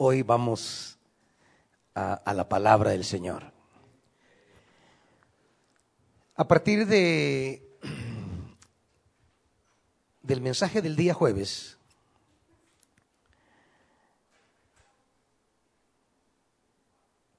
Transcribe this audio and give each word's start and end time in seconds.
Hoy 0.00 0.22
vamos 0.22 0.96
a, 1.92 2.32
la 2.32 2.48
palabra 2.48 2.92
del 2.92 3.02
Señor. 3.04 3.52
A 6.36 6.46
partir 6.46 6.86
de 6.86 7.68
del 10.22 10.40
mensaje 10.40 10.80
del 10.82 10.94
día 10.94 11.14
jueves, 11.14 11.78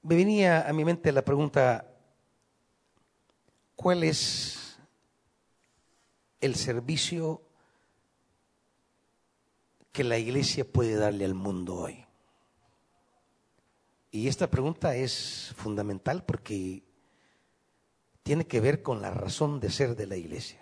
me 0.02 0.16
venía 0.16 0.68
a 0.68 0.72
mi 0.74 0.84
mente 0.84 1.12
la 1.12 1.24
pregunta, 1.24 1.90
¿cuál 3.74 4.04
es 4.04 4.78
el 6.42 6.56
servicio 6.56 7.40
que 9.92 10.04
la 10.04 10.18
iglesia 10.18 10.70
puede 10.70 10.96
darle 10.96 11.24
al 11.24 11.32
mundo 11.32 11.76
hoy? 11.76 12.09
Y 14.10 14.28
esta 14.28 14.50
pregunta 14.50 14.96
es 14.96 15.54
fundamental 15.56 16.24
porque 16.24 16.82
tiene 18.22 18.46
que 18.46 18.60
ver 18.60 18.82
con 18.82 19.00
la 19.00 19.10
razón 19.10 19.60
de 19.60 19.70
ser 19.70 19.96
de 19.96 20.06
la 20.06 20.16
iglesia. 20.16 20.60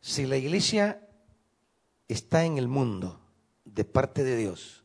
Si 0.00 0.26
la 0.26 0.36
iglesia 0.36 1.06
está 2.06 2.44
en 2.44 2.56
el 2.56 2.68
mundo 2.68 3.20
de 3.64 3.84
parte 3.84 4.22
de 4.24 4.36
Dios, 4.36 4.84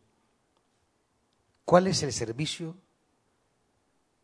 ¿cuál 1.66 1.88
es 1.88 2.02
el 2.04 2.12
servicio 2.12 2.76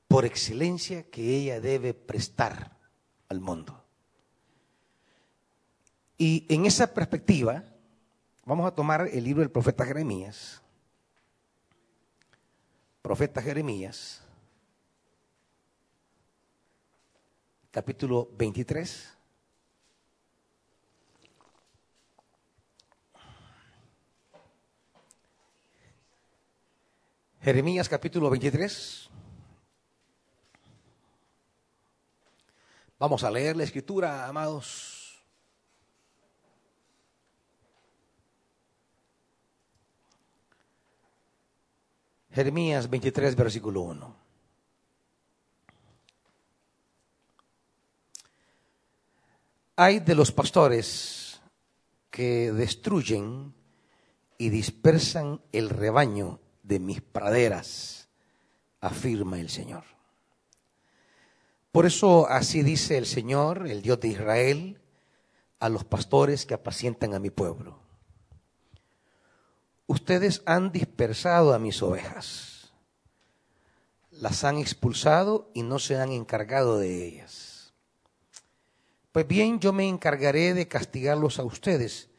por 0.07 0.25
excelencia 0.25 1.03
que 1.09 1.37
ella 1.37 1.61
debe 1.61 1.93
prestar 1.93 2.77
al 3.29 3.39
mundo? 3.39 3.85
Y 6.17 6.45
en 6.49 6.65
esa 6.65 6.93
perspectiva, 6.93 7.63
vamos 8.45 8.67
a 8.67 8.75
tomar 8.75 9.07
el 9.13 9.23
libro 9.23 9.41
del 9.41 9.51
profeta 9.51 9.85
Jeremías. 9.85 10.61
Profeta 13.09 13.41
Jeremías, 13.41 14.21
capítulo 17.71 18.29
23. 18.37 19.17
Jeremías 27.41 27.89
capítulo 27.89 28.29
23. 28.29 29.09
Vamos 32.99 33.23
a 33.23 33.31
leer 33.31 33.57
la 33.57 33.63
escritura, 33.63 34.27
amados. 34.27 34.98
Jeremías 42.31 42.89
23, 42.89 43.35
versículo 43.35 43.81
1. 43.81 44.15
Hay 49.77 49.99
de 49.99 50.13
los 50.13 50.31
pastores 50.31 51.41
que 52.11 52.51
destruyen 52.51 53.53
y 54.37 54.49
dispersan 54.49 55.41
el 55.51 55.69
rebaño 55.69 56.39
de 56.63 56.79
mis 56.79 57.01
praderas, 57.01 58.09
afirma 58.81 59.39
el 59.39 59.49
Señor. 59.49 59.83
Por 61.71 61.85
eso 61.85 62.27
así 62.27 62.61
dice 62.61 62.97
el 62.97 63.05
Señor, 63.05 63.67
el 63.67 63.81
Dios 63.81 63.99
de 63.99 64.09
Israel, 64.09 64.81
a 65.59 65.69
los 65.69 65.83
pastores 65.83 66.45
que 66.45 66.53
apacientan 66.53 67.13
a 67.13 67.19
mi 67.19 67.29
pueblo. 67.29 67.78
Ustedes 69.89 70.43
han 70.45 70.71
dispersado 70.71 71.51
a 71.51 71.57
mis 71.57 71.81
ovejas, 71.81 72.71
las 74.11 74.43
han 74.43 74.59
expulsado 74.59 75.49
y 75.55 75.63
no 75.63 75.79
se 75.79 75.97
han 75.97 76.11
encargado 76.11 76.77
de 76.77 77.07
ellas. 77.07 77.73
Pues 79.11 79.27
bien, 79.27 79.59
yo 79.59 79.73
me 79.73 79.89
encargaré 79.89 80.53
de 80.53 80.67
castigarlos 80.67 81.39
a 81.39 81.43
ustedes 81.43 82.11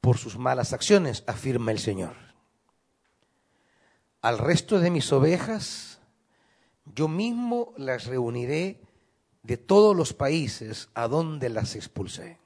por 0.00 0.18
sus 0.18 0.38
malas 0.38 0.72
acciones, 0.72 1.22
afirma 1.28 1.70
el 1.70 1.78
Señor. 1.78 2.16
Al 4.20 4.36
resto 4.36 4.80
de 4.80 4.90
mis 4.90 5.12
ovejas, 5.12 6.00
yo 6.84 7.06
mismo 7.06 7.74
las 7.76 8.06
reuniré 8.06 8.80
de 9.44 9.56
todos 9.56 9.94
los 9.94 10.14
países 10.14 10.88
a 10.94 11.06
donde 11.06 11.48
las 11.48 11.76
expulsé, 11.76 12.40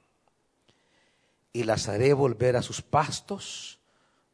y 1.51 1.63
las 1.63 1.89
haré 1.89 2.13
volver 2.13 2.55
a 2.55 2.61
sus 2.61 2.83
pastos, 2.83 3.79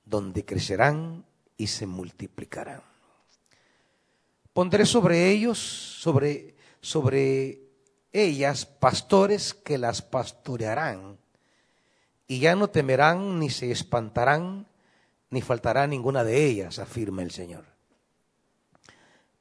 donde 0.09 0.43
crecerán 0.43 1.25
y 1.57 1.67
se 1.67 1.85
multiplicarán. 1.85 2.81
Pondré 4.53 4.85
sobre 4.85 5.29
ellos, 5.29 5.59
sobre, 5.59 6.55
sobre 6.81 7.61
ellas, 8.11 8.65
pastores 8.65 9.53
que 9.53 9.77
las 9.77 10.01
pastorearán, 10.01 11.17
y 12.27 12.39
ya 12.39 12.55
no 12.55 12.69
temerán 12.69 13.39
ni 13.39 13.49
se 13.49 13.71
espantarán, 13.71 14.67
ni 15.29 15.41
faltará 15.41 15.85
ninguna 15.87 16.23
de 16.23 16.45
ellas, 16.45 16.79
afirma 16.79 17.21
el 17.21 17.31
Señor. 17.31 17.65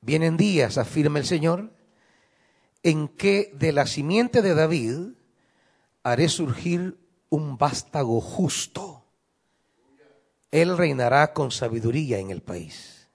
Vienen 0.00 0.36
días, 0.36 0.78
afirma 0.78 1.18
el 1.18 1.26
Señor, 1.26 1.72
en 2.82 3.08
que 3.08 3.50
de 3.54 3.72
la 3.72 3.86
simiente 3.86 4.42
de 4.42 4.54
David 4.54 5.14
haré 6.02 6.28
surgir 6.28 6.98
un 7.30 7.58
vástago 7.58 8.20
justo. 8.20 8.97
Él 10.50 10.76
reinará 10.76 11.32
con 11.32 11.50
sabiduría 11.50 12.18
en 12.18 12.30
el 12.30 12.42
país 12.42 13.08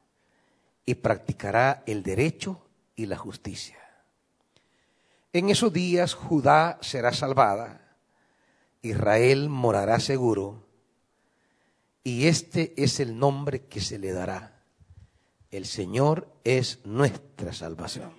y 0.85 0.95
practicará 0.95 1.83
el 1.85 2.03
derecho 2.03 2.61
y 2.95 3.05
la 3.07 3.17
justicia. 3.17 3.77
En 5.31 5.49
esos 5.49 5.73
días 5.73 6.13
Judá 6.13 6.77
será 6.81 7.11
salvada, 7.11 7.97
Israel 8.83 9.49
morará 9.49 9.99
seguro 9.99 10.67
y 12.03 12.27
este 12.27 12.73
es 12.77 12.99
el 12.99 13.17
nombre 13.17 13.65
que 13.65 13.81
se 13.81 13.97
le 13.97 14.11
dará. 14.11 14.61
El 15.49 15.65
Señor 15.65 16.27
es 16.43 16.85
nuestra 16.85 17.53
salvación. 17.53 18.13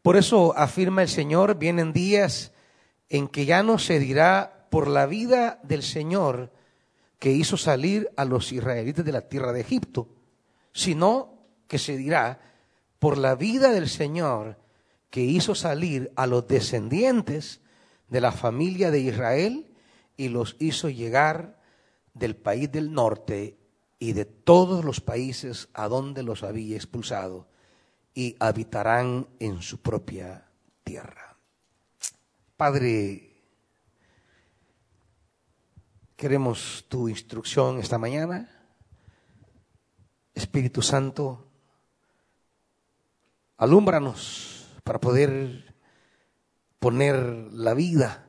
Por 0.00 0.16
eso 0.16 0.56
afirma 0.56 1.02
el 1.02 1.08
Señor, 1.08 1.58
vienen 1.58 1.92
días 1.92 2.52
en 3.08 3.28
que 3.28 3.46
ya 3.46 3.62
no 3.62 3.78
se 3.78 3.98
dirá 3.98 4.66
por 4.70 4.88
la 4.88 5.06
vida 5.06 5.60
del 5.62 5.82
Señor 5.82 6.52
que 7.24 7.32
hizo 7.32 7.56
salir 7.56 8.10
a 8.18 8.26
los 8.26 8.52
israelitas 8.52 9.02
de 9.02 9.10
la 9.10 9.22
tierra 9.22 9.54
de 9.54 9.62
Egipto, 9.62 10.08
sino 10.74 11.38
que 11.66 11.78
se 11.78 11.96
dirá 11.96 12.38
por 12.98 13.16
la 13.16 13.34
vida 13.34 13.72
del 13.72 13.88
Señor 13.88 14.58
que 15.08 15.22
hizo 15.22 15.54
salir 15.54 16.12
a 16.16 16.26
los 16.26 16.46
descendientes 16.46 17.62
de 18.10 18.20
la 18.20 18.30
familia 18.30 18.90
de 18.90 19.00
Israel 19.00 19.72
y 20.18 20.28
los 20.28 20.56
hizo 20.58 20.90
llegar 20.90 21.62
del 22.12 22.36
país 22.36 22.70
del 22.70 22.92
norte 22.92 23.56
y 23.98 24.12
de 24.12 24.26
todos 24.26 24.84
los 24.84 25.00
países 25.00 25.70
a 25.72 25.88
donde 25.88 26.22
los 26.22 26.42
había 26.42 26.76
expulsado 26.76 27.48
y 28.12 28.36
habitarán 28.38 29.28
en 29.38 29.62
su 29.62 29.80
propia 29.80 30.50
tierra. 30.82 31.38
Padre, 32.58 33.33
queremos 36.16 36.84
tu 36.88 37.08
instrucción 37.08 37.78
esta 37.78 37.98
mañana. 37.98 38.50
Espíritu 40.34 40.82
Santo, 40.82 41.48
alúmbranos 43.56 44.66
para 44.82 45.00
poder 45.00 45.74
poner 46.78 47.16
la 47.52 47.74
vida 47.74 48.28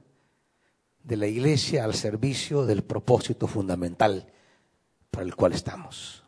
de 1.04 1.18
la 1.18 1.28
iglesia 1.28 1.84
al 1.84 1.94
servicio 1.94 2.66
del 2.66 2.84
propósito 2.84 3.48
fundamental 3.48 4.32
para 5.12 5.26
el 5.26 5.36
cual 5.36 5.54
estamos. 5.54 6.24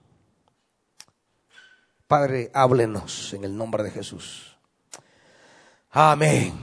Padre, 2.08 2.52
háblenos 2.54 3.34
en 3.34 3.44
el 3.44 3.56
nombre 3.56 3.84
de 3.84 3.92
Jesús. 3.92 4.58
Amén. 5.92 6.54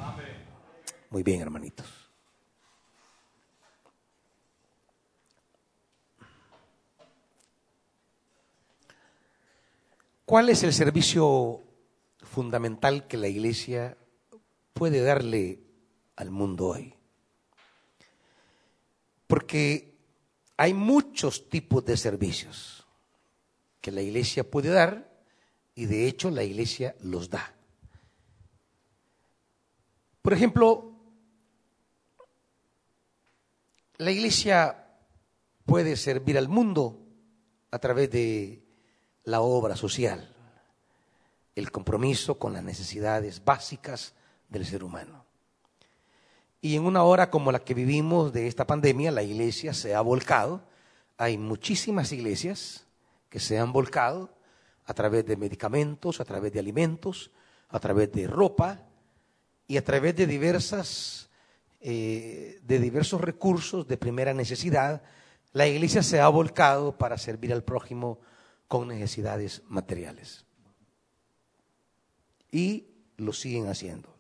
Muy 1.11 1.23
bien, 1.23 1.41
hermanitos. 1.41 1.94
¿Cuál 10.35 10.49
es 10.49 10.65
el 10.65 10.73
servicio 10.73 11.63
fundamental 12.19 13.07
que 13.07 13.17
la 13.17 13.29
iglesia 13.29 13.97
puede 14.73 15.01
darle 15.01 15.61
al 16.17 16.33
mundo 16.33 16.71
hoy? 16.71 16.93
Porque 19.29 19.97
hay 20.57 20.75
muchos 20.75 21.49
tipos 21.49 21.85
de 21.85 21.97
servicios 21.97 22.85
que 23.81 23.93
la 23.93 24.03
iglesia 24.03 24.43
puede 24.43 24.71
dar 24.71 25.09
y 25.77 25.87
de 25.87 26.09
hecho 26.09 26.33
la 26.33 26.43
iglesia 26.43 26.97
los 26.99 27.31
da. 27.31 27.55
Por 30.21 30.33
ejemplo, 30.33 30.99
la 33.99 34.11
iglesia 34.11 34.85
puede 35.65 35.95
servir 35.95 36.37
al 36.37 36.49
mundo 36.49 37.07
a 37.71 37.79
través 37.79 38.11
de 38.11 38.64
la 39.25 39.41
obra 39.41 39.77
social, 39.77 40.33
el 41.55 41.71
compromiso 41.71 42.39
con 42.39 42.53
las 42.53 42.63
necesidades 42.63 43.45
básicas 43.45 44.15
del 44.49 44.67
ser 44.67 44.85
humano. 44.85 45.25
Y 46.61 46.77
en 46.77 46.85
una 46.85 47.03
hora 47.03 47.31
como 47.31 47.53
la 47.53 47.61
que 47.61 47.75
vivimos 47.75 48.33
de 48.33 48.47
esta 48.47 48.67
pandemia, 48.67 49.11
la 49.11 49.23
iglesia 49.23 49.75
se 49.75 49.95
ha 49.95 50.01
volcado. 50.01 50.63
Hay 51.19 51.37
muchísimas 51.37 52.11
iglesias 52.13 52.87
que 53.29 53.41
se 53.41 53.59
han 53.59 53.73
volcado 53.73 54.31
a 54.87 54.95
través 54.95 55.27
de 55.27 55.37
medicamentos, 55.37 56.21
a 56.21 56.25
través 56.25 56.53
de 56.53 56.61
alimentos, 56.61 57.31
a 57.69 57.79
través 57.81 58.13
de 58.13 58.27
ropa 58.27 58.81
y 59.67 59.77
a 59.77 59.85
través 59.85 60.17
de 60.17 60.27
diversas 60.27 61.25
eh, 61.87 62.61
de 62.63 62.79
diversos 62.79 63.21
recursos 63.21 63.87
de 63.87 63.99
primera 63.99 64.33
necesidad, 64.33 65.03
la 65.53 65.67
iglesia 65.67 66.03
se 66.03 66.19
ha 66.19 66.29
volcado 66.29 66.97
para 66.97 67.19
servir 67.19 67.53
al 67.53 67.63
prójimo 67.63 68.21
con 68.75 68.89
necesidades 68.89 69.63
materiales. 69.69 70.45
Y 72.51 72.89
lo 73.17 73.33
siguen 73.33 73.69
haciendo. 73.69 74.13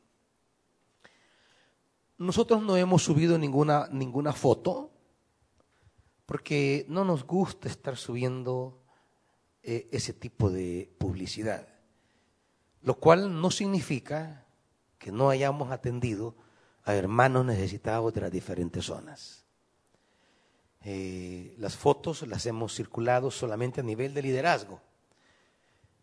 Nosotros 2.18 2.62
no 2.62 2.76
hemos 2.76 3.02
subido 3.02 3.36
ninguna, 3.36 3.88
ninguna 3.90 4.32
foto 4.32 4.92
porque 6.24 6.86
no 6.88 7.04
nos 7.04 7.26
gusta 7.26 7.68
estar 7.68 7.96
subiendo 7.96 8.80
eh, 9.64 9.88
ese 9.90 10.12
tipo 10.12 10.50
de 10.50 10.88
publicidad, 10.98 11.66
lo 12.82 12.94
cual 13.00 13.40
no 13.40 13.50
significa 13.50 14.46
que 14.98 15.10
no 15.10 15.30
hayamos 15.30 15.72
atendido 15.72 16.36
a 16.84 16.94
hermanos 16.94 17.44
necesitados 17.44 18.14
de 18.14 18.20
las 18.20 18.30
diferentes 18.30 18.84
zonas. 18.84 19.44
Eh, 20.86 21.54
las 21.58 21.76
fotos 21.76 22.26
las 22.28 22.44
hemos 22.44 22.75
circulado 22.75 23.31
solamente 23.31 23.81
a 23.81 23.84
nivel 23.84 24.12
de 24.12 24.20
liderazgo, 24.20 24.82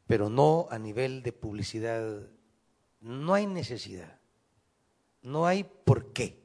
pero 0.08 0.28
no 0.28 0.68
a 0.72 0.80
nivel 0.80 1.22
de 1.22 1.34
publicidad. 1.34 2.28
No 3.00 3.36
hay 3.36 3.46
necesidad, 3.46 4.20
no 5.22 5.46
hay 5.46 5.64
por 5.64 6.14
qué. 6.14 6.42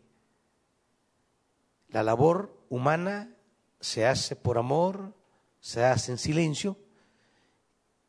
La 1.88 2.03
labor 2.03 2.55
humana 2.69 3.35
se 3.81 4.06
hace 4.06 4.37
por 4.37 4.59
amor, 4.59 5.15
se 5.61 5.83
hace 5.85 6.12
en 6.12 6.19
silencio 6.19 6.77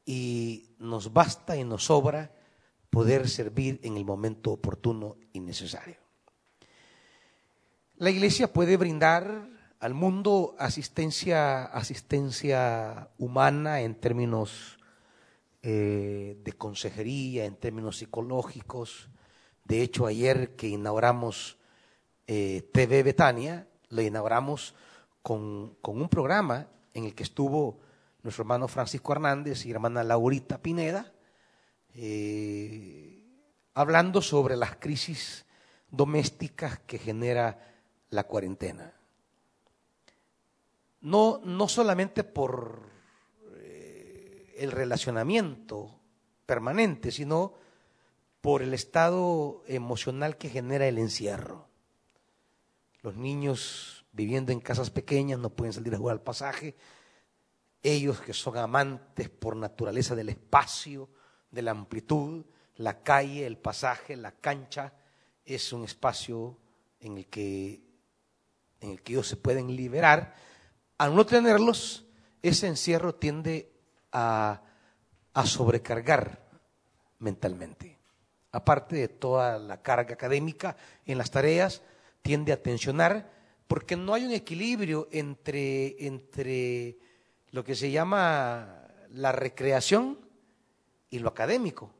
y 0.05 0.75
nos 0.77 1.13
basta 1.13 1.55
y 1.55 1.63
nos 1.63 1.85
sobra 1.85 2.33
poder 2.89 3.29
servir 3.29 3.79
en 3.83 3.95
el 3.95 4.03
momento 4.03 4.51
oportuno 4.51 5.15
y 5.31 5.39
necesario. 5.39 5.97
La 7.95 8.09
iglesia 8.09 8.51
puede 8.51 8.75
brindar 8.75 9.56
al 9.79 9.93
mundo 9.93 10.55
asistencia, 10.57 11.65
asistencia 11.65 13.09
humana 13.17 13.81
en 13.81 13.95
términos 13.95 14.79
eh, 15.61 16.37
de 16.43 16.53
consejería, 16.53 17.45
en 17.45 17.55
términos 17.55 17.97
psicológicos. 17.97 19.09
De 19.63 19.81
hecho, 19.81 20.07
ayer 20.07 20.55
que 20.55 20.67
inauguramos 20.67 21.57
eh, 22.25 22.69
TV 22.73 23.03
Betania, 23.03 23.67
lo 23.89 24.01
inauguramos 24.01 24.73
con, 25.21 25.77
un 25.83 26.09
programa 26.09 26.67
en 26.93 27.05
el 27.05 27.13
que 27.13 27.23
estuvo 27.23 27.79
nuestro 28.23 28.43
hermano 28.43 28.67
Francisco 28.67 29.11
Hernández 29.11 29.65
y 29.65 29.71
hermana 29.71 30.03
Laurita 30.03 30.57
Pineda, 30.57 31.13
eh, 31.93 33.25
hablando 33.73 34.21
sobre 34.21 34.55
las 34.55 34.77
crisis 34.77 35.45
domésticas 35.89 36.79
que 36.79 36.97
genera 36.97 37.75
la 38.09 38.23
cuarentena. 38.23 38.96
No, 41.07 41.39
no 41.45 41.69
solamente 41.69 42.25
por 42.25 42.81
eh, 43.55 44.53
el 44.57 44.71
relacionamiento 44.71 46.01
permanente, 46.45 47.11
sino 47.11 47.53
por 48.41 48.61
el 48.61 48.73
estado 48.73 49.63
emocional 49.67 50.35
que 50.35 50.49
genera 50.49 50.85
el 50.85 50.97
encierro. 50.97 51.69
Los 53.03 53.15
niños 53.15 54.05
viviendo 54.11 54.51
en 54.51 54.59
casas 54.59 54.89
pequeñas 54.89 55.39
no 55.39 55.49
pueden 55.49 55.71
salir 55.71 55.95
a 55.95 55.97
jugar 55.97 56.17
al 56.17 56.23
pasaje. 56.23 56.75
Ellos 57.81 58.19
que 58.19 58.33
son 58.33 58.57
amantes 58.57 59.29
por 59.29 59.55
naturaleza 59.55 60.13
del 60.13 60.27
espacio, 60.27 61.09
de 61.51 61.61
la 61.61 61.71
amplitud, 61.71 62.45
la 62.75 63.01
calle, 63.01 63.45
el 63.45 63.57
pasaje, 63.57 64.17
la 64.17 64.33
cancha, 64.33 64.93
es 65.45 65.71
un 65.71 65.85
espacio 65.85 66.57
en 66.99 67.17
el 67.17 67.27
que 67.27 67.81
en 68.81 68.91
el 68.91 69.01
que 69.01 69.13
ellos 69.13 69.27
se 69.27 69.37
pueden 69.37 69.73
liberar, 69.73 70.35
al 70.97 71.15
no 71.15 71.25
tenerlos, 71.25 72.05
ese 72.41 72.67
encierro 72.67 73.15
tiende 73.15 73.71
a, 74.11 74.61
sobrecargar 75.45 76.41
mentalmente. 77.19 77.99
Aparte 78.51 78.95
de 78.95 79.07
toda 79.07 79.59
la 79.59 79.83
carga 79.83 80.15
académica 80.15 80.75
en 81.05 81.19
las 81.19 81.29
tareas, 81.29 81.83
tiende 82.23 82.51
a 82.51 82.61
tensionar 82.61 83.31
porque 83.67 83.95
no 83.95 84.15
hay 84.15 84.25
un 84.25 84.31
equilibrio 84.31 85.07
entre, 85.11 86.07
entre 86.07 86.97
lo 87.51 87.63
que 87.63 87.75
se 87.75 87.91
llama 87.91 88.87
la 89.11 89.31
recreación 89.31 90.17
y 91.11 91.19
lo 91.19 91.29
académico. 91.29 91.91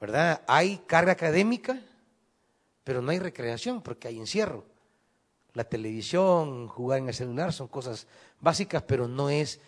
¿Verdad? 0.00 0.42
Hay 0.48 0.78
carga 0.86 1.12
académica, 1.12 1.80
pero 2.82 3.00
no 3.00 3.12
hay 3.12 3.20
recreación 3.20 3.82
porque 3.82 4.08
hay 4.08 4.18
encierro 4.18 4.75
la 5.56 5.64
televisión, 5.64 6.68
jugar 6.68 6.98
en 6.98 7.08
el 7.08 7.14
celular, 7.14 7.50
son 7.50 7.68
cosas 7.68 8.06
básicas, 8.40 8.82
pero 8.82 9.08
no 9.08 9.30
es 9.30 9.58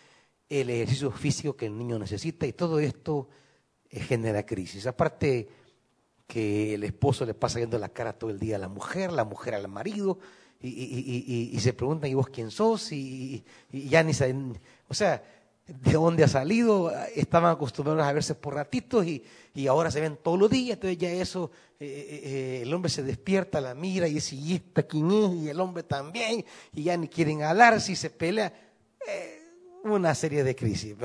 el 0.50 0.68
ejercicio 0.68 1.10
físico 1.10 1.56
que 1.56 1.64
el 1.64 1.78
niño 1.78 1.98
necesita 1.98 2.46
y 2.46 2.52
todo 2.52 2.78
esto 2.78 3.26
eh, 3.88 3.98
genera 3.98 4.44
crisis. 4.44 4.86
Aparte 4.86 5.48
que 6.26 6.74
el 6.74 6.84
esposo 6.84 7.24
le 7.24 7.32
pasa 7.32 7.58
viendo 7.58 7.78
la 7.78 7.88
cara 7.88 8.12
todo 8.12 8.28
el 8.28 8.38
día 8.38 8.56
a 8.56 8.58
la 8.58 8.68
mujer, 8.68 9.12
la 9.12 9.24
mujer 9.24 9.54
al 9.54 9.66
marido, 9.68 10.18
y, 10.60 11.56
se 11.58 11.72
preguntan, 11.72 12.10
¿y 12.10 12.14
vos 12.14 12.28
quién 12.28 12.50
sos? 12.50 12.92
Y, 12.92 13.42
ya 13.72 14.02
ni 14.02 14.12
saben, 14.12 14.58
o 14.88 14.94
sea, 14.94 15.22
de 15.68 15.92
dónde 15.92 16.24
ha 16.24 16.28
salido, 16.28 16.90
estaban 17.14 17.52
acostumbrados 17.52 18.02
a 18.02 18.12
verse 18.12 18.34
por 18.34 18.54
ratitos 18.54 19.06
y, 19.06 19.22
ahora 19.68 19.90
se 19.90 20.00
ven 20.00 20.16
todos 20.22 20.38
los 20.38 20.48
días, 20.48 20.76
entonces 20.76 20.96
ya 20.98 21.10
eso, 21.10 21.50
eh, 21.80 21.86
eh, 21.86 22.20
eh, 22.24 22.62
el 22.62 22.72
hombre 22.72 22.88
se 22.88 23.02
despierta, 23.02 23.60
la 23.60 23.74
mira 23.74 24.06
y 24.06 24.14
dice, 24.14 24.36
¿y 24.36 24.54
esta 24.54 24.84
quién 24.84 25.10
es? 25.10 25.34
Y 25.34 25.48
el 25.48 25.58
hombre 25.58 25.82
también, 25.82 26.44
y 26.72 26.84
ya 26.84 26.96
ni 26.96 27.08
quieren 27.08 27.42
hablar, 27.42 27.80
si 27.80 27.96
se 27.96 28.08
pelea, 28.08 28.52
una 29.82 30.14
serie 30.14 30.44
de 30.44 30.54
crisis. 30.54 30.94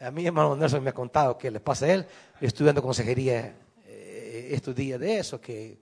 a 0.00 0.10
mí 0.10 0.26
hermano 0.26 0.54
Nelson 0.56 0.82
me 0.82 0.90
ha 0.90 0.94
contado 0.94 1.36
que 1.36 1.50
le 1.50 1.60
pasa 1.60 1.86
a 1.86 1.92
él, 1.92 2.06
estudiando 2.40 2.80
consejería 2.82 3.56
estos 3.86 4.74
días 4.74 4.98
de 4.98 5.18
eso, 5.18 5.40
que 5.40 5.78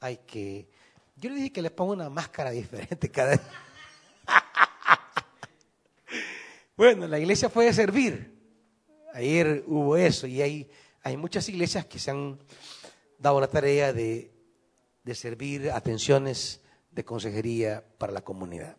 hay 0.00 0.18
que... 0.26 0.68
Yo 1.16 1.30
le 1.30 1.36
dije 1.36 1.52
que 1.52 1.62
le 1.62 1.70
ponga 1.70 1.92
una 1.92 2.10
máscara 2.10 2.50
diferente 2.50 3.08
cada 3.08 3.30
vez. 3.30 3.40
Bueno, 6.76 7.06
la 7.06 7.20
iglesia 7.20 7.48
puede 7.48 7.72
servir. 7.72 8.34
Ayer 9.12 9.62
hubo 9.68 9.96
eso 9.96 10.26
y 10.26 10.42
hay, 10.42 10.70
hay 11.02 11.16
muchas 11.16 11.48
iglesias 11.48 11.86
que 11.86 12.00
se 12.00 12.10
han 12.10 12.38
dado 13.16 13.40
la 13.40 13.46
tarea 13.46 13.92
de, 13.92 14.32
servir 15.12 15.70
atenciones 15.70 16.60
de 16.90 17.04
consejería 17.04 17.84
para 17.96 18.12
la 18.12 18.22
comunidad. 18.22 18.76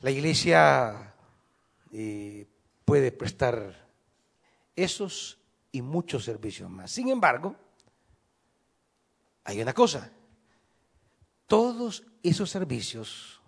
La 0.00 0.10
iglesia 0.10 1.14
eh, 1.92 2.46
puede 2.86 3.12
prestar 3.12 3.86
esos 4.74 5.38
y 5.70 5.82
muchos 5.82 6.24
servicios 6.24 6.70
más. 6.70 6.90
Sin 6.90 7.08
embargo, 7.08 7.54
hay 9.44 9.60
una 9.60 9.74
cosa, 9.74 10.10
todos 11.46 12.04
esos 12.22 12.48
servicios 12.48 13.40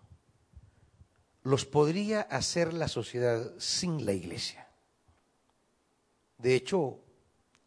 los 1.48 1.64
podría 1.64 2.20
hacer 2.20 2.74
la 2.74 2.88
sociedad 2.88 3.54
sin 3.56 4.04
la 4.04 4.12
iglesia. 4.12 4.68
De 6.36 6.54
hecho, 6.54 7.00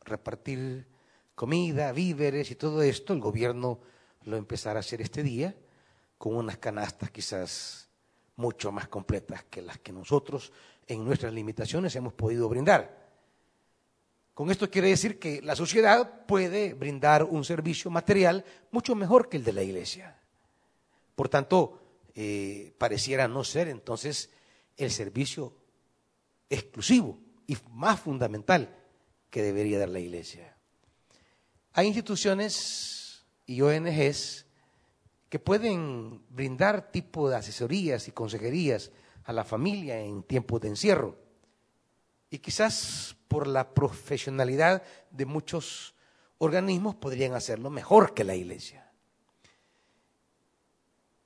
repartir 0.06 0.86
comida, 1.34 1.92
víveres 1.92 2.52
y 2.52 2.56
todo 2.56 2.84
esto, 2.84 3.12
el 3.12 3.20
gobierno 3.20 3.80
lo 4.26 4.38
empezará 4.38 4.78
a 4.78 4.82
hacer 4.82 5.02
este 5.02 5.24
día 5.24 5.56
con 6.20 6.36
unas 6.36 6.58
canastas 6.58 7.10
quizás 7.10 7.90
mucho 8.36 8.72
más 8.72 8.88
completas 8.88 9.46
que 9.50 9.64
las 9.64 9.80
que 9.80 9.92
nosotros 9.92 10.52
en 10.86 11.04
nuestras 11.04 11.34
limitaciones 11.34 11.96
hemos 11.96 12.14
podido 12.14 12.48
brindar. 12.48 13.10
Con 14.36 14.52
esto 14.52 14.70
quiere 14.70 14.90
decir 14.90 15.18
que 15.18 15.42
la 15.42 15.56
sociedad 15.56 16.28
puede 16.28 16.76
brindar 16.76 17.24
un 17.24 17.44
servicio 17.44 17.90
material 17.90 18.46
mucho 18.70 18.94
mejor 18.94 19.28
que 19.28 19.38
el 19.38 19.44
de 19.44 19.54
la 19.54 19.64
iglesia. 19.64 20.22
Por 21.16 21.30
tanto, 21.30 21.81
eh, 22.16 22.74
pareciera 22.78 23.28
no 23.28 23.44
ser 23.44 23.68
entonces 23.68 24.30
el 24.78 24.92
servicio 24.92 25.56
exclusivo 26.50 27.20
y 27.48 27.58
más 27.72 28.00
fundamental 28.00 28.78
que 29.30 29.42
debería 29.42 29.80
dar 29.80 29.90
la 29.90 30.00
iglesia. 30.00 30.58
Hay 31.74 31.88
instituciones 31.88 33.26
y 33.46 33.62
ONGs 33.62 34.46
que 35.30 35.40
pueden 35.40 36.22
brindar 36.30 36.92
tipo 36.92 37.30
de 37.30 37.38
asesorías 37.38 38.08
y 38.10 38.12
consejerías 38.12 38.92
a 39.24 39.32
la 39.32 39.46
familia 39.46 40.00
en 40.00 40.24
tiempos 40.24 40.60
de 40.60 40.68
encierro. 40.68 41.18
Y 42.30 42.40
quizás 42.40 43.16
por 43.30 43.48
la 43.48 43.74
profesionalidad 43.74 44.84
de 45.10 45.26
muchos 45.26 45.96
organismos 46.38 46.96
podrían 46.96 47.34
hacerlo 47.34 47.70
mejor 47.70 48.14
que 48.14 48.26
la 48.26 48.36
iglesia. 48.36 48.91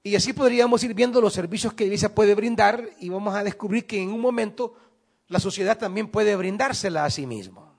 Y 0.06 0.16
así 0.16 0.34
podríamos 0.34 0.84
ir 0.84 0.94
viendo 0.94 1.20
los 1.20 1.34
servicios 1.34 1.74
que 1.74 1.84
la 1.84 1.88
iglesia 1.88 2.14
puede 2.14 2.36
brindar 2.36 2.92
y 3.00 3.10
vamos 3.10 3.34
a 3.34 3.44
descubrir 3.44 3.88
que 3.88 4.00
en 4.00 4.10
un 4.10 4.22
momento 4.22 4.78
la 5.30 5.40
sociedad 5.40 5.80
también 5.80 6.10
puede 6.10 6.36
brindársela 6.36 7.06
a 7.06 7.10
sí 7.10 7.26
mismo. 7.26 7.74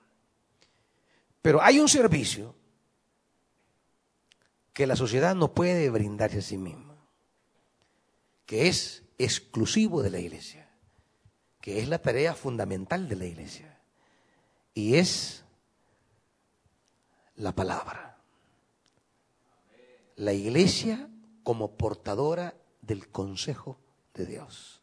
Pero 1.40 1.62
hay 1.62 1.78
un 1.78 1.88
servicio 1.88 2.52
que 4.72 4.88
la 4.88 4.96
sociedad 4.96 5.36
no 5.36 5.54
puede 5.54 5.88
brindarse 5.88 6.38
a 6.38 6.42
sí 6.42 6.58
misma, 6.58 6.96
que 8.44 8.66
es 8.66 9.04
exclusivo 9.18 10.02
de 10.02 10.10
la 10.10 10.18
iglesia, 10.18 10.68
que 11.60 11.78
es 11.78 11.86
la 11.86 12.02
tarea 12.02 12.34
fundamental 12.34 13.08
de 13.08 13.14
la 13.14 13.26
iglesia, 13.26 13.78
y 14.74 14.96
es 14.96 15.44
la 17.36 17.54
palabra. 17.54 18.18
La 20.16 20.32
iglesia 20.32 21.08
como 21.46 21.76
portadora 21.76 22.56
del 22.82 23.06
consejo 23.06 23.78
de 24.14 24.26
Dios. 24.26 24.82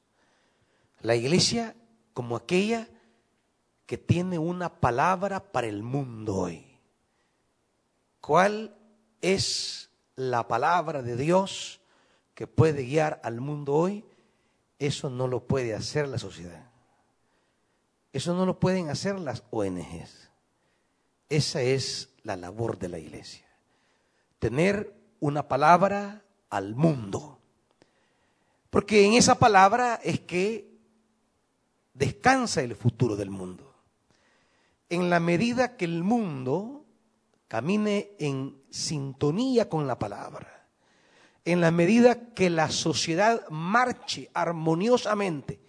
La 1.02 1.14
iglesia 1.14 1.76
como 2.14 2.38
aquella 2.38 2.88
que 3.86 3.98
tiene 3.98 4.40
una 4.40 4.80
palabra 4.80 5.52
para 5.52 5.68
el 5.68 5.84
mundo 5.84 6.38
hoy. 6.38 6.80
¿Cuál 8.22 8.78
es 9.20 9.90
la 10.16 10.48
palabra 10.48 11.02
de 11.02 11.18
Dios 11.18 11.82
que 12.34 12.48
puede 12.48 12.86
guiar 12.86 13.20
al 13.26 13.42
mundo 13.42 13.74
hoy? 13.74 14.06
Eso 14.80 15.10
no 15.10 15.28
lo 15.28 15.46
puede 15.46 15.76
hacer 15.76 16.08
la 16.08 16.18
sociedad. 16.18 16.72
Eso 18.14 18.36
no 18.36 18.46
lo 18.46 18.62
pueden 18.62 18.90
hacer 18.90 19.20
las 19.20 19.44
ONGs. 19.52 20.30
Esa 21.28 21.62
es 21.62 22.14
la 22.24 22.38
labor 22.38 22.80
de 22.80 22.88
la 22.88 23.00
iglesia. 23.00 23.46
Tener 24.40 24.96
una 25.20 25.50
palabra 25.50 26.24
al 26.54 26.76
mundo. 26.76 27.40
Porque 28.70 29.06
en 29.06 29.14
esa 29.14 29.36
palabra 29.36 30.00
es 30.04 30.20
que 30.20 30.72
descansa 31.94 32.62
el 32.62 32.76
futuro 32.76 33.16
del 33.16 33.32
mundo. 33.32 33.74
En 34.90 35.10
la 35.10 35.20
medida 35.20 35.76
que 35.76 35.86
el 35.86 36.04
mundo 36.04 36.86
camine 37.48 38.12
en 38.20 38.62
sintonía 38.70 39.68
con 39.68 39.88
la 39.88 39.98
palabra, 39.98 40.68
en 41.44 41.60
la 41.60 41.72
medida 41.72 42.34
que 42.34 42.52
la 42.52 42.70
sociedad 42.70 43.48
marche 43.50 44.30
armoniosamente 44.34 45.60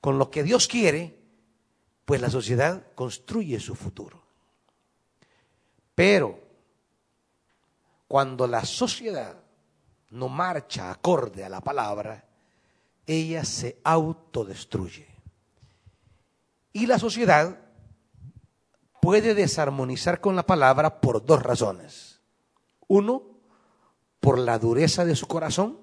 con 0.00 0.18
lo 0.18 0.30
que 0.30 0.42
Dios 0.42 0.68
quiere, 0.68 1.18
pues 2.06 2.20
la 2.20 2.30
sociedad 2.30 2.86
construye 2.94 3.60
su 3.60 3.74
futuro. 3.74 4.22
Pero 5.94 6.41
cuando 8.12 8.46
la 8.46 8.62
sociedad 8.66 9.38
no 10.10 10.28
marcha 10.28 10.90
acorde 10.90 11.44
a 11.44 11.48
la 11.48 11.62
palabra, 11.62 12.26
ella 13.06 13.42
se 13.42 13.80
autodestruye. 13.84 15.08
Y 16.74 16.84
la 16.84 16.98
sociedad 16.98 17.58
puede 19.00 19.32
desarmonizar 19.32 20.20
con 20.20 20.36
la 20.36 20.42
palabra 20.42 21.00
por 21.00 21.24
dos 21.24 21.42
razones. 21.42 22.20
Uno, 22.86 23.22
por 24.20 24.38
la 24.38 24.58
dureza 24.58 25.06
de 25.06 25.16
su 25.16 25.26
corazón 25.26 25.78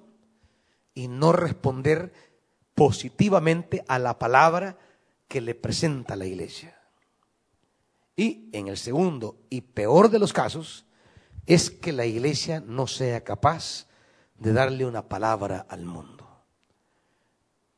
y 0.94 1.08
no 1.08 1.32
responder 1.32 2.12
positivamente 2.76 3.84
a 3.88 3.98
la 3.98 4.20
palabra 4.20 4.78
que 5.26 5.40
le 5.40 5.56
presenta 5.56 6.14
la 6.14 6.26
iglesia. 6.26 6.80
Y 8.14 8.50
en 8.52 8.68
el 8.68 8.76
segundo 8.76 9.36
y 9.50 9.62
peor 9.62 10.10
de 10.10 10.20
los 10.20 10.32
casos, 10.32 10.86
es 11.50 11.68
que 11.68 11.90
la 11.92 12.06
iglesia 12.06 12.62
no 12.64 12.86
sea 12.86 13.24
capaz 13.24 13.88
de 14.38 14.52
darle 14.52 14.86
una 14.86 15.08
palabra 15.08 15.66
al 15.68 15.84
mundo. 15.84 16.44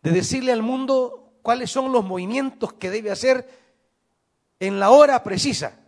De 0.03 0.11
decirle 0.11 0.53
al 0.53 0.63
mundo 0.63 1.39
cuáles 1.41 1.71
son 1.71 1.91
los 1.91 2.05
movimientos 2.05 2.75
que 2.75 2.91
debe 2.91 3.11
hacer 3.11 3.49
en 4.61 4.79
la 4.79 4.91
hora 4.91 5.23
precisa. 5.23 5.81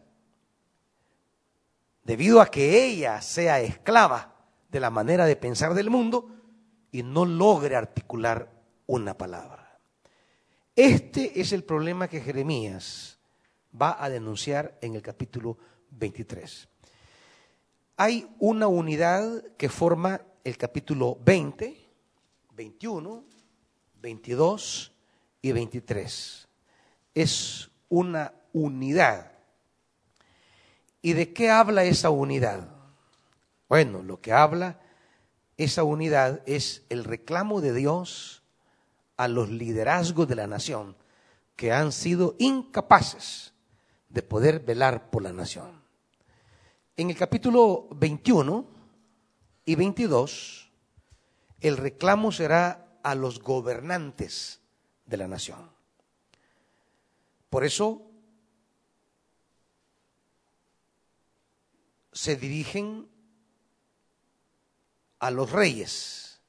Debido 2.04 2.40
a 2.40 2.46
que 2.46 2.86
ella 2.86 3.20
sea 3.20 3.60
esclava 3.60 4.34
de 4.70 4.80
la 4.80 4.88
manera 4.88 5.26
de 5.26 5.36
pensar 5.36 5.74
del 5.74 5.90
mundo 5.90 6.30
y 6.90 7.02
no 7.02 7.26
logre 7.26 7.76
articular 7.76 8.50
una 8.86 9.12
palabra. 9.12 9.78
Este 10.74 11.38
es 11.38 11.52
el 11.52 11.64
problema 11.64 12.08
que 12.08 12.22
Jeremías 12.22 13.18
va 13.78 14.02
a 14.02 14.08
denunciar 14.08 14.78
en 14.80 14.94
el 14.94 15.02
capítulo 15.02 15.58
23 15.90 16.68
hay 17.96 18.28
una 18.38 18.66
unidad 18.66 19.42
que 19.56 19.68
forma 19.68 20.20
el 20.42 20.58
capítulo 20.58 21.18
20, 21.24 21.76
21, 22.56 23.24
22 24.02 24.92
y 25.42 25.52
23. 25.52 26.48
Es 27.14 27.70
una 27.88 28.34
unidad. 28.52 29.32
¿Y 31.02 31.12
de 31.12 31.32
qué 31.32 31.50
habla 31.50 31.84
esa 31.84 32.10
unidad? 32.10 32.68
Bueno, 33.68 34.02
lo 34.02 34.20
que 34.20 34.32
habla 34.32 34.80
esa 35.56 35.84
unidad 35.84 36.42
es 36.46 36.84
el 36.88 37.04
reclamo 37.04 37.60
de 37.60 37.72
Dios 37.72 38.42
a 39.16 39.28
los 39.28 39.50
liderazgos 39.50 40.26
de 40.26 40.34
la 40.34 40.46
nación 40.46 40.96
que 41.54 41.72
han 41.72 41.92
sido 41.92 42.34
incapaces 42.38 43.52
de 44.08 44.22
poder 44.22 44.60
velar 44.60 45.10
por 45.10 45.22
la 45.22 45.32
nación. 45.32 45.83
En 46.96 47.10
el 47.10 47.16
capítulo 47.16 47.88
21 47.90 48.64
y 49.64 49.74
22, 49.74 50.70
el 51.60 51.76
reclamo 51.76 52.30
será 52.30 53.00
a 53.02 53.16
los 53.16 53.40
gobernantes 53.40 54.60
de 55.04 55.16
la 55.16 55.26
nación. 55.26 55.70
Por 57.50 57.64
eso 57.64 58.02
se 62.12 62.36
dirigen 62.36 63.08
a 65.18 65.32
los 65.32 65.50
reyes, 65.50 66.40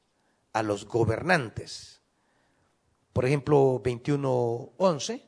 a 0.53 0.61
los 0.61 0.85
gobernantes. 0.85 2.01
Por 3.13 3.25
ejemplo, 3.25 3.81
21.11, 3.83 5.23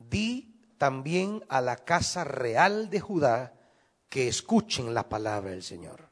di 0.00 0.49
también 0.80 1.44
a 1.50 1.60
la 1.60 1.76
casa 1.76 2.24
real 2.24 2.88
de 2.88 3.00
Judá 3.00 3.52
que 4.08 4.28
escuchen 4.28 4.94
la 4.94 5.10
palabra 5.10 5.50
del 5.50 5.62
Señor. 5.62 6.08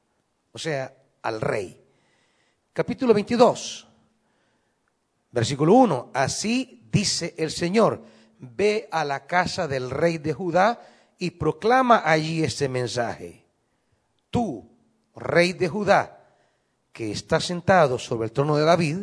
O 0.52 0.58
sea, 0.58 0.94
al 1.22 1.40
rey. 1.40 1.82
Capítulo 2.74 3.14
22, 3.14 3.88
versículo 5.30 5.72
1. 5.72 6.10
Así 6.12 6.86
dice 6.92 7.34
el 7.38 7.50
Señor, 7.50 8.04
ve 8.40 8.90
a 8.92 9.06
la 9.06 9.26
casa 9.26 9.66
del 9.66 9.88
rey 9.88 10.18
de 10.18 10.34
Judá 10.34 10.86
y 11.18 11.30
proclama 11.30 12.02
allí 12.04 12.44
este 12.44 12.68
mensaje. 12.68 13.46
Tú, 14.28 14.70
rey 15.16 15.54
de 15.54 15.68
Judá, 15.68 16.26
que 16.92 17.10
estás 17.10 17.46
sentado 17.46 17.98
sobre 17.98 18.26
el 18.26 18.32
trono 18.32 18.54
de 18.58 18.64
David, 18.66 18.98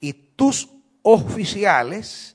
y 0.00 0.14
tus 0.14 0.70
oficiales, 1.02 2.33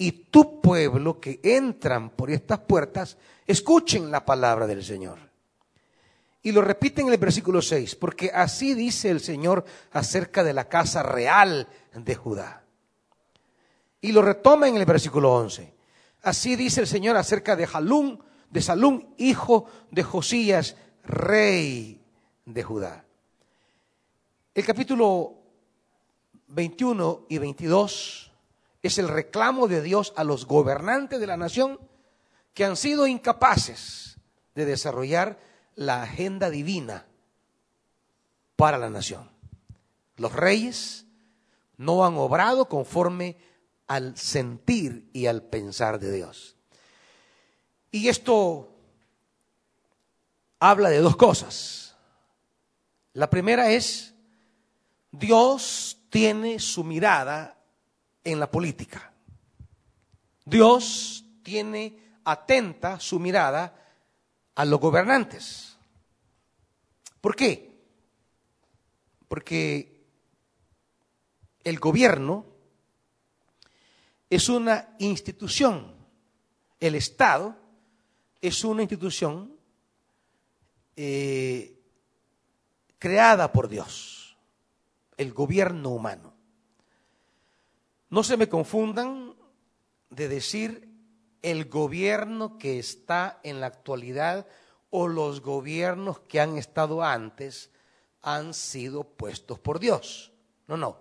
y 0.00 0.12
tu 0.12 0.62
pueblo 0.62 1.20
que 1.20 1.40
entran 1.42 2.08
por 2.08 2.30
estas 2.30 2.60
puertas, 2.60 3.18
escuchen 3.46 4.10
la 4.10 4.24
palabra 4.24 4.66
del 4.66 4.82
Señor. 4.82 5.18
Y 6.42 6.52
lo 6.52 6.62
repiten 6.62 7.06
en 7.06 7.12
el 7.12 7.18
versículo 7.18 7.60
6, 7.60 7.96
porque 7.96 8.30
así 8.34 8.72
dice 8.72 9.10
el 9.10 9.20
Señor 9.20 9.62
acerca 9.92 10.42
de 10.42 10.54
la 10.54 10.70
casa 10.70 11.02
real 11.02 11.68
de 11.92 12.14
Judá. 12.14 12.64
Y 14.00 14.12
lo 14.12 14.22
retoma 14.22 14.68
en 14.68 14.76
el 14.76 14.86
versículo 14.86 15.34
11. 15.34 15.74
Así 16.22 16.56
dice 16.56 16.80
el 16.80 16.86
Señor 16.86 17.18
acerca 17.18 17.54
de 17.54 17.66
Jalún, 17.66 18.24
de 18.48 18.62
Salún, 18.62 19.14
hijo 19.18 19.66
de 19.90 20.02
Josías, 20.02 20.76
rey 21.04 22.00
de 22.46 22.62
Judá. 22.62 23.04
El 24.54 24.64
capítulo 24.64 25.34
21 26.46 27.26
y 27.28 27.36
22 27.36 28.29
es 28.82 28.98
el 28.98 29.08
reclamo 29.08 29.68
de 29.68 29.82
Dios 29.82 30.12
a 30.16 30.24
los 30.24 30.46
gobernantes 30.46 31.20
de 31.20 31.26
la 31.26 31.36
nación 31.36 31.78
que 32.54 32.64
han 32.64 32.76
sido 32.76 33.06
incapaces 33.06 34.18
de 34.54 34.64
desarrollar 34.64 35.38
la 35.74 36.02
agenda 36.02 36.50
divina 36.50 37.06
para 38.56 38.78
la 38.78 38.90
nación. 38.90 39.30
Los 40.16 40.32
reyes 40.32 41.06
no 41.76 42.04
han 42.04 42.16
obrado 42.16 42.68
conforme 42.68 43.36
al 43.86 44.16
sentir 44.16 45.08
y 45.12 45.26
al 45.26 45.42
pensar 45.42 45.98
de 45.98 46.12
Dios. 46.12 46.56
Y 47.90 48.08
esto 48.08 48.68
habla 50.58 50.90
de 50.90 50.98
dos 50.98 51.16
cosas. 51.16 51.96
La 53.14 53.28
primera 53.30 53.70
es, 53.70 54.14
Dios 55.10 55.98
tiene 56.10 56.60
su 56.60 56.84
mirada 56.84 57.59
en 58.24 58.40
la 58.40 58.50
política. 58.50 59.12
Dios 60.44 61.24
tiene 61.42 61.98
atenta 62.24 63.00
su 63.00 63.18
mirada 63.18 63.74
a 64.54 64.64
los 64.64 64.80
gobernantes. 64.80 65.76
¿Por 67.20 67.36
qué? 67.36 67.78
Porque 69.28 70.04
el 71.64 71.78
gobierno 71.78 72.46
es 74.28 74.48
una 74.48 74.94
institución, 74.98 75.94
el 76.78 76.94
Estado 76.94 77.56
es 78.40 78.64
una 78.64 78.82
institución 78.82 79.54
eh, 80.96 81.78
creada 82.98 83.52
por 83.52 83.68
Dios, 83.68 84.36
el 85.16 85.32
gobierno 85.32 85.90
humano. 85.90 86.29
No 88.10 88.24
se 88.24 88.36
me 88.36 88.48
confundan 88.48 89.36
de 90.10 90.28
decir 90.28 90.88
el 91.42 91.66
gobierno 91.66 92.58
que 92.58 92.78
está 92.78 93.40
en 93.44 93.60
la 93.60 93.66
actualidad 93.66 94.46
o 94.90 95.06
los 95.06 95.40
gobiernos 95.40 96.18
que 96.20 96.40
han 96.40 96.58
estado 96.58 97.04
antes 97.04 97.70
han 98.22 98.52
sido 98.52 99.04
puestos 99.04 99.58
por 99.58 99.78
Dios. 99.78 100.32
No, 100.66 100.76
no. 100.76 100.98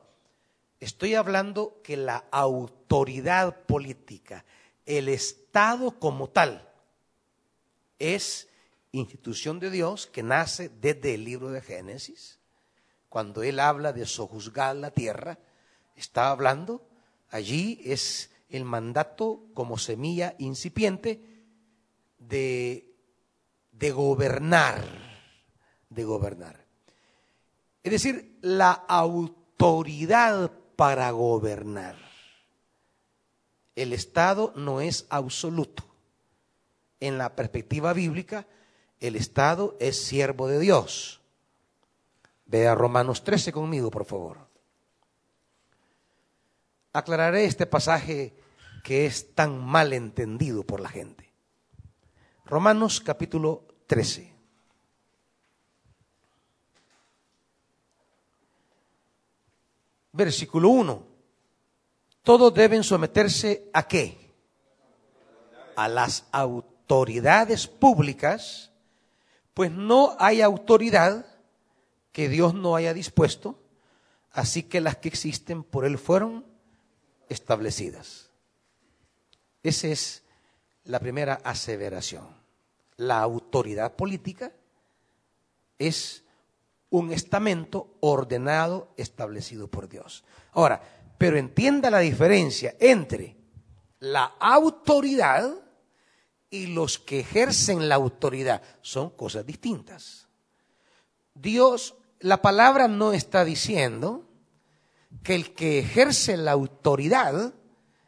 Estoy 0.80 1.16
hablando 1.16 1.82
que 1.84 1.98
la 1.98 2.26
autoridad 2.32 3.66
política, 3.66 4.46
el 4.86 5.10
Estado 5.10 6.00
como 6.00 6.30
tal, 6.30 6.70
es 7.98 8.48
institución 8.92 9.60
de 9.60 9.72
Dios 9.72 10.08
que 10.08 10.24
nace 10.24 10.70
desde 10.70 11.16
el 11.16 11.26
libro 11.26 11.50
de 11.50 11.62
Génesis. 11.62 12.40
Cuando 13.10 13.44
Él 13.44 13.60
habla 13.60 13.92
de 13.92 14.06
sojuzgar 14.06 14.76
la 14.78 14.92
tierra, 14.92 15.40
está 15.96 16.30
hablando, 16.32 16.89
allí 17.30 17.82
es 17.84 18.32
el 18.50 18.66
mandato 18.66 19.46
como 19.54 19.78
semilla 19.78 20.36
incipiente 20.40 21.22
de, 22.18 22.96
gobernar, 23.94 24.84
de 25.90 26.04
gobernar. 26.04 26.66
Es 27.84 27.92
decir, 27.92 28.38
la 28.42 28.72
autoridad 28.72 30.52
para 30.76 31.12
gobernar. 31.12 31.96
El 33.76 33.94
Estado 33.94 34.52
no 34.56 34.82
es 34.82 35.06
absoluto. 35.10 35.84
En 37.00 37.18
la 37.18 37.36
perspectiva 37.36 37.94
bíblica, 37.94 38.46
el 39.00 39.16
Estado 39.16 39.78
es 39.80 40.02
siervo 40.02 40.48
de 40.48 40.60
Dios. 40.60 41.22
Vea 42.46 42.76
Romanos 42.76 43.24
13 43.24 43.52
conmigo, 43.54 43.90
por 43.90 44.06
favor. 44.06 44.49
Aclararé 47.00 47.46
este 47.46 47.66
pasaje 47.66 48.36
que 48.84 49.06
es 49.06 49.34
tan 49.34 49.64
mal 49.64 49.94
entendido 49.94 50.66
por 50.66 50.82
la 50.82 50.90
gente. 50.90 51.32
Romanos 52.44 53.00
capítulo 53.00 53.66
13. 53.88 54.36
Versículo 60.12 60.68
1. 60.72 61.08
Todos 62.22 62.54
deben 62.54 62.84
someterse 62.84 63.70
a 63.72 63.88
qué? 63.88 64.36
A 65.78 65.88
las 65.88 66.28
autoridades 66.34 67.66
públicas, 67.68 68.74
pues 69.54 69.72
no 69.72 70.18
hay 70.20 70.42
autoridad 70.42 71.26
que 72.12 72.28
Dios 72.28 72.54
no 72.54 72.76
haya 72.76 72.94
dispuesto, 72.94 73.58
así 74.32 74.64
que 74.64 74.82
las 74.82 74.98
que 74.98 75.08
existen 75.08 75.64
por 75.64 75.86
Él 75.86 75.98
fueron 75.98 76.49
establecidas. 77.30 78.30
Esa 79.64 79.88
es 79.88 80.24
la 80.86 81.00
primera 81.00 81.36
aseveración. 81.44 82.28
La 82.98 83.20
autoridad 83.20 83.96
política 83.96 84.52
es 85.78 86.24
un 86.90 87.12
estamento 87.12 87.96
ordenado, 88.00 88.94
establecido 88.98 89.68
por 89.68 89.88
Dios. 89.88 90.24
Ahora, 90.52 90.82
pero 91.18 91.38
entienda 91.38 91.90
la 91.90 92.00
diferencia 92.00 92.76
entre 92.80 93.38
la 94.00 94.24
autoridad 94.40 95.54
y 96.50 96.68
los 96.68 96.98
que 96.98 97.20
ejercen 97.20 97.88
la 97.88 97.96
autoridad. 97.96 98.62
Son 98.82 99.12
cosas 99.12 99.46
distintas. 99.46 100.28
Dios, 101.36 101.96
la 102.20 102.42
palabra 102.42 102.88
no 102.88 103.14
está 103.14 103.46
diciendo 103.46 104.29
que 105.24 105.36
el 105.36 105.54
que 105.54 105.80
ejerce 105.80 106.38
la 106.38 106.52
autoridad 106.52 107.54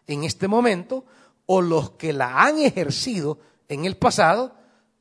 en 0.07 0.23
este 0.23 0.47
momento 0.47 1.05
o 1.45 1.61
los 1.61 1.91
que 1.91 2.13
la 2.13 2.43
han 2.43 2.59
ejercido 2.59 3.39
en 3.67 3.85
el 3.85 3.97
pasado 3.97 4.55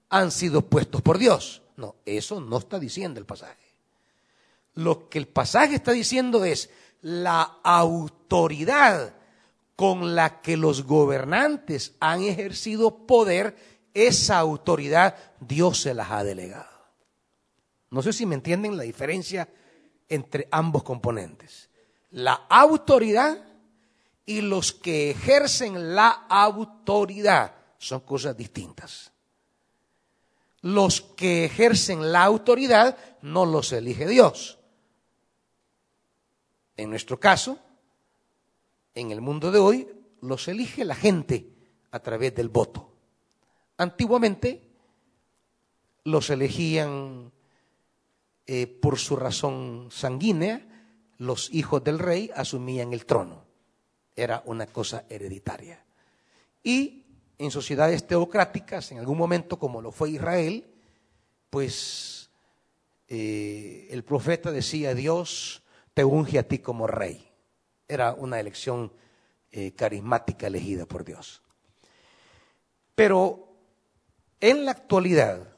han 0.08 0.30
sido 0.30 0.62
puestos 0.62 1.02
por 1.02 1.18
Dios. 1.18 1.62
No, 1.76 1.96
eso 2.04 2.40
no 2.40 2.58
está 2.58 2.78
diciendo 2.78 3.20
el 3.20 3.26
pasaje. 3.26 3.56
Lo 4.74 5.08
que 5.08 5.18
el 5.18 5.28
pasaje 5.28 5.76
está 5.76 5.92
diciendo 5.92 6.44
es 6.44 6.70
la 7.02 7.42
autoridad 7.62 9.14
con 9.76 10.14
la 10.14 10.42
que 10.42 10.56
los 10.56 10.84
gobernantes 10.84 11.94
han 12.00 12.22
ejercido 12.22 13.06
poder, 13.06 13.56
esa 13.94 14.38
autoridad 14.38 15.16
Dios 15.40 15.80
se 15.80 15.94
las 15.94 16.10
ha 16.10 16.22
delegado. 16.22 16.68
No 17.90 18.02
sé 18.02 18.12
si 18.12 18.26
me 18.26 18.34
entienden 18.34 18.76
la 18.76 18.82
diferencia 18.82 19.48
entre 20.08 20.48
ambos 20.50 20.82
componentes 20.82 21.69
la 22.11 22.35
autoridad 22.49 23.44
y 24.27 24.40
los 24.40 24.73
que 24.73 25.11
ejercen 25.11 25.94
la 25.94 26.11
autoridad 26.29 27.55
son 27.79 28.01
cosas 28.01 28.37
distintas. 28.37 29.12
Los 30.62 31.01
que 31.01 31.46
ejercen 31.46 32.12
la 32.12 32.25
autoridad 32.25 32.96
no 33.23 33.46
los 33.46 33.73
elige 33.73 34.07
Dios. 34.07 34.59
En 36.77 36.90
nuestro 36.90 37.18
caso, 37.18 37.59
en 38.94 39.11
el 39.11 39.20
mundo 39.20 39.51
de 39.51 39.59
hoy, 39.59 39.88
los 40.20 40.49
elige 40.49 40.85
la 40.85 40.94
gente 40.94 41.49
a 41.90 42.01
través 42.01 42.35
del 42.35 42.49
voto. 42.49 42.92
Antiguamente 43.79 44.70
los 46.05 46.31
elegían 46.31 47.33
eh, 48.46 48.66
por 48.66 48.99
su 48.99 49.16
razón 49.16 49.88
sanguínea, 49.90 50.69
los 51.20 51.52
hijos 51.52 51.85
del 51.85 51.98
rey 51.98 52.30
asumían 52.35 52.94
el 52.94 53.04
trono. 53.04 53.44
Era 54.16 54.42
una 54.46 54.66
cosa 54.66 55.04
hereditaria. 55.11 55.85
Y 56.62 57.04
en 57.37 57.50
sociedades 57.50 58.06
teocráticas, 58.06 58.90
en 58.90 58.98
algún 59.00 59.18
momento 59.18 59.59
como 59.59 59.83
lo 59.83 59.92
fue 59.92 60.12
Israel, 60.12 60.66
pues 61.50 62.30
eh, 63.06 63.88
el 63.90 64.02
profeta 64.02 64.50
decía, 64.50 64.94
Dios 64.94 65.62
te 65.92 66.04
unge 66.04 66.38
a 66.38 66.48
ti 66.48 66.61
como 66.61 66.87
rey. 66.87 67.30
Era 67.87 68.14
una 68.14 68.40
elección 68.40 68.90
eh, 69.50 69.72
carismática 69.72 70.46
elegida 70.46 70.87
por 70.87 71.04
Dios. 71.04 71.42
Pero 72.94 73.46
en 74.40 74.64
la 74.64 74.70
actualidad, 74.70 75.52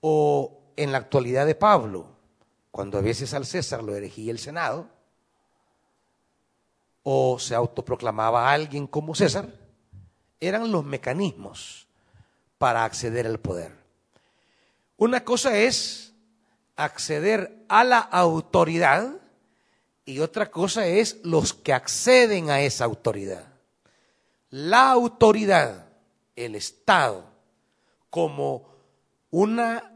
o 0.00 0.72
en 0.74 0.90
la 0.90 0.98
actualidad 0.98 1.46
de 1.46 1.54
Pablo, 1.54 2.15
cuando 2.76 2.98
a 2.98 3.00
veces 3.00 3.32
al 3.32 3.46
César 3.46 3.82
lo 3.82 3.96
elegía 3.96 4.30
el 4.30 4.38
Senado, 4.38 4.86
o 7.04 7.38
se 7.38 7.54
autoproclamaba 7.54 8.50
a 8.50 8.52
alguien 8.52 8.86
como 8.86 9.14
César, 9.14 9.48
eran 10.40 10.70
los 10.70 10.84
mecanismos 10.84 11.86
para 12.58 12.84
acceder 12.84 13.26
al 13.26 13.40
poder. 13.40 13.74
Una 14.98 15.24
cosa 15.24 15.56
es 15.56 16.12
acceder 16.76 17.64
a 17.70 17.82
la 17.82 17.98
autoridad 17.98 19.22
y 20.04 20.18
otra 20.18 20.50
cosa 20.50 20.86
es 20.86 21.18
los 21.24 21.54
que 21.54 21.72
acceden 21.72 22.50
a 22.50 22.60
esa 22.60 22.84
autoridad. 22.84 23.46
La 24.50 24.90
autoridad, 24.90 25.88
el 26.34 26.54
Estado, 26.54 27.24
como 28.10 28.68
una 29.30 29.95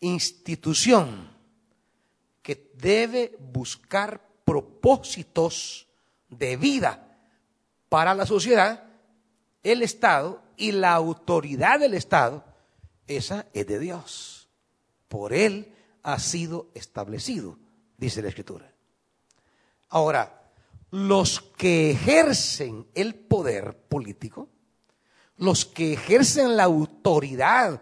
institución 0.00 1.30
que 2.42 2.70
debe 2.74 3.36
buscar 3.38 4.20
propósitos 4.44 5.86
de 6.28 6.56
vida 6.56 7.18
para 7.88 8.14
la 8.14 8.26
sociedad, 8.26 8.84
el 9.62 9.82
Estado 9.82 10.42
y 10.56 10.72
la 10.72 10.94
autoridad 10.94 11.80
del 11.80 11.94
Estado, 11.94 12.44
esa 13.06 13.46
es 13.52 13.66
de 13.66 13.78
Dios. 13.78 14.48
Por 15.08 15.32
Él 15.32 15.74
ha 16.02 16.18
sido 16.18 16.70
establecido, 16.74 17.58
dice 17.96 18.22
la 18.22 18.28
Escritura. 18.28 18.72
Ahora, 19.88 20.50
los 20.90 21.40
que 21.40 21.90
ejercen 21.90 22.86
el 22.94 23.14
poder 23.14 23.76
político 23.88 24.48
los 25.38 25.64
que 25.64 25.92
ejercen 25.92 26.56
la 26.56 26.64
autoridad, 26.64 27.80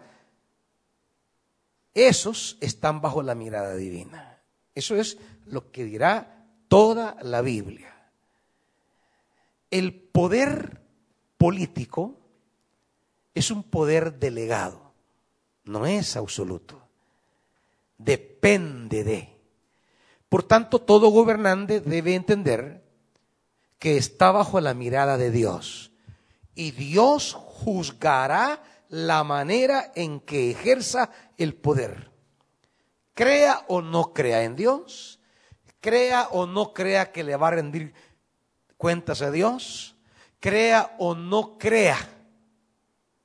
esos 1.97 2.57
están 2.61 3.01
bajo 3.01 3.23
la 3.23 3.33
mirada 3.33 3.75
divina. 3.75 4.39
Eso 4.75 4.95
es 4.95 5.17
lo 5.45 5.71
que 5.71 5.83
dirá 5.83 6.45
toda 6.67 7.17
la 7.23 7.41
Biblia. 7.41 8.11
El 9.71 9.93
poder 9.93 10.81
político 11.37 12.19
es 13.33 13.49
un 13.49 13.63
poder 13.63 14.19
delegado, 14.19 14.93
no 15.63 15.87
es 15.87 16.15
absoluto. 16.15 16.87
Depende 17.97 19.03
de. 19.03 19.35
Por 20.29 20.43
tanto, 20.43 20.79
todo 20.79 21.09
gobernante 21.09 21.81
debe 21.81 22.13
entender 22.13 22.83
que 23.79 23.97
está 23.97 24.31
bajo 24.31 24.61
la 24.61 24.75
mirada 24.75 25.17
de 25.17 25.31
Dios. 25.31 25.91
Y 26.53 26.71
Dios 26.71 27.33
juzgará 27.33 28.61
la 28.89 29.23
manera 29.23 29.91
en 29.95 30.19
que 30.19 30.51
ejerza 30.51 31.09
el 31.37 31.55
poder. 31.55 32.11
Crea 33.13 33.65
o 33.67 33.81
no 33.81 34.13
crea 34.13 34.43
en 34.43 34.55
Dios, 34.55 35.19
crea 35.79 36.27
o 36.31 36.45
no 36.45 36.73
crea 36.73 37.11
que 37.11 37.23
le 37.23 37.35
va 37.35 37.47
a 37.47 37.51
rendir 37.51 37.93
cuentas 38.77 39.21
a 39.21 39.31
Dios, 39.31 39.95
crea 40.39 40.95
o 40.99 41.15
no 41.15 41.57
crea. 41.57 41.97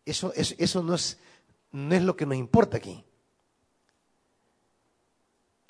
Eso, 0.05 0.33
eso, 0.35 0.83
no, 0.83 0.95
es, 0.95 1.19
no 1.71 1.95
es 1.95 2.03
lo 2.03 2.17
que 2.17 2.27
nos 2.27 2.37
importa 2.37 2.79
aquí. 2.79 3.05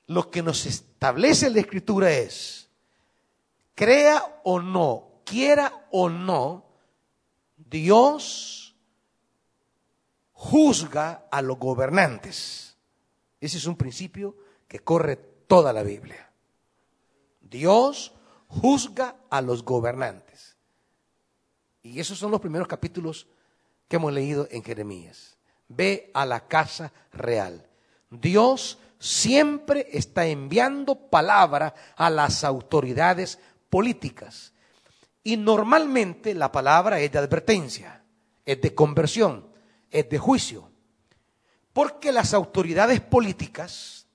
Lo 0.06 0.30
que 0.30 0.42
nos 0.42 0.66
establece 0.66 1.50
la 1.50 1.60
escritura 1.60 2.10
es, 2.10 2.68
crea 3.74 4.40
o 4.44 4.60
no, 4.60 5.22
quiera 5.24 5.86
o 5.90 6.08
no, 6.08 6.64
Dios 7.56 8.61
juzga 10.42 11.28
a 11.30 11.40
los 11.40 11.56
gobernantes. 11.56 12.76
Ese 13.40 13.58
es 13.58 13.66
un 13.66 13.76
principio 13.76 14.36
que 14.66 14.80
corre 14.80 15.14
toda 15.46 15.72
la 15.72 15.84
Biblia. 15.84 16.32
Dios 17.40 18.12
juzga 18.48 19.14
a 19.30 19.40
los 19.40 19.64
gobernantes. 19.64 20.56
Y 21.80 22.00
esos 22.00 22.18
son 22.18 22.32
los 22.32 22.40
primeros 22.40 22.66
capítulos 22.66 23.28
que 23.86 23.96
hemos 23.96 24.12
leído 24.12 24.48
en 24.50 24.64
Jeremías. 24.64 25.38
Ve 25.68 26.10
a 26.12 26.26
la 26.26 26.48
casa 26.48 26.92
real. 27.12 27.64
Dios 28.10 28.78
siempre 28.98 29.86
está 29.92 30.26
enviando 30.26 31.08
palabra 31.08 31.72
a 31.94 32.10
las 32.10 32.42
autoridades 32.42 33.38
políticas. 33.70 34.52
Y 35.22 35.36
normalmente 35.36 36.34
la 36.34 36.50
palabra 36.50 36.98
es 36.98 37.12
de 37.12 37.20
advertencia, 37.20 38.02
es 38.44 38.60
de 38.60 38.74
conversión, 38.74 39.51
es 39.92 40.08
de 40.08 40.18
juicio. 40.18 40.68
Porque 41.72 42.10
las 42.10 42.34
autoridades 42.34 43.00
políticas, 43.00 44.06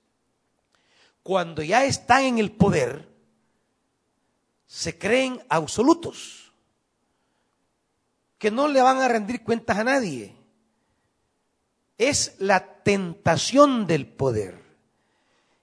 cuando 1.22 1.62
ya 1.62 1.84
están 1.84 2.24
en 2.24 2.38
el 2.38 2.52
poder, 2.52 3.08
se 4.66 4.98
creen 4.98 5.40
absolutos, 5.48 6.52
que 8.36 8.50
no 8.50 8.68
le 8.68 8.82
van 8.82 8.98
a 8.98 9.08
rendir 9.08 9.42
cuentas 9.42 9.78
a 9.78 9.84
nadie. 9.84 10.36
Es 11.96 12.36
la 12.38 12.82
tentación 12.82 13.86
del 13.86 14.06
poder. 14.06 14.62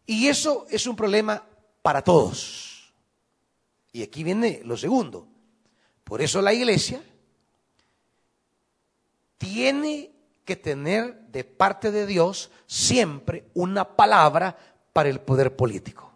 Y 0.05 0.27
eso 0.27 0.65
es 0.69 0.85
un 0.85 0.95
problema 0.95 1.43
para 1.81 2.03
todos. 2.03 2.93
Y 3.93 4.03
aquí 4.03 4.23
viene 4.23 4.61
lo 4.65 4.75
segundo. 4.75 5.27
Por 6.03 6.21
eso 6.21 6.41
la 6.41 6.53
iglesia 6.53 7.01
tiene 9.37 10.11
que 10.45 10.55
tener 10.55 11.19
de 11.27 11.43
parte 11.43 11.91
de 11.91 12.05
Dios 12.05 12.51
siempre 12.67 13.45
una 13.53 13.95
palabra 13.95 14.57
para 14.93 15.09
el 15.09 15.19
poder 15.19 15.55
político. 15.55 16.11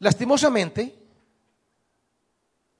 Lastimosamente, 0.00 0.98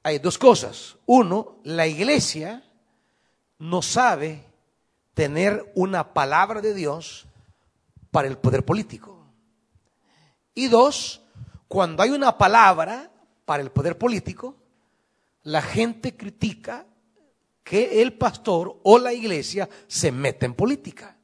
hay 0.03 0.19
dos 0.19 0.37
cosas. 0.37 0.97
Uno, 1.07 1.59
la 1.63 1.87
iglesia 1.87 2.65
no 3.59 3.81
sabe 3.81 4.45
tener 5.15 5.71
una 5.77 6.13
palabra 6.13 6.61
de 6.61 6.75
Dios 6.75 7.27
para 8.11 8.27
el 8.27 8.37
poder 8.37 8.65
político. 8.65 9.25
Y 10.55 10.67
dos, 10.67 11.23
cuando 11.69 12.03
hay 12.03 12.11
una 12.11 12.37
palabra 12.37 13.11
para 13.45 13.63
el 13.63 13.71
poder 13.71 13.97
político, 13.97 14.57
la 15.45 15.63
gente 15.63 16.17
critica 16.17 16.87
que 17.62 18.03
el 18.03 18.14
pastor 18.14 18.81
o 18.83 18.98
la 18.98 19.12
iglesia 19.12 19.68
se 19.87 20.11
meta 20.11 20.46
en 20.46 20.55
política. 20.55 21.16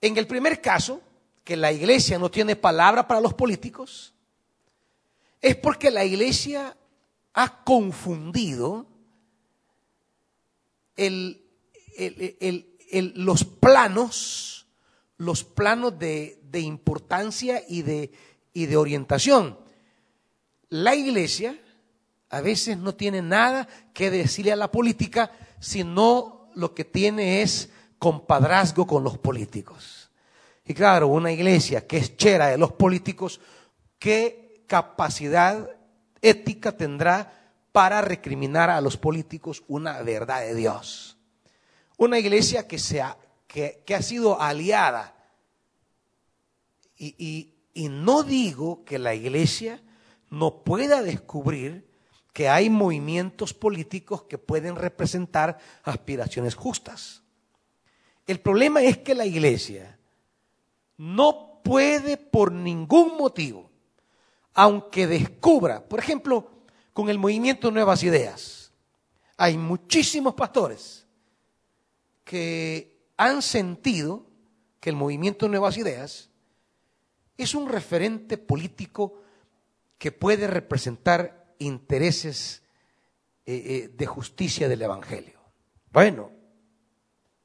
En 0.00 0.16
el 0.16 0.26
primer 0.26 0.60
caso, 0.60 1.00
que 1.42 1.56
la 1.56 1.72
iglesia 1.72 2.18
no 2.18 2.30
tiene 2.30 2.56
palabra 2.56 3.06
para 3.06 3.20
los 3.20 3.34
políticos, 3.34 4.14
es 5.40 5.56
porque 5.56 5.90
la 5.90 6.04
iglesia 6.04 6.76
ha 7.34 7.64
confundido 7.64 8.86
los 13.14 13.44
planos, 13.44 14.66
los 15.18 15.44
planos 15.44 15.98
de 15.98 16.60
importancia 16.60 17.62
y 17.68 17.82
de, 17.82 18.12
y 18.52 18.66
de 18.66 18.76
orientación. 18.76 19.58
La 20.70 20.94
iglesia 20.94 21.60
a 22.30 22.40
veces 22.40 22.78
no 22.78 22.94
tiene 22.94 23.22
nada 23.22 23.68
que 23.92 24.10
decirle 24.10 24.52
a 24.52 24.56
la 24.56 24.70
política, 24.70 25.30
sino 25.60 26.50
lo 26.54 26.74
que 26.74 26.84
tiene 26.84 27.42
es 27.42 27.70
compadrazgo 27.98 28.86
con 28.86 29.04
los 29.04 29.18
políticos. 29.18 30.10
Y 30.64 30.74
claro, 30.74 31.08
una 31.08 31.30
iglesia 31.30 31.86
que 31.86 31.98
es 31.98 32.16
chera 32.16 32.48
de 32.48 32.58
los 32.58 32.72
políticos, 32.72 33.40
¿qué 33.98 34.64
capacidad 34.66 35.70
ética 36.22 36.72
tendrá 36.72 37.52
para 37.72 38.00
recriminar 38.00 38.70
a 38.70 38.80
los 38.80 38.96
políticos 38.96 39.62
una 39.68 40.00
verdad 40.02 40.40
de 40.40 40.54
Dios? 40.54 41.18
Una 41.96 42.18
iglesia 42.18 42.66
que, 42.66 42.78
sea, 42.78 43.16
que, 43.46 43.82
que 43.86 43.94
ha 43.94 44.02
sido 44.02 44.40
aliada 44.40 45.14
y 46.96 47.52
no 47.74 48.22
digo 48.22 48.84
que 48.84 48.98
la 48.98 49.14
iglesia 49.14 49.82
no 50.30 50.64
pueda 50.64 51.02
descubrir 51.02 51.83
que 52.34 52.48
hay 52.48 52.68
movimientos 52.68 53.54
políticos 53.54 54.24
que 54.24 54.38
pueden 54.38 54.74
representar 54.74 55.56
aspiraciones 55.84 56.56
justas. 56.56 57.22
El 58.26 58.40
problema 58.40 58.82
es 58.82 58.98
que 58.98 59.14
la 59.14 59.24
iglesia 59.24 59.96
no 60.96 61.60
puede 61.62 62.16
por 62.16 62.50
ningún 62.50 63.16
motivo, 63.16 63.70
aunque 64.52 65.06
descubra, 65.06 65.88
por 65.88 66.00
ejemplo, 66.00 66.50
con 66.92 67.08
el 67.08 67.18
movimiento 67.18 67.70
Nuevas 67.70 68.02
Ideas, 68.02 68.72
hay 69.36 69.56
muchísimos 69.56 70.34
pastores 70.34 71.06
que 72.24 72.96
han 73.16 73.42
sentido 73.42 74.26
que 74.80 74.90
el 74.90 74.96
movimiento 74.96 75.48
Nuevas 75.48 75.76
Ideas 75.76 76.30
es 77.38 77.54
un 77.54 77.68
referente 77.68 78.38
político 78.38 79.20
que 79.98 80.10
puede 80.10 80.48
representar 80.48 81.43
intereses 81.58 82.62
eh, 83.46 83.54
eh, 83.54 83.88
de 83.94 84.06
justicia 84.06 84.68
del 84.68 84.82
Evangelio. 84.82 85.40
Bueno, 85.92 86.30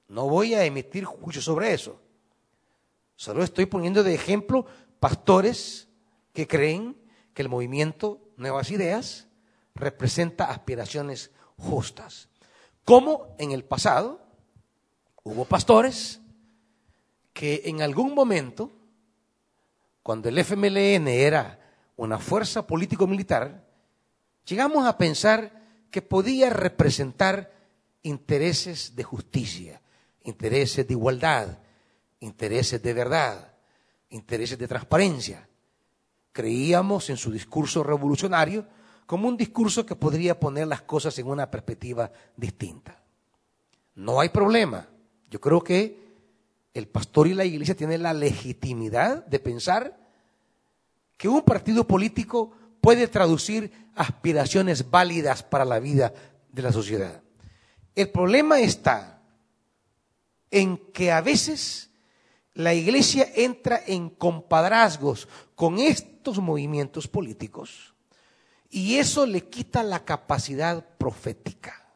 no 0.07 0.27
voy 0.27 0.53
a 0.53 0.65
emitir 0.65 1.05
juicio 1.05 1.41
sobre 1.41 1.73
eso. 1.73 2.01
Solo 3.15 3.43
estoy 3.43 3.65
poniendo 3.65 4.03
de 4.03 4.13
ejemplo 4.13 4.65
pastores 4.99 5.87
que 6.33 6.47
creen 6.47 6.97
que 7.33 7.41
el 7.41 7.49
movimiento 7.49 8.21
Nuevas 8.37 8.71
Ideas 8.71 9.27
representa 9.75 10.45
aspiraciones 10.45 11.31
justas. 11.57 12.29
Como 12.85 13.35
en 13.37 13.51
el 13.51 13.63
pasado 13.63 14.21
hubo 15.23 15.45
pastores 15.45 16.21
que 17.33 17.63
en 17.65 17.81
algún 17.81 18.15
momento 18.15 18.71
cuando 20.01 20.29
el 20.29 20.39
FMLN 20.39 21.07
era 21.07 21.59
una 21.95 22.17
fuerza 22.17 22.65
político-militar, 22.65 23.68
llegamos 24.49 24.85
a 24.87 24.97
pensar 24.97 25.61
que 25.91 26.01
podía 26.01 26.49
representar 26.49 27.53
intereses 28.01 28.95
de 28.95 29.03
justicia, 29.03 29.81
intereses 30.23 30.87
de 30.87 30.93
igualdad, 30.93 31.59
intereses 32.19 32.81
de 32.81 32.93
verdad, 32.93 33.53
intereses 34.09 34.57
de 34.57 34.67
transparencia. 34.67 35.47
Creíamos 36.31 37.09
en 37.09 37.17
su 37.17 37.31
discurso 37.31 37.83
revolucionario 37.83 38.65
como 39.05 39.27
un 39.27 39.37
discurso 39.37 39.85
que 39.85 39.95
podría 39.95 40.39
poner 40.39 40.67
las 40.67 40.81
cosas 40.81 41.17
en 41.19 41.27
una 41.27 41.49
perspectiva 41.49 42.11
distinta. 42.35 43.01
No 43.95 44.19
hay 44.19 44.29
problema. 44.29 44.87
Yo 45.29 45.39
creo 45.39 45.61
que 45.61 46.09
el 46.73 46.87
pastor 46.87 47.27
y 47.27 47.33
la 47.33 47.45
iglesia 47.45 47.75
tienen 47.75 48.03
la 48.03 48.13
legitimidad 48.13 49.25
de 49.25 49.39
pensar 49.39 49.99
que 51.17 51.27
un 51.27 51.41
partido 51.41 51.85
político 51.85 52.53
puede 52.81 53.07
traducir 53.07 53.71
aspiraciones 53.95 54.89
válidas 54.89 55.43
para 55.43 55.65
la 55.65 55.79
vida 55.79 56.13
de 56.51 56.61
la 56.61 56.71
sociedad. 56.71 57.21
El 57.95 58.09
problema 58.09 58.59
está 58.59 59.21
en 60.51 60.77
que 60.93 61.11
a 61.11 61.21
veces 61.21 61.89
la 62.53 62.73
iglesia 62.73 63.27
entra 63.35 63.81
en 63.85 64.09
compadrazgos 64.09 65.27
con 65.55 65.79
estos 65.79 66.39
movimientos 66.39 67.07
políticos 67.07 67.93
y 68.69 68.97
eso 68.97 69.25
le 69.25 69.49
quita 69.49 69.83
la 69.83 70.05
capacidad 70.05 70.85
profética. 70.97 71.93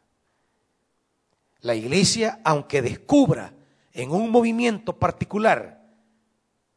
La 1.62 1.76
iglesia, 1.76 2.42
aunque 2.44 2.82
descubra 2.82 3.54
en 3.94 4.12
un 4.12 4.30
movimiento 4.30 4.98
particular 4.98 5.84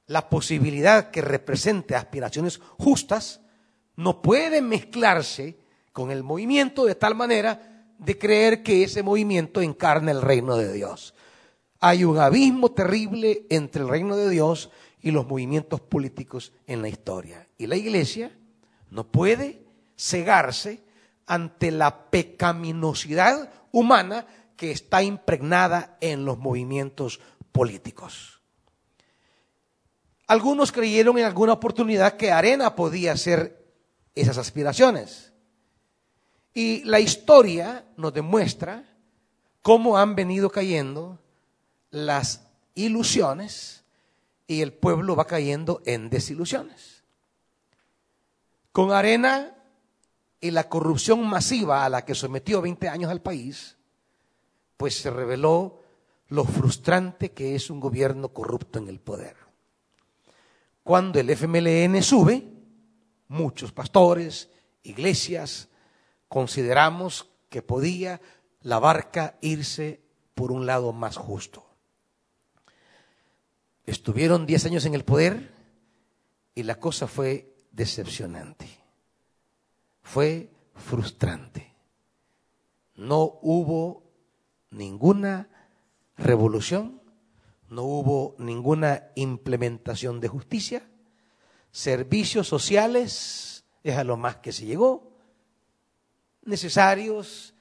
la 0.06 0.28
posibilidad 0.28 1.10
que 1.10 1.22
represente 1.22 1.96
aspiraciones 1.96 2.60
justas, 2.78 3.40
no 3.96 4.22
puede 4.22 4.62
mezclarse 4.62 5.58
con 5.92 6.10
el 6.10 6.22
movimiento 6.22 6.84
de 6.84 6.94
tal 6.94 7.14
manera 7.14 7.86
de 7.98 8.18
creer 8.18 8.62
que 8.62 8.82
ese 8.82 9.02
movimiento 9.02 9.62
encarna 9.62 10.10
el 10.10 10.22
reino 10.22 10.56
de 10.56 10.72
Dios. 10.72 11.14
Hay 11.80 12.04
un 12.04 12.18
abismo 12.18 12.72
terrible 12.72 13.46
entre 13.48 13.82
el 13.82 13.88
reino 13.88 14.16
de 14.16 14.28
Dios 14.28 14.70
y 15.00 15.10
los 15.10 15.26
movimientos 15.26 15.80
políticos 15.80 16.52
en 16.66 16.82
la 16.82 16.88
historia. 16.88 17.48
Y 17.58 17.66
la 17.66 17.76
iglesia 17.76 18.36
no 18.90 19.04
puede 19.10 19.62
cegarse 19.96 20.82
ante 21.26 21.70
la 21.70 22.10
pecaminosidad 22.10 23.50
humana 23.72 24.26
que 24.56 24.70
está 24.70 25.02
impregnada 25.02 25.96
en 26.00 26.24
los 26.24 26.38
movimientos 26.38 27.20
políticos. 27.52 28.40
Algunos 30.26 30.72
creyeron 30.72 31.18
en 31.18 31.24
alguna 31.24 31.52
oportunidad 31.52 32.16
que 32.16 32.32
Arena 32.32 32.74
podía 32.74 33.16
ser 33.16 33.55
esas 34.16 34.38
aspiraciones. 34.38 35.32
Y 36.52 36.82
la 36.84 36.98
historia 36.98 37.84
nos 37.96 38.12
demuestra 38.12 38.82
cómo 39.62 39.98
han 39.98 40.16
venido 40.16 40.50
cayendo 40.50 41.20
las 41.90 42.48
ilusiones 42.74 43.84
y 44.46 44.62
el 44.62 44.72
pueblo 44.72 45.14
va 45.14 45.26
cayendo 45.26 45.82
en 45.84 46.08
desilusiones. 46.08 47.04
Con 48.72 48.92
Arena 48.92 49.54
y 50.40 50.50
la 50.50 50.68
corrupción 50.68 51.26
masiva 51.26 51.84
a 51.84 51.88
la 51.88 52.04
que 52.04 52.14
sometió 52.14 52.62
20 52.62 52.88
años 52.88 53.10
al 53.10 53.20
país, 53.20 53.76
pues 54.76 54.96
se 54.96 55.10
reveló 55.10 55.82
lo 56.28 56.44
frustrante 56.44 57.32
que 57.32 57.54
es 57.54 57.70
un 57.70 57.80
gobierno 57.80 58.28
corrupto 58.30 58.78
en 58.78 58.88
el 58.88 59.00
poder. 59.00 59.36
Cuando 60.82 61.18
el 61.18 61.28
FMLN 61.30 62.02
sube, 62.02 62.55
muchos 63.28 63.72
pastores, 63.72 64.50
iglesias, 64.82 65.68
consideramos 66.28 67.30
que 67.48 67.62
podía 67.62 68.20
la 68.62 68.78
barca 68.78 69.38
irse 69.40 70.00
por 70.34 70.52
un 70.52 70.66
lado 70.66 70.92
más 70.92 71.16
justo. 71.16 71.66
Estuvieron 73.84 74.46
10 74.46 74.66
años 74.66 74.84
en 74.84 74.94
el 74.94 75.04
poder 75.04 75.52
y 76.54 76.64
la 76.64 76.80
cosa 76.80 77.06
fue 77.06 77.54
decepcionante. 77.70 78.66
Fue 80.02 80.50
frustrante. 80.74 81.74
No 82.96 83.38
hubo 83.42 84.02
ninguna 84.70 85.48
revolución, 86.16 87.00
no 87.68 87.82
hubo 87.82 88.34
ninguna 88.38 89.08
implementación 89.14 90.20
de 90.20 90.28
justicia, 90.28 90.88
servicios 91.76 92.48
sociales 92.48 93.62
es 93.82 93.96
a 93.98 94.02
lo 94.02 94.16
más 94.16 94.36
que 94.36 94.50
se 94.50 94.64
llegó, 94.64 95.12
necesarios, 96.44 97.52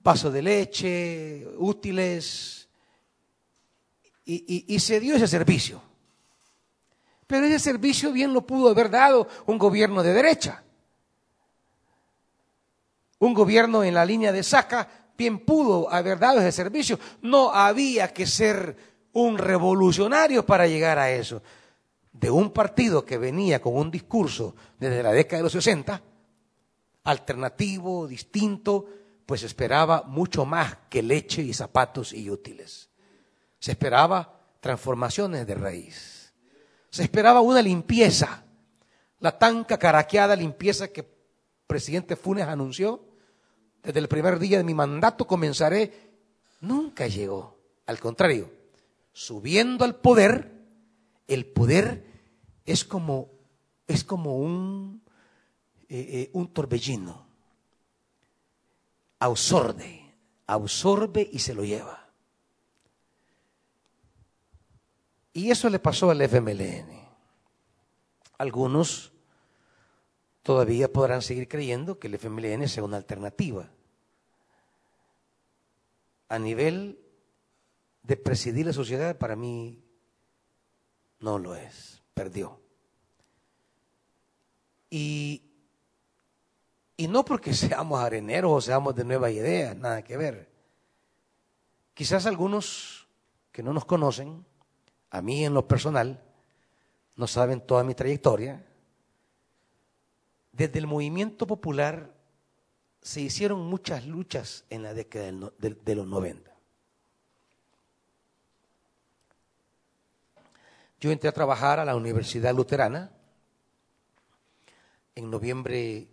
vaso 0.00 0.30
de 0.30 0.42
leche, 0.42 1.48
útiles, 1.56 2.68
y, 4.26 4.78
se 4.78 5.00
dio 5.00 5.16
ese 5.16 5.26
servicio. 5.26 5.80
Pero 7.26 7.46
ese 7.46 7.60
servicio 7.60 8.12
bien 8.12 8.34
lo 8.34 8.46
pudo 8.46 8.68
haber 8.68 8.90
dado 8.90 9.26
un 9.46 9.56
gobierno 9.56 10.02
de 10.02 10.12
derecha. 10.12 10.62
Un 13.20 13.32
gobierno 13.32 13.82
en 13.84 13.94
la 13.94 14.04
línea 14.04 14.32
de 14.32 14.42
Saca 14.42 14.86
bien 15.16 15.38
pudo 15.38 15.90
haber 15.90 16.18
dado 16.18 16.40
ese 16.40 16.52
servicio. 16.52 16.98
No 17.22 17.50
había 17.50 18.12
que 18.12 18.26
ser 18.26 18.76
un 19.14 19.38
revolucionario 19.38 20.44
para 20.44 20.66
llegar 20.66 20.98
a 20.98 21.10
eso. 21.10 21.42
De 22.14 22.30
un 22.30 22.50
partido 22.50 23.04
que 23.04 23.18
venía 23.18 23.60
con 23.60 23.76
un 23.76 23.90
discurso 23.90 24.56
desde 24.78 25.02
la 25.02 25.12
década 25.12 25.38
de 25.38 25.42
los 25.42 25.52
60, 25.52 26.00
alternativo, 27.04 28.06
distinto, 28.06 28.86
pues 29.26 29.42
esperaba 29.42 30.04
mucho 30.06 30.46
más 30.46 30.76
que 30.88 31.02
leche 31.02 31.42
y 31.42 31.52
zapatos 31.52 32.12
y 32.12 32.30
útiles. 32.30 32.88
Se 33.58 33.72
esperaba 33.72 34.40
transformaciones 34.60 35.46
de 35.46 35.54
raíz. 35.54 36.32
Se 36.88 37.02
esperaba 37.02 37.40
una 37.40 37.60
limpieza, 37.60 38.44
la 39.20 39.38
tan 39.38 39.64
cacaraqueada 39.64 40.36
limpieza 40.36 40.88
que 40.88 41.06
presidente 41.66 42.16
Funes 42.16 42.46
anunció. 42.46 43.04
Desde 43.82 43.98
el 43.98 44.08
primer 44.08 44.38
día 44.38 44.58
de 44.58 44.64
mi 44.64 44.74
mandato 44.74 45.26
comenzaré. 45.26 46.12
Nunca 46.60 47.06
llegó. 47.06 47.58
Al 47.86 47.98
contrario, 47.98 48.50
subiendo 49.12 49.84
al 49.84 49.96
poder, 49.96 50.53
el 51.28 51.46
poder 51.46 52.04
es 52.64 52.84
como, 52.84 53.30
es 53.86 54.04
como 54.04 54.36
un 54.38 55.04
eh, 55.88 56.22
eh, 56.22 56.30
un 56.32 56.52
torbellino. 56.52 57.26
Absorbe, 59.18 60.12
absorbe 60.46 61.28
y 61.30 61.38
se 61.38 61.54
lo 61.54 61.64
lleva. 61.64 62.10
Y 65.32 65.52
eso 65.52 65.68
le 65.68 65.78
pasó 65.78 66.10
al 66.10 66.20
FMLN. 66.20 67.00
Algunos 68.38 69.12
todavía 70.42 70.92
podrán 70.92 71.22
seguir 71.22 71.46
creyendo 71.46 71.98
que 71.98 72.08
el 72.08 72.14
FMLN 72.14 72.66
sea 72.68 72.82
una 72.82 72.96
alternativa. 72.96 73.70
A 76.28 76.38
nivel 76.40 76.98
de 78.02 78.16
presidir 78.16 78.66
la 78.66 78.72
sociedad, 78.72 79.16
para 79.18 79.36
mí 79.36 79.83
no 81.24 81.38
lo 81.38 81.56
es, 81.56 82.02
perdió. 82.14 82.60
Y 84.90 85.44
y 86.96 87.08
no 87.08 87.24
porque 87.24 87.52
seamos 87.54 88.00
areneros 88.00 88.52
o 88.52 88.60
seamos 88.60 88.94
de 88.94 89.04
nueva 89.04 89.30
idea, 89.30 89.74
nada 89.74 90.02
que 90.02 90.16
ver. 90.16 90.48
Quizás 91.94 92.26
algunos 92.26 93.08
que 93.52 93.62
no 93.62 93.72
nos 93.72 93.84
conocen, 93.84 94.44
a 95.10 95.22
mí 95.22 95.44
en 95.44 95.54
lo 95.54 95.68
personal, 95.68 96.22
no 97.16 97.26
saben 97.26 97.60
toda 97.60 97.84
mi 97.84 97.94
trayectoria. 97.94 98.66
Desde 100.50 100.78
el 100.78 100.86
movimiento 100.86 101.46
popular 101.46 102.12
se 103.00 103.20
hicieron 103.20 103.64
muchas 103.66 104.06
luchas 104.06 104.64
en 104.70 104.82
la 104.82 104.94
década 104.94 105.30
de 105.58 105.94
los 105.94 106.06
90. 106.06 106.53
Yo 111.04 111.12
entré 111.12 111.28
a 111.28 111.32
trabajar 111.32 111.78
a 111.80 111.84
la 111.84 111.96
Universidad 111.96 112.54
Luterana 112.54 113.10
en 115.14 115.30
noviembre 115.30 116.08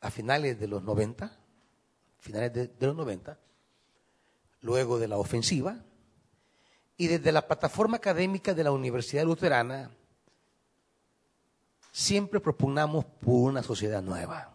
a 0.00 0.10
finales 0.10 0.58
de 0.58 0.66
los 0.66 0.82
90, 0.82 1.30
finales 2.18 2.54
de, 2.54 2.86
los 2.86 2.96
90, 2.96 3.38
luego 4.62 4.98
de 4.98 5.08
la 5.08 5.18
ofensiva, 5.18 5.84
y 6.96 7.08
desde 7.08 7.32
la 7.32 7.46
plataforma 7.46 7.98
académica 7.98 8.54
de 8.54 8.64
la 8.64 8.72
Universidad 8.72 9.24
Luterana 9.24 9.90
siempre 11.92 12.40
propugnamos 12.40 13.04
por 13.04 13.50
una 13.50 13.62
sociedad 13.62 14.00
nueva. 14.00 14.54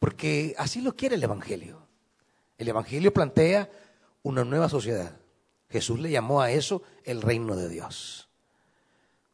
Porque 0.00 0.56
así 0.58 0.80
lo 0.80 0.96
quiere 0.96 1.14
el 1.14 1.22
Evangelio. 1.22 1.86
El 2.58 2.66
Evangelio 2.66 3.14
plantea 3.14 3.70
una 4.24 4.42
nueva 4.42 4.68
sociedad. 4.68 5.20
Jesús 5.70 6.00
le 6.00 6.10
llamó 6.10 6.40
a 6.40 6.50
eso 6.50 6.82
el 7.04 7.22
reino 7.22 7.56
de 7.56 7.68
Dios. 7.68 8.28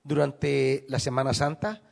Durante 0.03 0.85
la 0.89 0.99
Semana 0.99 1.35
Santa 1.35 1.83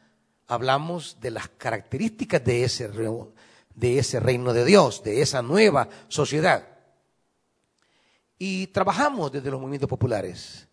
hablamos 0.46 1.18
de 1.20 1.30
las 1.30 1.48
características 1.48 2.44
de 2.44 2.64
ese, 2.64 2.88
de 2.88 3.98
ese 3.98 4.20
reino 4.20 4.52
de 4.52 4.64
Dios, 4.64 5.02
de 5.02 5.22
esa 5.22 5.42
nueva 5.42 5.88
sociedad. 6.08 6.68
Y 8.38 8.66
trabajamos 8.68 9.32
desde 9.32 9.50
los 9.50 9.60
movimientos 9.60 9.88
populares. 9.88 10.68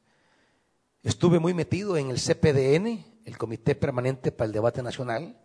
Estuve 1.03 1.39
muy 1.39 1.53
metido 1.53 1.97
en 1.97 2.09
el 2.09 2.19
CPDN, 2.19 3.05
el 3.25 3.37
Comité 3.37 3.75
Permanente 3.75 4.31
para 4.31 4.47
el 4.47 4.51
Debate 4.51 4.83
Nacional, 4.83 5.39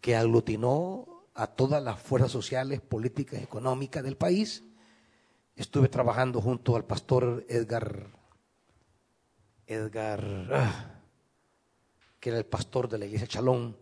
que 0.00 0.14
aglutinó 0.14 1.26
a 1.34 1.46
todas 1.46 1.82
las 1.82 1.98
fuerzas 2.00 2.30
sociales, 2.30 2.80
políticas, 2.80 3.42
económicas 3.42 4.04
del 4.04 4.16
país. 4.16 4.62
Estuve 5.60 5.90
trabajando 5.90 6.40
junto 6.40 6.74
al 6.74 6.86
pastor 6.86 7.44
Edgar, 7.46 8.06
Edgar, 9.66 10.48
ah, 10.50 11.02
que 12.18 12.30
era 12.30 12.38
el 12.38 12.46
pastor 12.46 12.88
de 12.88 12.96
la 12.96 13.04
iglesia 13.04 13.26
Chalón 13.26 13.76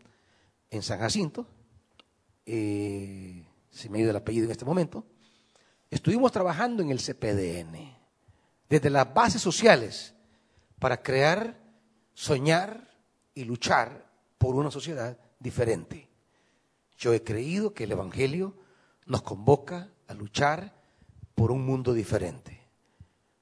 en 0.71 0.83
San 0.83 0.99
Jacinto. 0.99 1.47
Se 2.45 3.88
me 3.88 3.99
ha 3.99 4.01
ido 4.01 4.11
el 4.11 4.17
apellido 4.17 4.47
en 4.47 4.51
este 4.51 4.64
momento, 4.64 5.05
estuvimos 5.88 6.33
trabajando 6.33 6.83
en 6.83 6.91
el 6.91 6.99
CPDN, 6.99 7.97
desde 8.69 8.91
las 8.91 9.14
bases 9.14 9.41
sociales, 9.41 10.17
para 10.81 11.01
crear, 11.01 11.61
soñar 12.12 12.91
y 13.37 13.45
luchar 13.45 14.05
por 14.37 14.57
una 14.57 14.73
sociedad 14.73 15.17
diferente. 15.38 16.09
Yo 16.99 17.14
he 17.14 17.23
creído 17.23 17.73
que 17.73 17.85
el 17.85 17.93
Evangelio 17.93 18.57
nos 19.07 19.23
convoca 19.23 19.93
a 20.09 20.14
luchar 20.14 20.77
por 21.38 21.53
un 21.53 21.64
mundo 21.64 21.94
diferente, 21.94 22.66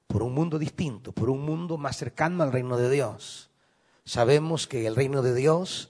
por 0.05 0.21
un 0.21 0.31
mundo 0.31 0.59
distinto, 0.59 1.13
por 1.13 1.31
un 1.31 1.41
mundo 1.41 1.79
más 1.79 1.97
cercano 1.97 2.43
al 2.43 2.51
reino 2.51 2.77
de 2.77 2.91
Dios. 2.91 3.49
Sabemos 4.05 4.67
que 4.67 4.85
el 4.85 4.95
reino 4.95 5.23
de 5.23 5.33
Dios 5.33 5.89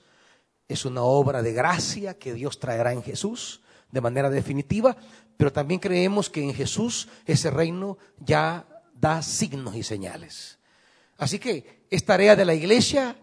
es 0.69 0.85
una 0.85 1.01
obra 1.01 1.41
de 1.41 1.51
gracia 1.51 2.17
que 2.17 2.33
Dios 2.33 2.59
traerá 2.59 2.93
en 2.93 3.03
Jesús 3.03 3.59
de 3.91 3.99
manera 3.99 4.29
definitiva, 4.29 4.95
pero 5.35 5.51
también 5.51 5.81
creemos 5.81 6.29
que 6.29 6.41
en 6.41 6.53
Jesús 6.53 7.09
ese 7.25 7.51
reino 7.51 7.97
ya 8.25 8.65
da 8.93 9.21
signos 9.21 9.75
y 9.75 9.83
señales. 9.83 10.59
Así 11.17 11.39
que 11.39 11.85
es 11.89 12.05
tarea 12.05 12.37
de 12.37 12.45
la 12.45 12.55
iglesia 12.55 13.17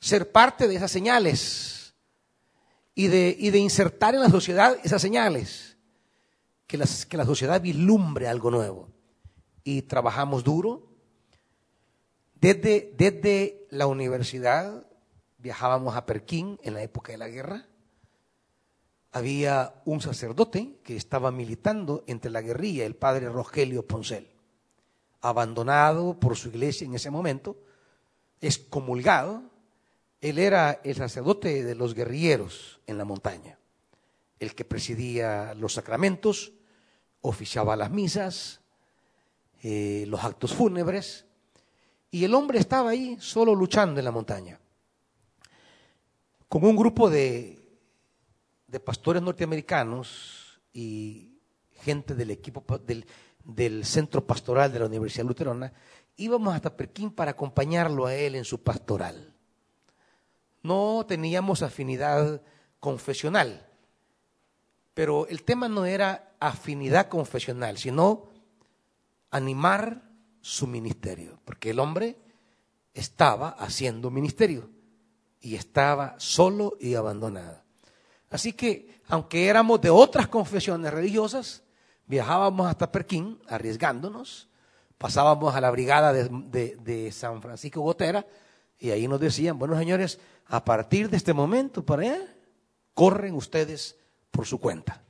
ser 0.00 0.32
parte 0.32 0.66
de 0.66 0.76
esas 0.76 0.90
señales 0.90 1.94
y 2.94 3.08
de, 3.08 3.36
y 3.38 3.50
de 3.50 3.58
insertar 3.58 4.14
en 4.14 4.22
la 4.22 4.30
sociedad 4.30 4.78
esas 4.82 5.02
señales, 5.02 5.75
que, 6.66 6.76
la 6.78 7.24
sociedad 7.24 7.60
vislumbre 7.60 8.28
algo 8.28 8.50
nuevo. 8.50 8.88
Y 9.64 9.82
trabajamos 9.82 10.44
duro. 10.44 10.88
Desde, 12.34 12.92
desde 12.96 13.66
la 13.70 13.86
universidad 13.86 14.86
viajábamos 15.38 15.96
a 15.96 16.06
Perquín 16.06 16.58
en 16.62 16.74
la 16.74 16.82
época 16.82 17.12
de 17.12 17.18
la 17.18 17.28
guerra. 17.28 17.66
Había 19.12 19.80
un 19.84 20.00
sacerdote 20.00 20.78
que 20.82 20.96
estaba 20.96 21.30
militando 21.30 22.04
entre 22.06 22.30
la 22.30 22.42
guerrilla, 22.42 22.84
el 22.84 22.96
padre 22.96 23.28
Rogelio 23.28 23.86
Poncel, 23.86 24.28
abandonado 25.20 26.18
por 26.20 26.36
su 26.36 26.48
iglesia 26.48 26.84
en 26.84 26.94
ese 26.94 27.10
momento, 27.10 27.56
excomulgado. 28.40 29.42
Él 30.20 30.38
era 30.38 30.80
el 30.84 30.96
sacerdote 30.96 31.62
de 31.62 31.74
los 31.74 31.94
guerrilleros 31.94 32.80
en 32.86 32.98
la 32.98 33.04
montaña, 33.04 33.58
el 34.38 34.54
que 34.54 34.64
presidía 34.64 35.54
los 35.54 35.74
sacramentos, 35.74 36.52
oficiaba 37.28 37.76
las 37.76 37.90
misas, 37.90 38.60
eh, 39.62 40.04
los 40.08 40.22
actos 40.24 40.54
fúnebres, 40.54 41.26
y 42.10 42.24
el 42.24 42.34
hombre 42.34 42.58
estaba 42.58 42.90
ahí 42.90 43.16
solo 43.20 43.54
luchando 43.54 44.00
en 44.00 44.04
la 44.04 44.12
montaña 44.12 44.60
con 46.48 46.64
un 46.64 46.76
grupo 46.76 47.10
de, 47.10 47.62
pastores 48.84 49.22
norteamericanos 49.22 50.60
y 50.72 51.38
gente 51.82 52.14
del 52.14 52.30
equipo 52.30 52.64
del, 52.78 53.06
del, 53.42 53.84
centro 53.84 54.26
pastoral 54.26 54.72
de 54.72 54.78
la 54.80 54.86
Universidad 54.86 55.24
Luterana, 55.24 55.72
íbamos 56.16 56.54
hasta 56.54 56.76
Perquín 56.76 57.10
para 57.10 57.32
acompañarlo 57.32 58.06
a 58.06 58.14
él 58.14 58.34
en 58.34 58.44
su 58.44 58.62
pastoral. 58.62 59.34
No 60.62 61.04
teníamos 61.08 61.62
afinidad 61.62 62.42
confesional, 62.80 63.65
pero 64.96 65.26
el 65.26 65.42
tema 65.42 65.68
no 65.68 65.84
era 65.84 66.32
afinidad 66.40 67.08
confesional, 67.08 67.76
sino 67.76 68.30
animar 69.30 70.00
su 70.40 70.66
ministerio, 70.66 71.38
porque 71.44 71.68
el 71.68 71.80
hombre 71.80 72.16
estaba 72.94 73.50
haciendo 73.50 74.10
ministerio 74.10 74.70
y 75.38 75.54
estaba 75.54 76.14
solo 76.16 76.78
y 76.80 76.94
abandonado. 76.94 77.62
Así 78.30 78.54
que, 78.54 79.02
aunque 79.08 79.48
éramos 79.48 79.82
de 79.82 79.90
otras 79.90 80.28
confesiones 80.28 80.90
religiosas, 80.94 81.62
viajábamos 82.06 82.66
hasta 82.66 82.90
Perquín, 82.90 83.38
arriesgándonos, 83.48 84.48
pasábamos 84.96 85.54
a 85.54 85.60
la 85.60 85.70
brigada 85.70 86.14
de, 86.14 87.12
San 87.12 87.42
Francisco 87.42 87.82
Gotera, 87.82 88.26
y 88.78 88.92
ahí 88.92 89.06
nos 89.08 89.20
decían, 89.20 89.58
bueno 89.58 89.76
señores, 89.78 90.18
a 90.46 90.64
partir 90.64 91.10
de 91.10 91.18
este 91.18 91.34
momento 91.34 91.84
para 91.84 92.00
allá, 92.00 92.34
corren 92.94 93.34
ustedes 93.34 93.94
por 94.36 94.46
su 94.46 94.60
cuenta. 94.60 95.02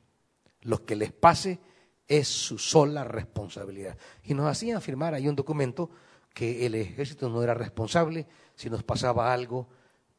Lo 0.63 0.87
que 0.87 0.95
les 0.95 1.13
pase 1.13 1.59
es 2.07 2.29
su 2.29 2.59
sola 2.59 3.03
responsabilidad. 3.03 3.99
Y 4.23 4.35
nos 4.35 4.47
hacían 4.47 4.81
firmar 4.81 5.15
ahí 5.15 5.27
un 5.27 5.35
documento 5.35 5.91
que 6.33 6.65
el 6.65 6.77
ejército 6.77 7.29
no 7.29 7.43
era 7.43 7.53
responsable 7.53 8.29
si 8.55 8.71
nos 8.71 8.85
pasaba 8.85 9.33
algo 9.33 9.69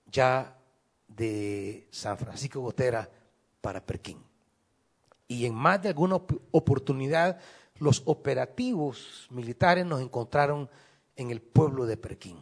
ya 0.07 0.57
de 1.07 1.87
San 1.89 2.17
Francisco 2.17 2.59
Gotera 2.59 3.09
para 3.61 3.85
Perquín. 3.85 4.21
Y 5.29 5.45
en 5.45 5.55
más 5.55 5.81
de 5.81 5.89
alguna 5.89 6.15
oportunidad 6.51 7.39
los 7.79 8.01
operativos 8.05 9.27
militares 9.29 9.85
nos 9.85 10.01
encontraron 10.01 10.69
en 11.15 11.31
el 11.31 11.41
pueblo 11.41 11.85
de 11.85 11.95
Perquín. 11.95 12.37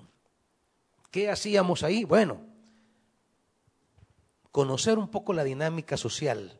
¿Qué 1.11 1.29
hacíamos 1.29 1.83
ahí? 1.83 2.05
Bueno, 2.05 2.54
conocer 4.55 4.97
un 4.97 5.09
poco 5.09 5.33
la 5.33 5.43
dinámica 5.43 5.97
social, 5.97 6.57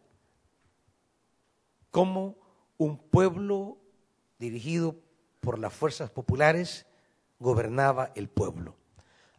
cómo 1.91 2.35
un 2.77 2.97
pueblo 2.97 3.77
dirigido 4.37 4.97
por 5.39 5.59
las 5.59 5.71
fuerzas 5.71 6.09
populares 6.09 6.85
gobernaba 7.39 8.11
el 8.15 8.27
pueblo 8.27 8.75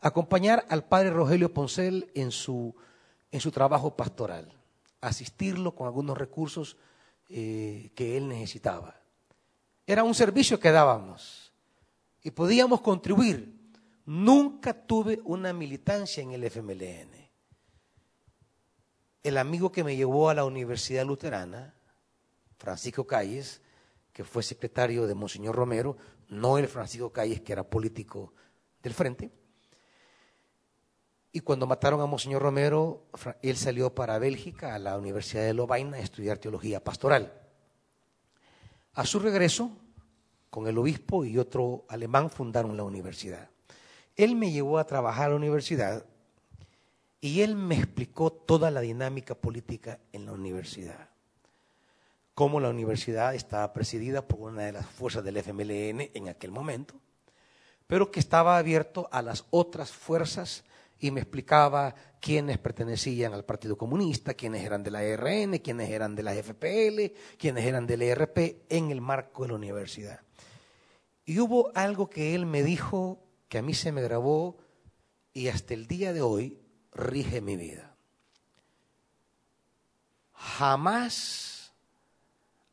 acompañar 0.01 0.65
al 0.71 0.85
padre 0.85 1.11
Rogelio 1.11 1.53
Poncel 1.53 2.11
en 2.15 2.31
su, 2.31 2.75
en 3.31 3.41
su 3.41 3.51
trabajo 3.51 3.95
pastoral, 3.95 4.51
asistirlo 5.03 5.75
con 5.75 5.87
algunos 5.87 6.17
recursos 6.17 6.79
eh, 7.29 7.91
que 7.95 8.17
él 8.17 8.27
necesitaba. 8.27 8.97
Era 9.87 10.03
un 10.03 10.15
servicio 10.15 10.59
que 10.59 10.71
dábamos 10.71 11.53
y 12.23 12.31
podíamos 12.31 12.81
contribuir. 12.81 13.55
Nunca 14.07 14.73
tuve 14.73 15.21
una 15.25 15.53
militancia 15.53 16.23
en 16.23 16.33
el 16.33 16.45
FMLN. 16.45 17.26
El 19.23 19.39
amigo 19.39 19.73
que 19.73 19.85
me 19.85 19.97
llevó 19.97 20.31
a 20.31 20.35
la 20.35 20.45
Universidad 20.45 21.05
Luterana, 21.05 21.75
Francisco 22.59 23.07
Calles, 23.07 23.61
que 24.13 24.25
fue 24.25 24.43
secretario 24.43 25.07
de 25.07 25.15
Monseñor 25.15 25.55
Romero, 25.55 25.97
no 26.29 26.59
el 26.59 26.69
Francisco 26.69 27.13
Calles 27.13 27.41
que 27.41 27.53
era 27.53 27.65
político 27.65 28.33
del 28.83 28.95
frente, 28.95 29.31
y 31.37 31.41
cuando 31.41 31.67
mataron 31.67 32.01
a 32.01 32.07
Monseñor 32.07 32.41
Romero, 32.41 33.09
él 33.43 33.59
salió 33.59 33.95
para 33.95 34.19
Bélgica, 34.19 34.75
a 34.75 34.79
la 34.79 34.97
Universidad 34.97 35.43
de 35.45 35.53
Lovaina, 35.53 35.99
a 35.99 36.01
estudiar 36.01 36.39
teología 36.39 36.83
pastoral. 36.83 37.31
A 38.95 39.05
su 39.05 39.19
regreso, 39.19 39.71
con 40.49 40.67
el 40.67 40.79
obispo 40.79 41.27
y 41.27 41.37
otro 41.37 41.85
alemán 41.91 42.31
fundaron 42.31 42.75
la 42.75 42.85
universidad. 42.85 43.51
Él 44.15 44.35
me 44.35 44.51
llevó 44.51 44.79
a 44.79 44.87
trabajar 44.87 45.27
a 45.27 45.29
la 45.29 45.37
universidad 45.37 46.07
y 47.21 47.41
él 47.41 47.57
me 47.57 47.77
explicó 47.77 48.33
toda 48.33 48.71
la 48.71 48.81
dinámica 48.81 49.35
política 49.35 49.99
en 50.13 50.27
la 50.27 50.33
universidad. 50.33 51.11
Cómo 52.35 52.61
la 52.61 52.69
universidad 52.69 53.35
estaba 53.35 53.73
presidida 53.73 54.27
por 54.27 54.41
una 54.41 54.63
de 54.63 54.73
las 54.73 54.87
fuerzas 54.87 55.25
del 55.25 55.39
FMLN 55.39 56.11
en 56.13 56.29
aquel 56.29 56.51
momento, 56.51 56.95
pero 57.87 58.11
que 58.11 58.21
estaba 58.21 58.59
abierto 58.59 59.09
a 59.11 59.23
las 59.23 59.47
otras 59.51 59.91
fuerzas 59.91 60.65
y 60.99 61.11
me 61.11 61.21
explicaba 61.21 61.95
quiénes 62.21 62.59
pertenecían 62.59 63.33
al 63.33 63.45
Partido 63.45 63.77
Comunista, 63.77 64.35
quiénes 64.35 64.65
eran 64.65 64.83
de 64.83 64.91
la 64.91 65.03
ERN, 65.03 65.59
quiénes 65.59 65.91
eran 65.91 66.15
de 66.15 66.23
la 66.23 66.35
FPL, 66.35 67.17
quiénes 67.39 67.65
eran 67.65 67.87
del 67.87 68.03
ERP 68.03 68.65
en 68.69 68.91
el 68.91 69.01
marco 69.01 69.43
de 69.43 69.49
la 69.49 69.55
universidad. 69.55 70.21
Y 71.25 71.41
hubo 71.41 71.71
algo 71.75 72.09
que 72.09 72.35
él 72.35 72.47
me 72.47 72.63
dijo 72.63 73.23
que 73.49 73.59
a 73.59 73.63
mí 73.63 73.75
se 73.75 73.93
me 73.93 74.03
grabó 74.03 74.59
y 75.33 75.49
hasta 75.49 75.75
el 75.75 75.87
día 75.87 76.13
de 76.13 76.23
hoy 76.23 76.59
rige 76.97 77.41
mi 77.41 77.57
vida. 77.57 77.95
Jamás 80.33 81.73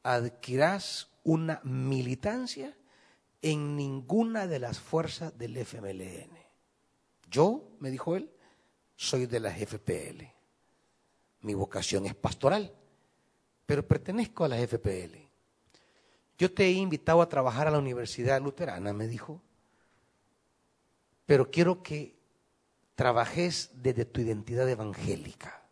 adquirás 0.01 1.09
una 1.24 1.59
militancia 1.63 2.76
en 3.41 3.76
ninguna 3.76 4.47
de 4.47 4.59
las 4.59 4.80
fuerzas 4.80 5.38
del 5.38 5.57
FMLN. 5.57 6.38
Yo, 7.30 7.69
me 7.80 7.91
dijo 7.91 8.15
él, 8.15 8.32
soy 8.95 9.26
de 9.26 9.39
la 9.39 9.51
FPL. 9.51 10.24
Mi 11.41 11.53
vocación 11.53 12.05
es 12.05 12.15
pastoral, 12.15 12.74
pero 13.65 13.86
pertenezco 13.86 14.45
a 14.45 14.47
la 14.47 14.57
FPL. 14.57 15.17
Yo 16.38 16.53
te 16.53 16.65
he 16.65 16.71
invitado 16.71 17.21
a 17.21 17.30
trabajar 17.30 17.67
a 17.67 17.71
la 17.71 17.80
Universidad 17.80 18.41
Luterana, 18.41 18.93
me 18.93 19.07
dijo, 19.07 19.41
pero 21.26 21.49
quiero 21.51 21.84
que 21.84 22.22
trabajes 22.95 23.71
desde 23.75 24.05
tu 24.05 24.21
identidad 24.21 24.69
evangélica, 24.69 25.63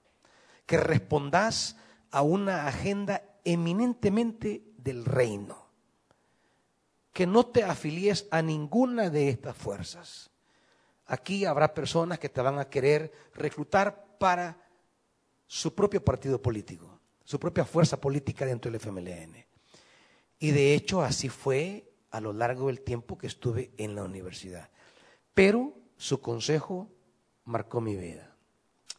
que 0.65 0.77
respondas 0.77 1.77
a 2.11 2.21
una 2.21 2.67
agenda 2.67 3.23
eminentemente 3.43 4.63
del 4.77 5.05
reino, 5.05 5.67
que 7.13 7.27
no 7.27 7.45
te 7.45 7.63
afilies 7.63 8.27
a 8.31 8.41
ninguna 8.41 9.09
de 9.09 9.29
estas 9.29 9.55
fuerzas 9.55 10.31
Aquí 11.11 11.43
habrá 11.43 11.73
personas 11.73 12.19
que 12.19 12.29
te 12.29 12.39
van 12.39 12.57
a 12.57 12.69
querer 12.69 13.11
reclutar 13.33 14.17
para 14.17 14.57
su 15.45 15.75
propio 15.75 16.01
partido 16.01 16.41
político. 16.41 16.99
su 17.25 17.37
propia 17.37 17.63
fuerza 17.63 17.99
política 17.99 18.45
dentro 18.45 18.71
del 18.71 18.79
FMLN. 18.79 19.45
Y 20.39 20.51
de 20.51 20.73
hecho 20.73 21.01
así 21.01 21.27
fue 21.27 21.93
a 22.11 22.19
lo 22.19 22.31
largo 22.33 22.67
del 22.67 22.81
tiempo 22.81 23.17
que 23.17 23.27
estuve 23.27 23.71
en 23.77 23.93
la 23.93 24.03
universidad. 24.03 24.69
Pero 25.33 25.73
su 25.97 26.21
consejo 26.21 26.89
marcó 27.51 27.81
mi 27.81 27.95
vida. 27.95 28.35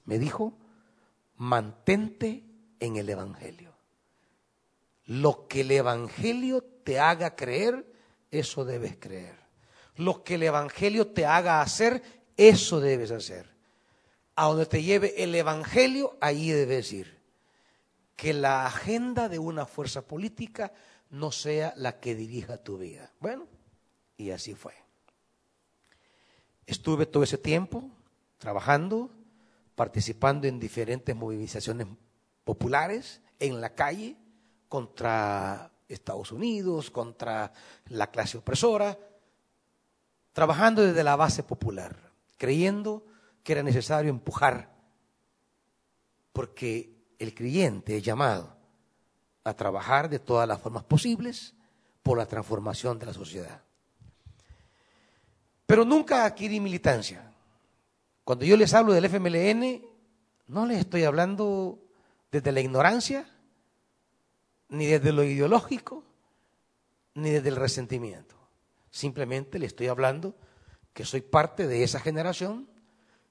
Me 0.04 0.18
dijo, 0.18 0.52
mantente 1.36 2.44
en 2.78 2.96
el 2.96 3.08
Evangelio. 3.08 3.72
Lo 5.06 5.48
que 5.48 5.62
el 5.62 5.72
Evangelio 5.72 6.62
te 6.84 7.00
haga 7.00 7.34
creer, 7.34 7.84
eso 8.30 8.64
debes 8.64 8.96
creer. 8.98 9.36
Lo 9.96 10.22
que 10.22 10.36
el 10.36 10.44
Evangelio 10.44 11.08
te 11.08 11.26
haga 11.26 11.60
hacer, 11.60 12.02
eso 12.36 12.80
debes 12.80 13.10
hacer. 13.10 13.50
A 14.36 14.46
donde 14.46 14.66
te 14.66 14.82
lleve 14.82 15.22
el 15.22 15.34
Evangelio, 15.34 16.16
ahí 16.20 16.50
debes 16.50 16.92
ir. 16.92 17.20
Que 18.16 18.32
la 18.32 18.66
agenda 18.66 19.28
de 19.28 19.38
una 19.38 19.66
fuerza 19.66 20.02
política 20.02 20.72
no 21.10 21.32
sea 21.32 21.74
la 21.76 22.00
que 22.00 22.14
dirija 22.14 22.58
tu 22.58 22.78
vida. 22.78 23.12
Bueno, 23.20 23.46
y 24.16 24.30
así 24.30 24.54
fue. 24.54 24.74
Estuve 26.66 27.06
todo 27.06 27.22
ese 27.22 27.38
tiempo 27.38 27.90
trabajando, 28.42 29.08
participando 29.76 30.48
en 30.48 30.58
diferentes 30.58 31.14
movilizaciones 31.14 31.86
populares 32.42 33.20
en 33.38 33.60
la 33.60 33.72
calle 33.76 34.16
contra 34.68 35.70
Estados 35.88 36.32
Unidos, 36.32 36.90
contra 36.90 37.52
la 37.86 38.10
clase 38.10 38.38
opresora, 38.38 38.98
trabajando 40.32 40.82
desde 40.82 41.04
la 41.04 41.14
base 41.14 41.44
popular, 41.44 41.96
creyendo 42.36 43.06
que 43.44 43.52
era 43.52 43.62
necesario 43.62 44.10
empujar, 44.10 44.74
porque 46.32 46.96
el 47.20 47.36
creyente 47.36 47.96
es 47.96 48.02
llamado 48.02 48.56
a 49.44 49.54
trabajar 49.54 50.08
de 50.08 50.18
todas 50.18 50.48
las 50.48 50.60
formas 50.60 50.82
posibles 50.82 51.54
por 52.02 52.18
la 52.18 52.26
transformación 52.26 52.98
de 52.98 53.06
la 53.06 53.14
sociedad. 53.14 53.62
Pero 55.64 55.84
nunca 55.84 56.24
adquirí 56.24 56.58
militancia. 56.58 57.31
Cuando 58.24 58.44
yo 58.44 58.56
les 58.56 58.74
hablo 58.74 58.92
del 58.92 59.06
FMLN, 59.06 59.82
no 60.46 60.66
les 60.66 60.78
estoy 60.78 61.02
hablando 61.04 61.80
desde 62.30 62.52
la 62.52 62.60
ignorancia, 62.60 63.26
ni 64.68 64.86
desde 64.86 65.12
lo 65.12 65.24
ideológico, 65.24 66.04
ni 67.14 67.30
desde 67.30 67.48
el 67.48 67.56
resentimiento. 67.56 68.36
Simplemente 68.90 69.58
le 69.58 69.66
estoy 69.66 69.88
hablando 69.88 70.36
que 70.92 71.04
soy 71.04 71.20
parte 71.20 71.66
de 71.66 71.82
esa 71.82 71.98
generación 72.00 72.68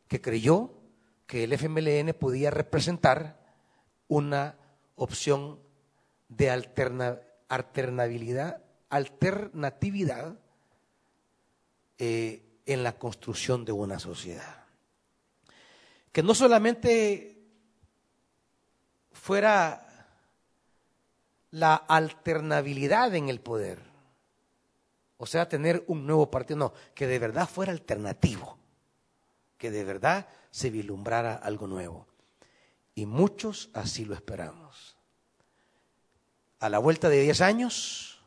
que 0.08 0.22
creyó 0.22 0.74
que 1.26 1.46
el 1.46 1.54
FMLN 1.54 2.14
podía 2.14 2.52
representar 2.52 3.40
una 4.08 4.58
opción 4.96 5.60
de 6.28 6.50
alternabilidad, 6.50 8.62
alternatividad 8.90 10.38
eh, 11.98 12.44
en 12.66 12.84
la 12.84 12.98
construcción 12.98 13.64
de 13.64 13.72
una 13.72 14.00
sociedad. 14.00 14.61
Que 16.12 16.24
no 16.24 16.34
solamente 16.34 17.42
fuera 19.12 19.88
la 21.52 21.76
alternabilidad 21.76 23.14
en 23.16 23.30
el 23.30 23.40
poder, 23.40 23.80
o 25.18 25.26
sea, 25.26 25.48
tener 25.48 25.84
un 25.88 26.08
nuevo 26.08 26.32
partido, 26.32 26.58
no, 26.58 26.74
que 26.96 27.08
de 27.08 27.20
verdad 27.20 27.48
fuera 27.48 27.72
alternativo, 27.72 28.58
que 29.58 29.70
de 29.70 29.84
verdad 29.84 30.28
se 30.50 30.70
vislumbrara 30.70 31.36
algo 31.36 31.68
nuevo. 31.68 32.08
Y 32.96 33.06
muchos 33.06 33.70
así 33.74 34.06
lo 34.06 34.16
esperamos 34.16 34.98
a 36.62 36.70
la 36.70 36.78
vuelta 36.78 37.10
de 37.10 37.22
10 37.22 37.42
años, 37.42 38.20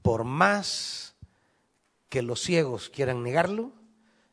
por 0.00 0.24
más 0.24 1.14
que 2.08 2.22
los 2.22 2.40
ciegos 2.40 2.88
quieran 2.88 3.22
negarlo, 3.22 3.72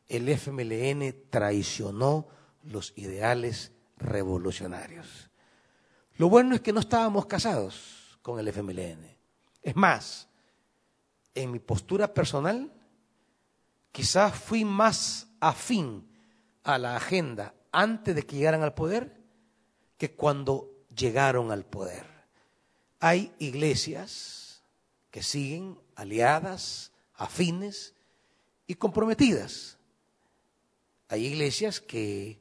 el 0.08 0.28
FMLN 0.28 1.30
traicionó 1.30 2.28
los 2.62 2.92
ideales 2.96 3.72
revolucionarios. 3.96 5.30
Lo 6.16 6.28
bueno 6.28 6.54
es 6.54 6.60
que 6.60 6.72
no 6.72 6.80
estábamos 6.80 7.26
casados 7.26 8.18
con 8.22 8.38
el 8.38 8.48
FMLN. 8.48 9.16
Es 9.62 9.76
más, 9.76 10.28
en 11.34 11.50
mi 11.50 11.58
postura 11.58 12.12
personal, 12.12 12.72
quizás 13.92 14.34
fui 14.34 14.64
más 14.64 15.28
afín 15.40 16.08
a 16.62 16.78
la 16.78 16.96
agenda 16.96 17.54
antes 17.72 18.14
de 18.14 18.24
que 18.24 18.36
llegaran 18.36 18.62
al 18.62 18.74
poder 18.74 19.22
que 19.98 20.14
cuando 20.14 20.70
llegaron 20.94 21.52
al 21.52 21.64
poder. 21.64 22.06
Hay 23.00 23.34
iglesias 23.38 24.62
que 25.10 25.22
siguen 25.22 25.78
aliadas, 25.94 26.92
afines 27.14 27.94
y 28.66 28.74
comprometidas. 28.74 29.75
Hay 31.08 31.26
iglesias 31.26 31.80
que, 31.80 32.38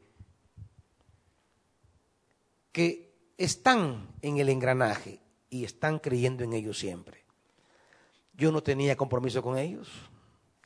que 2.72 3.14
están 3.38 4.08
en 4.22 4.38
el 4.38 4.50
engranaje 4.50 5.20
y 5.50 5.64
están 5.64 6.00
creyendo 6.00 6.44
en 6.44 6.54
ellos 6.54 6.78
siempre. 6.78 7.24
Yo 8.34 8.52
no 8.52 8.64
tenía 8.64 8.98
compromiso 8.98 9.42
con 9.42 9.58
ellos, 9.58 9.90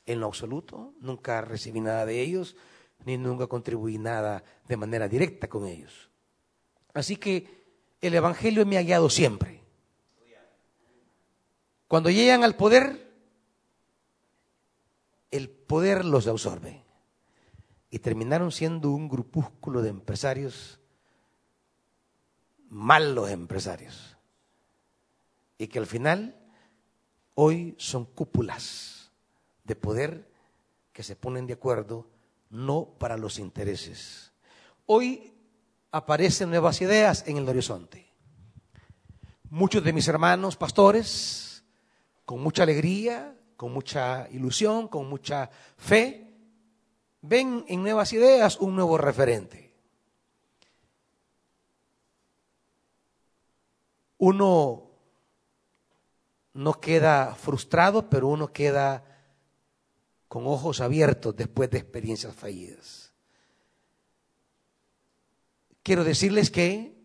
en 0.06 0.20
lo 0.20 0.28
absoluto, 0.28 0.93
nunca 1.02 1.41
recibí 1.41 1.82
nada 1.82 2.06
de 2.06 2.20
ellos, 2.20 2.56
ni 3.06 3.18
nunca 3.18 3.47
contribuí 3.47 3.97
nada 3.97 4.43
de 4.68 4.78
manera 4.78 5.08
directa 5.08 5.47
con 5.47 5.68
ellos. 5.68 6.10
Así 6.93 7.18
que 7.18 7.60
el 8.02 8.16
Evangelio 8.16 8.66
me 8.66 8.78
ha 8.78 8.82
guiado 8.82 9.10
siempre. 9.10 9.62
Cuando 11.88 12.10
llegan 12.10 12.43
al 12.43 12.56
poder, 12.56 13.10
el 15.32 15.50
poder 15.50 16.06
los 16.06 16.28
absorbe. 16.28 16.84
Y 17.90 18.00
terminaron 18.00 18.52
siendo 18.52 18.92
un 18.92 19.10
grupúsculo 19.10 19.82
de 19.82 19.90
empresarios, 19.90 20.80
malos 22.70 23.30
empresarios. 23.32 24.18
Y 25.58 25.68
que 25.68 25.80
al 25.80 25.88
final, 25.88 26.36
hoy 27.36 27.76
son 27.78 28.06
cúpulas 28.06 29.12
de 29.64 29.76
poder 29.76 30.30
que 30.94 31.04
se 31.04 31.16
ponen 31.16 31.48
de 31.48 31.54
acuerdo 31.54 32.08
no 32.50 32.96
para 33.00 33.18
los 33.18 33.40
intereses. 33.40 34.32
Hoy 34.86 35.34
aparecen 35.92 36.50
nuevas 36.50 36.82
ideas 36.82 37.24
en 37.28 37.38
el 37.38 37.48
horizonte. 37.48 38.08
Muchos 39.50 39.84
de 39.84 39.94
mis 39.94 40.08
hermanos 40.08 40.56
pastores 40.56 41.64
con 42.26 42.42
mucha 42.42 42.64
alegría, 42.64 43.36
con 43.58 43.74
mucha 43.74 44.28
ilusión, 44.30 44.88
con 44.88 45.10
mucha 45.10 45.50
fe, 45.78 46.28
ven 47.22 47.65
en 47.67 47.82
nuevas 47.82 48.13
ideas 48.13 48.57
un 48.59 48.76
nuevo 48.76 48.97
referente. 48.97 49.74
Uno 54.17 54.89
no 56.53 56.74
queda 56.82 57.36
frustrado, 57.36 58.09
pero 58.09 58.28
uno 58.28 58.51
queda 58.51 59.05
con 60.28 60.45
ojos 60.45 60.82
abiertos 60.82 61.36
después 61.36 61.70
de 61.70 61.80
experiencias 61.80 62.36
fallidas. 62.36 63.13
Quiero 65.84 66.03
decirles 66.03 66.51
que 66.51 66.99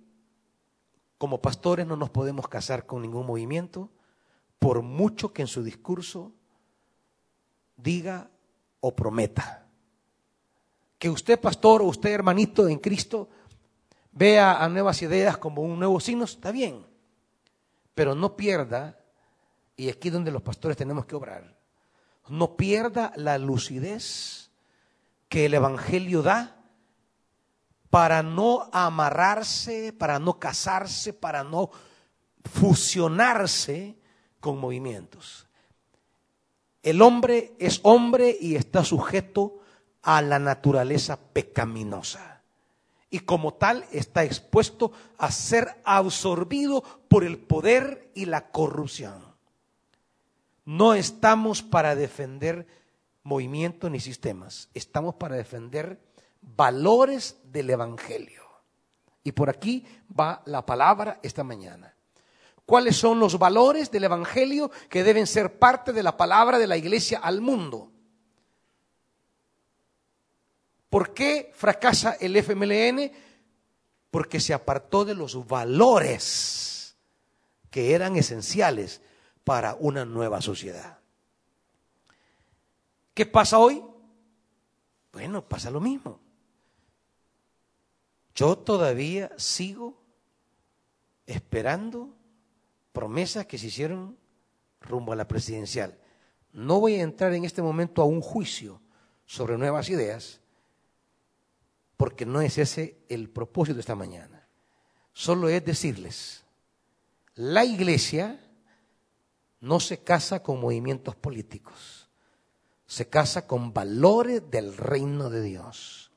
como 1.18 1.40
pastores 1.40 1.86
no 1.86 1.96
nos 1.96 2.10
podemos 2.10 2.48
casar 2.48 2.84
con 2.84 3.00
ningún 3.00 3.24
movimiento, 3.24 3.90
por 4.58 4.82
mucho 4.82 5.32
que 5.32 5.42
en 5.42 5.48
su 5.48 5.62
discurso 5.62 6.32
diga 7.76 8.30
o 8.80 8.94
prometa. 8.94 9.63
Que 11.04 11.10
usted, 11.10 11.38
pastor, 11.38 11.82
o 11.82 11.84
usted, 11.84 12.12
hermanito 12.12 12.66
en 12.66 12.78
Cristo, 12.78 13.28
vea 14.12 14.64
a 14.64 14.70
nuevas 14.70 15.02
ideas 15.02 15.36
como 15.36 15.60
un 15.60 15.78
nuevo 15.78 16.00
signo, 16.00 16.24
está 16.24 16.50
bien. 16.50 16.86
Pero 17.94 18.14
no 18.14 18.36
pierda, 18.36 18.98
y 19.76 19.90
aquí 19.90 20.08
donde 20.08 20.30
los 20.30 20.40
pastores 20.40 20.78
tenemos 20.78 21.04
que 21.04 21.14
obrar, 21.14 21.58
no 22.30 22.56
pierda 22.56 23.12
la 23.16 23.36
lucidez 23.36 24.50
que 25.28 25.44
el 25.44 25.52
Evangelio 25.52 26.22
da 26.22 26.56
para 27.90 28.22
no 28.22 28.70
amarrarse, 28.72 29.92
para 29.92 30.18
no 30.18 30.38
casarse, 30.38 31.12
para 31.12 31.44
no 31.44 31.70
fusionarse 32.50 33.98
con 34.40 34.56
movimientos. 34.56 35.46
El 36.82 37.02
hombre 37.02 37.52
es 37.58 37.80
hombre 37.82 38.34
y 38.40 38.54
está 38.54 38.82
sujeto 38.86 39.60
a 40.04 40.22
la 40.22 40.38
naturaleza 40.38 41.18
pecaminosa. 41.18 42.42
Y 43.10 43.20
como 43.20 43.54
tal 43.54 43.84
está 43.90 44.22
expuesto 44.24 44.92
a 45.18 45.30
ser 45.30 45.80
absorbido 45.84 46.82
por 47.08 47.24
el 47.24 47.38
poder 47.38 48.10
y 48.14 48.26
la 48.26 48.50
corrupción. 48.50 49.24
No 50.64 50.94
estamos 50.94 51.62
para 51.62 51.94
defender 51.94 52.66
movimientos 53.22 53.90
ni 53.90 54.00
sistemas, 54.00 54.68
estamos 54.74 55.14
para 55.14 55.36
defender 55.36 55.98
valores 56.42 57.38
del 57.44 57.70
Evangelio. 57.70 58.42
Y 59.22 59.32
por 59.32 59.48
aquí 59.48 59.86
va 60.08 60.42
la 60.44 60.66
palabra 60.66 61.18
esta 61.22 61.44
mañana. 61.44 61.94
¿Cuáles 62.66 62.96
son 62.96 63.20
los 63.20 63.38
valores 63.38 63.90
del 63.90 64.04
Evangelio 64.04 64.70
que 64.88 65.02
deben 65.02 65.26
ser 65.26 65.58
parte 65.58 65.92
de 65.92 66.02
la 66.02 66.16
palabra 66.16 66.58
de 66.58 66.66
la 66.66 66.76
iglesia 66.76 67.20
al 67.22 67.40
mundo? 67.40 67.93
¿Por 70.94 71.12
qué 71.12 71.50
fracasa 71.52 72.12
el 72.20 72.36
FMLN? 72.36 73.10
Porque 74.12 74.38
se 74.38 74.54
apartó 74.54 75.04
de 75.04 75.16
los 75.16 75.44
valores 75.48 76.96
que 77.68 77.94
eran 77.94 78.14
esenciales 78.14 79.00
para 79.42 79.74
una 79.74 80.04
nueva 80.04 80.40
sociedad. 80.40 81.00
¿Qué 83.12 83.26
pasa 83.26 83.58
hoy? 83.58 83.82
Bueno, 85.12 85.44
pasa 85.48 85.68
lo 85.68 85.80
mismo. 85.80 86.20
Yo 88.36 88.56
todavía 88.56 89.32
sigo 89.36 90.00
esperando 91.26 92.14
promesas 92.92 93.46
que 93.46 93.58
se 93.58 93.66
hicieron 93.66 94.16
rumbo 94.80 95.12
a 95.12 95.16
la 95.16 95.26
presidencial. 95.26 95.98
No 96.52 96.78
voy 96.78 96.94
a 96.94 97.02
entrar 97.02 97.34
en 97.34 97.44
este 97.44 97.62
momento 97.62 98.00
a 98.00 98.04
un 98.04 98.20
juicio 98.20 98.80
sobre 99.26 99.58
nuevas 99.58 99.88
ideas, 99.90 100.40
porque 101.96 102.26
no 102.26 102.40
es 102.40 102.58
ese 102.58 102.98
el 103.08 103.30
propósito 103.30 103.74
de 103.74 103.80
esta 103.80 103.94
mañana. 103.94 104.46
Solo 105.12 105.48
es 105.48 105.64
decirles, 105.64 106.44
la 107.34 107.64
iglesia 107.64 108.40
no 109.60 109.80
se 109.80 110.02
casa 110.02 110.42
con 110.42 110.60
movimientos 110.60 111.16
políticos, 111.16 112.08
se 112.86 113.08
casa 113.08 113.46
con 113.46 113.72
valores 113.72 114.50
del 114.50 114.76
reino 114.76 115.30
de 115.30 115.42
Dios. 115.42 116.10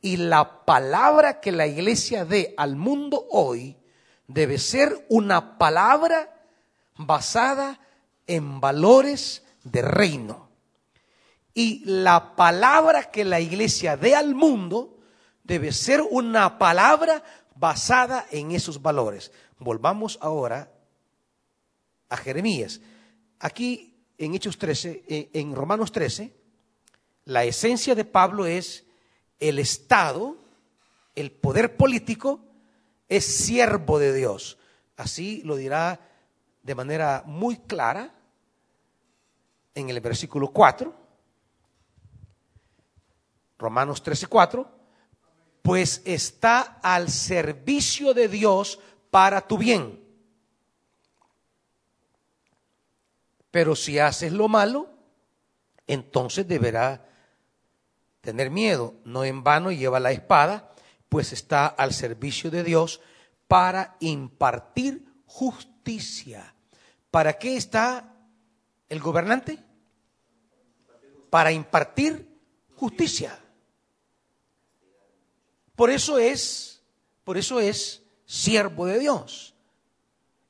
Y 0.00 0.16
la 0.16 0.64
palabra 0.64 1.40
que 1.40 1.52
la 1.52 1.66
iglesia 1.66 2.24
dé 2.24 2.54
al 2.56 2.74
mundo 2.76 3.26
hoy 3.30 3.76
debe 4.26 4.58
ser 4.58 5.06
una 5.08 5.58
palabra 5.58 6.46
basada 6.96 7.80
en 8.26 8.60
valores 8.60 9.44
de 9.62 9.82
reino. 9.82 10.48
Y 11.54 11.84
la 11.84 12.34
palabra 12.34 13.10
que 13.10 13.24
la 13.24 13.40
iglesia 13.40 13.96
dé 13.96 14.16
al 14.16 14.34
mundo 14.34 14.98
debe 15.44 15.72
ser 15.72 16.00
una 16.02 16.58
palabra 16.58 17.22
basada 17.54 18.26
en 18.30 18.52
esos 18.52 18.80
valores. 18.80 19.32
Volvamos 19.58 20.18
ahora 20.20 20.72
a 22.08 22.16
Jeremías. 22.16 22.80
Aquí 23.38 23.94
en 24.18 24.34
Hechos 24.34 24.58
13, 24.58 25.04
eh, 25.08 25.30
en 25.32 25.54
Romanos 25.54 25.92
13, 25.92 26.32
la 27.24 27.44
esencia 27.44 27.94
de 27.94 28.04
Pablo 28.04 28.46
es 28.46 28.84
el 29.38 29.58
Estado, 29.58 30.36
el 31.14 31.32
poder 31.32 31.76
político, 31.76 32.40
es 33.08 33.24
siervo 33.24 33.98
de 33.98 34.14
Dios. 34.14 34.58
Así 34.96 35.42
lo 35.44 35.56
dirá 35.56 36.00
de 36.62 36.74
manera 36.74 37.24
muy 37.26 37.56
clara 37.56 38.14
en 39.74 39.90
el 39.90 40.00
versículo 40.00 40.48
4, 40.48 40.94
Romanos 43.58 44.02
13, 44.02 44.26
4, 44.26 44.81
pues 45.62 46.02
está 46.04 46.60
al 46.82 47.08
servicio 47.08 48.14
de 48.14 48.28
Dios 48.28 48.80
para 49.10 49.46
tu 49.46 49.56
bien. 49.56 50.02
Pero 53.50 53.76
si 53.76 53.98
haces 53.98 54.32
lo 54.32 54.48
malo, 54.48 54.90
entonces 55.86 56.48
deberá 56.48 57.08
tener 58.20 58.50
miedo. 58.50 58.94
No 59.04 59.24
en 59.24 59.44
vano 59.44 59.70
lleva 59.70 60.00
la 60.00 60.10
espada, 60.10 60.72
pues 61.08 61.32
está 61.32 61.66
al 61.66 61.92
servicio 61.92 62.50
de 62.50 62.64
Dios 62.64 63.00
para 63.46 63.96
impartir 64.00 65.04
justicia. 65.26 66.54
¿Para 67.10 67.34
qué 67.34 67.56
está 67.56 68.16
el 68.88 69.00
gobernante? 69.00 69.58
Para 71.28 71.52
impartir 71.52 72.26
justicia. 72.74 73.38
Por 75.82 75.90
eso 75.90 76.16
es, 76.16 76.80
por 77.24 77.36
eso 77.36 77.58
es 77.58 78.04
siervo 78.24 78.86
de 78.86 79.00
Dios. 79.00 79.52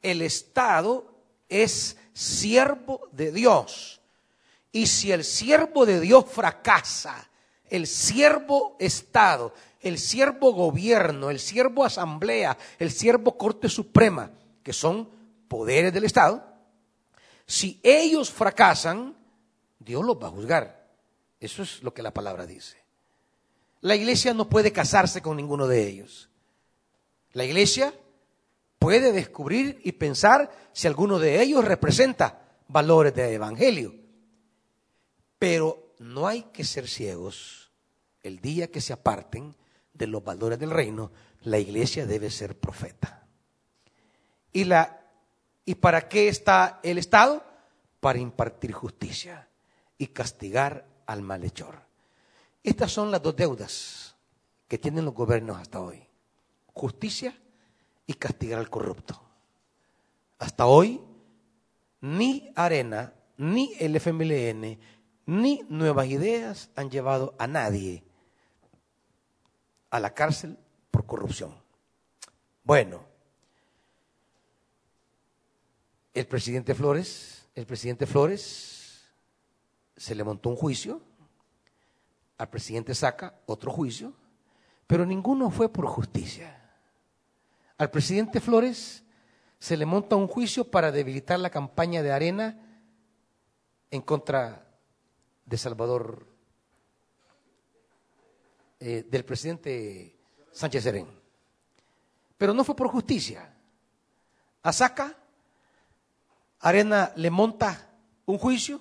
El 0.03 0.20
Estado 0.20 1.11
es 1.49 1.97
siervo 2.12 3.09
de 3.12 3.33
Dios. 3.33 4.03
Y 4.72 4.89
si 4.89 5.11
el 5.11 5.24
siervo 5.24 5.87
de 5.87 6.01
Dios 6.01 6.26
fracasa, 6.30 7.30
el 7.70 7.87
siervo 7.87 8.76
Estado, 8.78 9.55
el 9.80 9.99
siervo 9.99 10.53
gobierno, 10.53 11.30
el 11.30 11.41
siervo 11.41 11.87
asamblea, 11.87 12.59
el 12.78 12.91
siervo 12.91 13.39
Corte 13.39 13.70
Suprema, 13.70 14.30
que 14.62 14.74
son 14.74 15.09
poderes 15.49 15.95
del 15.95 16.05
Estado, 16.05 16.45
si 17.47 17.80
ellos 17.83 18.30
fracasan, 18.30 19.16
Dios 19.78 20.05
los 20.05 20.22
va 20.22 20.26
a 20.26 20.33
juzgar. 20.33 20.91
Eso 21.41 21.62
es 21.62 21.83
lo 21.83 21.95
que 21.95 22.03
la 22.03 22.12
palabra 22.12 22.45
dice. 22.45 22.82
La 23.83 23.97
iglesia 23.97 24.33
no 24.33 24.49
puede 24.49 24.72
casarse 24.72 25.20
con 25.20 25.37
ninguno 25.37 25.66
de 25.66 25.87
ellos. 25.87 26.30
La 27.33 27.45
iglesia 27.45 27.93
puede 28.78 29.12
descubrir 29.12 29.80
y 29.83 29.93
pensar 29.93 30.51
si 30.72 30.87
alguno 30.87 31.18
de 31.18 31.43
ellos 31.43 31.64
representa 31.64 32.57
valores 32.68 33.12
del 33.12 33.33
Evangelio. 33.33 33.95
Pero 35.37 35.95
no 35.99 36.28
hay 36.28 36.43
que 36.53 36.62
ser 36.62 36.89
ciegos. 36.89 37.72
El 38.22 38.39
día 38.39 38.70
que 38.70 38.80
se 38.80 38.93
aparten 38.93 39.57
de 39.93 40.07
los 40.07 40.22
valores 40.22 40.61
del 40.61 40.70
reino, 40.70 41.11
la 41.43 41.59
iglesia 41.59 42.07
debe 42.07 42.30
ser 42.30 42.57
profeta. 42.57 43.26
¿Y, 44.53 44.62
la, 44.62 45.01
¿Y 45.64 45.74
para 45.74 46.09
qué 46.09 46.28
está 46.28 46.78
el 46.85 46.99
Estado? 46.99 47.45
Para 47.99 48.20
impartir 48.20 48.70
justicia 48.70 49.49
y 49.99 50.07
castigar 50.09 50.87
al 51.07 51.22
malhechor. 51.22 51.91
Estas 52.63 52.93
son 52.93 53.11
las 53.11 53.23
dos 53.23 53.35
deudas 53.35 54.17
que 54.69 54.79
tienen 54.79 55.05
los 55.05 55.15
gobiernos 55.15 55.59
hasta 55.59 55.81
hoy. 55.81 56.07
Justicia 56.73 57.37
y 58.07 58.15
castigar 58.15 58.59
al 58.59 58.71
corrupto. 58.71 59.21
Hasta 60.39 60.67
hoy, 60.67 61.01
ni 62.01 62.53
Arena, 62.55 63.13
ni 63.37 63.75
el 63.79 63.97
FMLN, 63.97 64.79
ni 65.27 65.65
Nuevas 65.69 66.07
Ideas 66.07 66.71
han 66.75 66.91
llevado 66.91 67.35
a 67.39 67.47
nadie 67.47 68.05
a 69.91 70.01
la 70.01 70.15
cárcel 70.15 70.57
por 70.91 71.05
corrupción. 71.05 71.55
Bueno, 72.65 73.05
el 76.15 76.27
presidente 76.27 76.75
Flores, 76.75 77.49
el 77.55 77.67
presidente 77.67 78.07
Flores 78.07 79.05
se 79.97 80.15
le 80.15 80.25
montó 80.25 80.49
un 80.49 80.57
juicio, 80.57 81.03
al 82.43 82.51
presidente 82.51 82.93
Saca 82.93 83.36
otro 83.47 83.70
juicio, 83.70 84.12
pero 84.88 85.07
ninguno 85.07 85.49
fue 85.49 85.68
por 85.68 85.86
justicia. 85.86 86.61
Al 87.78 87.88
presidente 87.88 88.40
Flores 88.40 89.05
se 89.61 89.76
le 89.76 89.86
monta 89.86 90.16
un 90.16 90.26
juicio 90.26 90.68
para 90.68 90.90
debilitar 90.90 91.38
la 91.38 91.51
campaña 91.51 92.03
de 92.03 92.11
Arena 92.11 92.59
en 93.93 94.03
contra 94.03 94.66
de 95.47 95.57
Salvador, 95.57 96.26
eh, 98.80 99.07
del 99.09 99.24
presidente 99.24 100.18
Sánchez 100.51 100.82
Serén. 100.82 101.07
Pero 102.38 102.55
no 102.55 102.64
fue 102.64 102.74
por 102.74 102.88
justicia. 102.88 103.55
A 104.64 104.72
Saca, 104.72 105.16
Arena 106.59 107.12
le 107.14 107.30
monta 107.30 107.88
un 108.26 108.36
juicio 108.36 108.80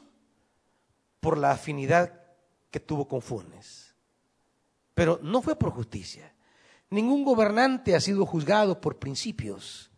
por 1.19 1.37
la 1.37 1.51
afinidad 1.51 2.20
que 2.71 2.79
tuvo 2.79 3.07
con 3.07 3.21
Funes. 3.21 3.93
Pero 4.95 5.19
no 5.21 5.41
fue 5.41 5.55
por 5.55 5.71
justicia. 5.71 6.33
Ningún 6.89 7.23
gobernante 7.23 7.95
ha 7.95 7.99
sido 7.99 8.25
juzgado 8.25 8.81
por 8.81 8.97
principios. 8.97 9.91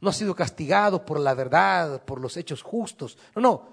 No 0.00 0.10
ha 0.10 0.12
sido 0.12 0.34
castigado 0.34 1.04
por 1.04 1.18
la 1.18 1.34
verdad, 1.34 2.04
por 2.04 2.20
los 2.20 2.36
hechos 2.36 2.62
justos. 2.62 3.18
No, 3.34 3.40
no, 3.42 3.68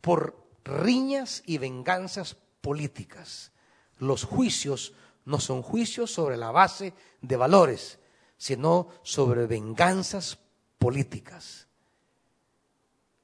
por 0.00 0.36
riñas 0.64 1.42
y 1.46 1.58
venganzas 1.58 2.36
políticas. 2.60 3.52
Los 3.98 4.24
juicios 4.24 4.94
no 5.24 5.38
son 5.40 5.62
juicios 5.62 6.12
sobre 6.12 6.36
la 6.36 6.50
base 6.50 6.94
de 7.20 7.36
valores, 7.36 7.98
sino 8.36 8.88
sobre 9.02 9.46
venganzas 9.46 10.38
políticas. 10.78 11.68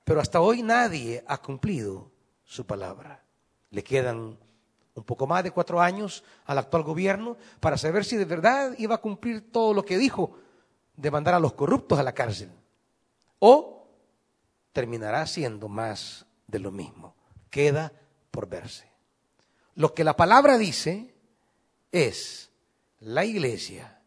Pero 0.04 0.20
hasta 0.20 0.40
hoy 0.40 0.62
nadie 0.62 1.24
ha 1.26 1.38
cumplido 1.38 2.10
su 2.44 2.64
palabra. 2.64 3.27
Le 3.70 3.84
quedan 3.84 4.38
un 4.94 5.04
poco 5.04 5.26
más 5.26 5.44
de 5.44 5.50
cuatro 5.50 5.80
años 5.80 6.24
al 6.44 6.58
actual 6.58 6.82
gobierno 6.82 7.36
para 7.60 7.78
saber 7.78 8.04
si 8.04 8.16
de 8.16 8.24
verdad 8.24 8.74
iba 8.78 8.96
a 8.96 9.00
cumplir 9.00 9.52
todo 9.52 9.72
lo 9.74 9.84
que 9.84 9.98
dijo 9.98 10.36
de 10.96 11.10
mandar 11.10 11.34
a 11.34 11.40
los 11.40 11.52
corruptos 11.52 11.98
a 11.98 12.02
la 12.02 12.12
cárcel. 12.12 12.50
O 13.38 13.86
terminará 14.72 15.26
siendo 15.26 15.68
más 15.68 16.26
de 16.46 16.58
lo 16.58 16.72
mismo. 16.72 17.14
Queda 17.50 17.92
por 18.30 18.48
verse. 18.48 18.90
Lo 19.74 19.94
que 19.94 20.04
la 20.04 20.16
palabra 20.16 20.58
dice 20.58 21.14
es, 21.92 22.50
la 23.00 23.24
iglesia 23.24 24.00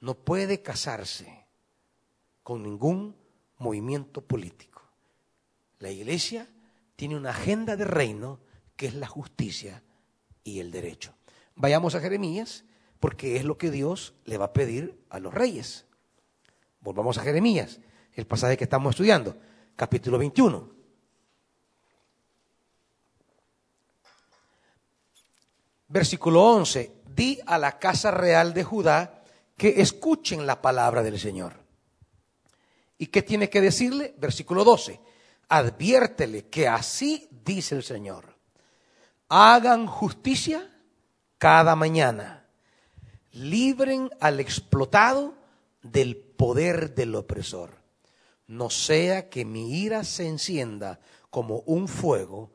no 0.00 0.14
puede 0.14 0.62
casarse 0.62 1.46
con 2.42 2.62
ningún 2.62 3.16
movimiento 3.58 4.20
político. 4.20 4.82
La 5.78 5.90
iglesia 5.90 6.46
tiene 6.96 7.16
una 7.16 7.30
agenda 7.30 7.76
de 7.76 7.84
reino 7.84 8.40
que 8.80 8.86
es 8.86 8.94
la 8.94 9.08
justicia 9.08 9.82
y 10.42 10.58
el 10.58 10.70
derecho. 10.70 11.12
Vayamos 11.54 11.94
a 11.94 12.00
Jeremías 12.00 12.64
porque 12.98 13.36
es 13.36 13.44
lo 13.44 13.58
que 13.58 13.70
Dios 13.70 14.14
le 14.24 14.38
va 14.38 14.46
a 14.46 14.52
pedir 14.54 15.04
a 15.10 15.20
los 15.20 15.34
reyes. 15.34 15.84
Volvamos 16.80 17.18
a 17.18 17.22
Jeremías, 17.22 17.78
el 18.14 18.26
pasaje 18.26 18.56
que 18.56 18.64
estamos 18.64 18.94
estudiando, 18.94 19.36
capítulo 19.76 20.16
21. 20.16 20.70
Versículo 25.88 26.42
11, 26.42 27.02
di 27.14 27.38
a 27.44 27.58
la 27.58 27.78
casa 27.78 28.10
real 28.10 28.54
de 28.54 28.64
Judá 28.64 29.22
que 29.58 29.82
escuchen 29.82 30.46
la 30.46 30.62
palabra 30.62 31.02
del 31.02 31.20
Señor. 31.20 31.52
¿Y 32.96 33.08
qué 33.08 33.20
tiene 33.20 33.50
que 33.50 33.60
decirle? 33.60 34.14
Versículo 34.16 34.64
12, 34.64 34.98
adviértele 35.50 36.46
que 36.46 36.66
así 36.66 37.28
dice 37.44 37.74
el 37.74 37.82
Señor. 37.82 38.29
Hagan 39.32 39.86
justicia 39.86 40.68
cada 41.38 41.76
mañana 41.76 42.48
libren 43.30 44.10
al 44.20 44.40
explotado 44.40 45.34
del 45.82 46.16
poder 46.16 46.96
del 46.96 47.14
opresor. 47.14 47.78
No 48.48 48.70
sea 48.70 49.30
que 49.30 49.44
mi 49.44 49.78
ira 49.78 50.02
se 50.02 50.26
encienda 50.26 50.98
como 51.30 51.60
un 51.60 51.86
fuego 51.86 52.50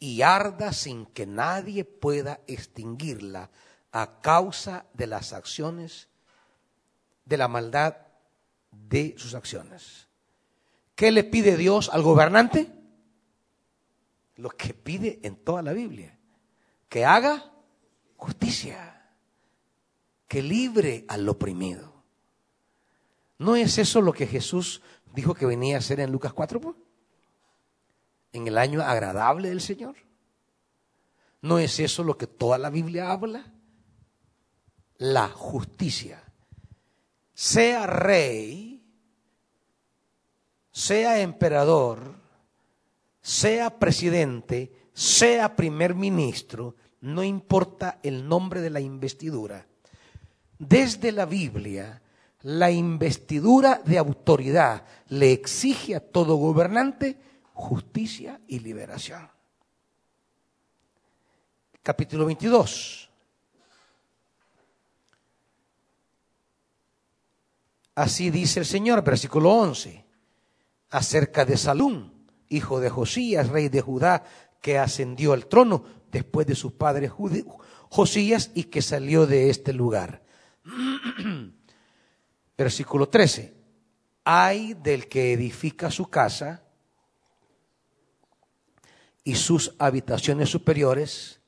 y 0.00 0.22
arda 0.22 0.72
sin 0.72 1.06
que 1.06 1.26
nadie 1.26 1.84
pueda 1.84 2.40
extinguirla 2.48 3.50
a 3.92 4.20
causa 4.20 4.86
de 4.94 5.06
las 5.06 5.32
acciones, 5.32 6.08
de 7.24 7.36
la 7.36 7.46
maldad 7.46 7.98
de 8.72 9.14
sus 9.16 9.34
acciones. 9.34 10.08
¿Qué 10.96 11.12
le 11.12 11.22
pide 11.22 11.56
Dios 11.56 11.88
al 11.92 12.02
gobernante? 12.02 12.72
Lo 14.34 14.50
que 14.50 14.74
pide 14.74 15.20
en 15.22 15.36
toda 15.36 15.62
la 15.62 15.72
Biblia, 15.72 16.15
que 16.88 17.04
haga 17.04 17.52
justicia 18.16 18.96
que 20.28 20.42
libre 20.42 21.04
al 21.08 21.28
oprimido. 21.28 21.92
¿No 23.38 23.56
es 23.56 23.78
eso 23.78 24.00
lo 24.00 24.12
que 24.12 24.26
Jesús 24.26 24.82
dijo 25.14 25.34
que 25.34 25.46
venía 25.46 25.76
a 25.76 25.78
hacer 25.78 26.00
en 26.00 26.10
Lucas 26.10 26.32
4? 26.32 26.60
Pues? 26.60 26.76
En 28.32 28.46
el 28.46 28.58
año 28.58 28.82
agradable 28.82 29.48
del 29.50 29.60
Señor. 29.60 29.96
¿No 31.42 31.58
es 31.58 31.78
eso 31.80 32.02
lo 32.02 32.16
que 32.18 32.26
toda 32.26 32.58
la 32.58 32.70
Biblia 32.70 33.10
habla? 33.12 33.52
La 34.96 35.28
justicia. 35.28 36.22
Sea 37.34 37.86
rey, 37.86 38.82
sea 40.72 41.20
emperador, 41.20 42.16
sea 43.20 43.78
presidente, 43.78 44.72
sea 44.96 45.54
primer 45.54 45.94
ministro, 45.94 46.74
no 47.02 47.22
importa 47.22 48.00
el 48.02 48.26
nombre 48.26 48.62
de 48.62 48.70
la 48.70 48.80
investidura 48.80 49.66
desde 50.58 51.12
la 51.12 51.26
Biblia, 51.26 52.02
la 52.42 52.70
investidura 52.70 53.82
de 53.84 53.98
autoridad 53.98 54.84
le 55.08 55.32
exige 55.32 55.94
a 55.94 56.00
todo 56.00 56.36
gobernante 56.36 57.18
justicia 57.52 58.40
y 58.46 58.60
liberación. 58.60 59.28
Capítulo 61.82 62.26
22. 62.26 63.10
Así 67.94 68.30
dice 68.30 68.60
el 68.60 68.66
Señor, 68.66 69.02
versículo 69.02 69.52
11, 69.52 70.04
acerca 70.90 71.44
de 71.44 71.56
Salún, 71.56 72.26
hijo 72.48 72.78
de 72.78 72.90
Josías, 72.90 73.48
rey 73.48 73.68
de 73.68 73.80
Judá, 73.80 74.24
que 74.66 74.78
ascendió 74.78 75.32
al 75.32 75.46
trono 75.46 75.84
después 76.10 76.44
de 76.44 76.56
su 76.56 76.76
padre 76.76 77.08
Josías 77.88 78.50
y 78.52 78.64
que 78.64 78.82
salió 78.82 79.24
de 79.24 79.48
este 79.48 79.72
lugar 79.72 80.24
Versículo 82.58 83.08
13. 83.08 83.54
Hay 84.24 84.74
del 84.74 85.06
que 85.06 85.32
edifica 85.32 85.88
su 85.92 86.08
casa 86.08 86.64
y 89.22 89.36
sus 89.36 89.76
habitaciones 89.78 90.48
superiores, 90.48 91.38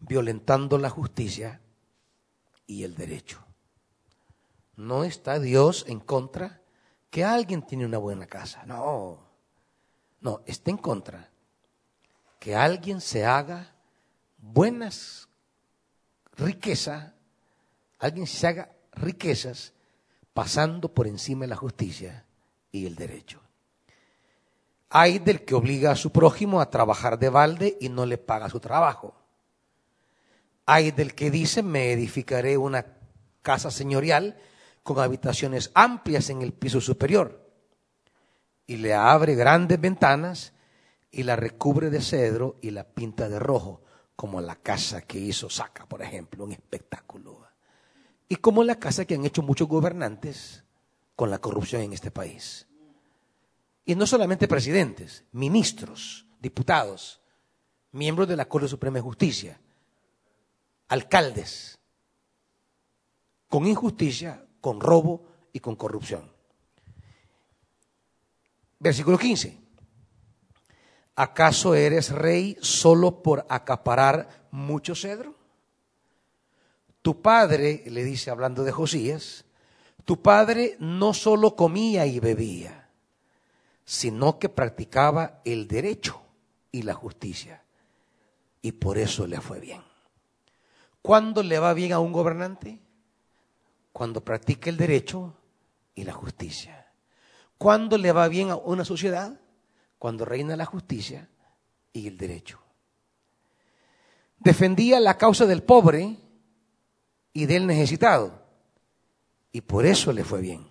violentando 0.00 0.78
la 0.78 0.88
justicia 0.88 1.60
y 2.66 2.84
el 2.84 2.94
derecho. 2.94 3.44
No 4.76 5.04
está 5.04 5.38
Dios 5.40 5.84
en 5.88 6.00
contra 6.00 6.62
que 7.10 7.22
alguien 7.22 7.66
tiene 7.66 7.84
una 7.84 7.98
buena 7.98 8.26
casa. 8.26 8.64
No, 8.64 9.20
no, 10.22 10.40
está 10.46 10.70
en 10.70 10.78
contra 10.78 11.35
que 12.46 12.54
alguien 12.54 13.00
se 13.00 13.24
haga 13.26 13.74
buenas 14.38 15.28
riqueza 16.36 17.12
alguien 17.98 18.28
se 18.28 18.46
haga 18.46 18.70
riquezas 18.92 19.72
pasando 20.32 20.94
por 20.94 21.08
encima 21.08 21.40
de 21.40 21.48
la 21.48 21.56
justicia 21.56 22.24
y 22.70 22.86
el 22.86 22.94
derecho. 22.94 23.40
Hay 24.90 25.18
del 25.18 25.44
que 25.44 25.56
obliga 25.56 25.90
a 25.90 25.96
su 25.96 26.12
prójimo 26.12 26.60
a 26.60 26.70
trabajar 26.70 27.18
de 27.18 27.30
balde 27.30 27.78
y 27.80 27.88
no 27.88 28.06
le 28.06 28.16
paga 28.16 28.48
su 28.48 28.60
trabajo. 28.60 29.16
Hay 30.66 30.92
del 30.92 31.16
que 31.16 31.32
dice, 31.32 31.64
me 31.64 31.90
edificaré 31.90 32.56
una 32.56 32.86
casa 33.42 33.72
señorial 33.72 34.36
con 34.84 35.00
habitaciones 35.00 35.72
amplias 35.74 36.30
en 36.30 36.42
el 36.42 36.52
piso 36.52 36.80
superior. 36.80 37.44
Y 38.68 38.76
le 38.76 38.94
abre 38.94 39.34
grandes 39.34 39.80
ventanas 39.80 40.52
y 41.16 41.22
la 41.22 41.34
recubre 41.34 41.88
de 41.88 42.02
cedro 42.02 42.56
y 42.60 42.72
la 42.72 42.84
pinta 42.84 43.30
de 43.30 43.38
rojo, 43.38 43.80
como 44.16 44.42
la 44.42 44.56
casa 44.56 45.00
que 45.00 45.18
hizo 45.18 45.48
Saca, 45.48 45.86
por 45.86 46.02
ejemplo, 46.02 46.44
un 46.44 46.52
espectáculo 46.52 47.46
y 48.28 48.36
como 48.36 48.62
la 48.64 48.78
casa 48.78 49.06
que 49.06 49.14
han 49.14 49.24
hecho 49.24 49.40
muchos 49.40 49.66
gobernantes 49.66 50.64
con 51.14 51.30
la 51.30 51.38
corrupción 51.38 51.80
en 51.80 51.94
este 51.94 52.10
país. 52.10 52.66
Y 53.86 53.94
no 53.94 54.06
solamente 54.06 54.46
presidentes, 54.46 55.24
ministros, 55.32 56.26
diputados, 56.38 57.22
miembros 57.92 58.28
de 58.28 58.36
la 58.36 58.46
Corte 58.46 58.68
Suprema 58.68 58.96
de 58.96 59.02
Justicia, 59.02 59.58
alcaldes, 60.88 61.78
con 63.48 63.66
injusticia, 63.66 64.44
con 64.60 64.80
robo 64.80 65.28
y 65.54 65.60
con 65.60 65.76
corrupción. 65.76 66.30
Versículo 68.80 69.16
15. 69.16 69.65
¿Acaso 71.16 71.74
eres 71.74 72.10
rey 72.10 72.58
solo 72.60 73.22
por 73.22 73.46
acaparar 73.48 74.46
mucho 74.50 74.94
cedro? 74.94 75.34
Tu 77.00 77.22
padre, 77.22 77.84
le 77.86 78.04
dice 78.04 78.30
hablando 78.30 78.64
de 78.64 78.72
Josías, 78.72 79.46
tu 80.04 80.20
padre 80.20 80.76
no 80.78 81.14
solo 81.14 81.56
comía 81.56 82.04
y 82.04 82.20
bebía, 82.20 82.90
sino 83.86 84.38
que 84.38 84.50
practicaba 84.50 85.40
el 85.46 85.66
derecho 85.66 86.20
y 86.70 86.82
la 86.82 86.92
justicia. 86.92 87.64
Y 88.60 88.72
por 88.72 88.98
eso 88.98 89.26
le 89.26 89.40
fue 89.40 89.58
bien. 89.58 89.80
¿Cuándo 91.00 91.42
le 91.42 91.58
va 91.58 91.72
bien 91.72 91.92
a 91.92 91.98
un 91.98 92.12
gobernante? 92.12 92.78
Cuando 93.92 94.22
practica 94.22 94.68
el 94.68 94.76
derecho 94.76 95.34
y 95.94 96.04
la 96.04 96.12
justicia. 96.12 96.92
¿Cuándo 97.56 97.96
le 97.96 98.12
va 98.12 98.28
bien 98.28 98.50
a 98.50 98.56
una 98.56 98.84
sociedad? 98.84 99.40
Cuando 99.98 100.24
reina 100.24 100.56
la 100.56 100.66
justicia 100.66 101.28
y 101.92 102.06
el 102.06 102.18
derecho. 102.18 102.60
Defendía 104.38 105.00
la 105.00 105.16
causa 105.16 105.46
del 105.46 105.62
pobre 105.62 106.16
y 107.32 107.46
del 107.46 107.66
necesitado. 107.66 108.42
Y 109.52 109.62
por 109.62 109.86
eso 109.86 110.12
le 110.12 110.24
fue 110.24 110.40
bien. 110.40 110.68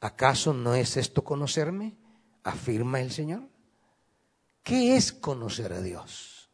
¿Acaso 0.00 0.54
no 0.54 0.74
es 0.74 0.96
esto 0.96 1.22
conocerme? 1.22 2.00
afirma 2.42 3.00
el 3.00 3.10
Señor. 3.10 3.42
¿Qué 4.62 4.96
es 4.96 5.12
conocer 5.12 5.72
a 5.72 5.80
Dios? 5.80 6.48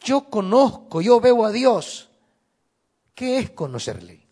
Yo 0.00 0.30
conozco, 0.30 1.00
yo 1.00 1.20
veo 1.20 1.44
a 1.44 1.50
Dios. 1.50 2.10
¿Qué 3.14 3.38
es 3.38 3.50
conocerle? 3.50 4.26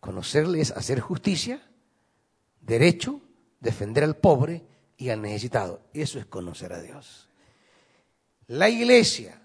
Conocerle 0.00 0.60
es 0.60 0.70
hacer 0.72 1.00
justicia, 1.00 1.62
derecho, 2.60 3.20
defender 3.60 4.04
al 4.04 4.16
pobre 4.16 4.64
y 4.96 5.10
al 5.10 5.22
necesitado. 5.22 5.82
Eso 5.92 6.18
es 6.18 6.26
conocer 6.26 6.72
a 6.72 6.80
Dios. 6.80 7.28
La 8.46 8.68
iglesia 8.68 9.40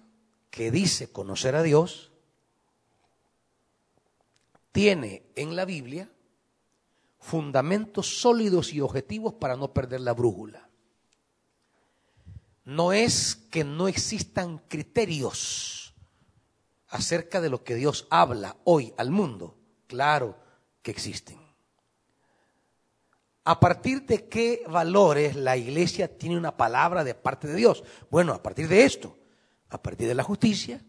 que 0.55 0.71
dice 0.71 1.11
conocer 1.11 1.53
a 1.53 1.63
Dios, 1.63 2.13
tiene 4.71 5.23
en 5.35 5.57
la 5.57 5.65
Biblia 5.65 6.09
fundamentos 7.19 8.21
sólidos 8.21 8.71
y 8.71 8.79
objetivos 8.79 9.33
para 9.33 9.57
no 9.57 9.73
perder 9.73 9.99
la 9.99 10.13
brújula. 10.13 10.69
No 12.63 12.93
es 12.93 13.35
que 13.35 13.65
no 13.65 13.89
existan 13.89 14.59
criterios 14.69 15.93
acerca 16.87 17.41
de 17.41 17.49
lo 17.49 17.65
que 17.65 17.75
Dios 17.75 18.07
habla 18.09 18.55
hoy 18.63 18.93
al 18.97 19.11
mundo? 19.11 19.57
Claro 19.87 20.37
que 20.81 20.91
existen. 20.91 21.44
¿A 23.47 23.59
partir 23.59 24.07
de 24.07 24.27
qué 24.27 24.63
valores 24.67 25.35
la 25.35 25.55
iglesia 25.55 26.17
tiene 26.17 26.35
una 26.35 26.57
palabra 26.57 27.03
de 27.03 27.13
parte 27.13 27.47
de 27.47 27.53
Dios? 27.55 27.83
Bueno, 28.09 28.33
a 28.33 28.41
partir 28.41 28.67
de 28.67 28.83
esto, 28.83 29.15
a 29.69 29.81
partir 29.81 30.07
de 30.07 30.15
la 30.15 30.23
justicia, 30.23 30.83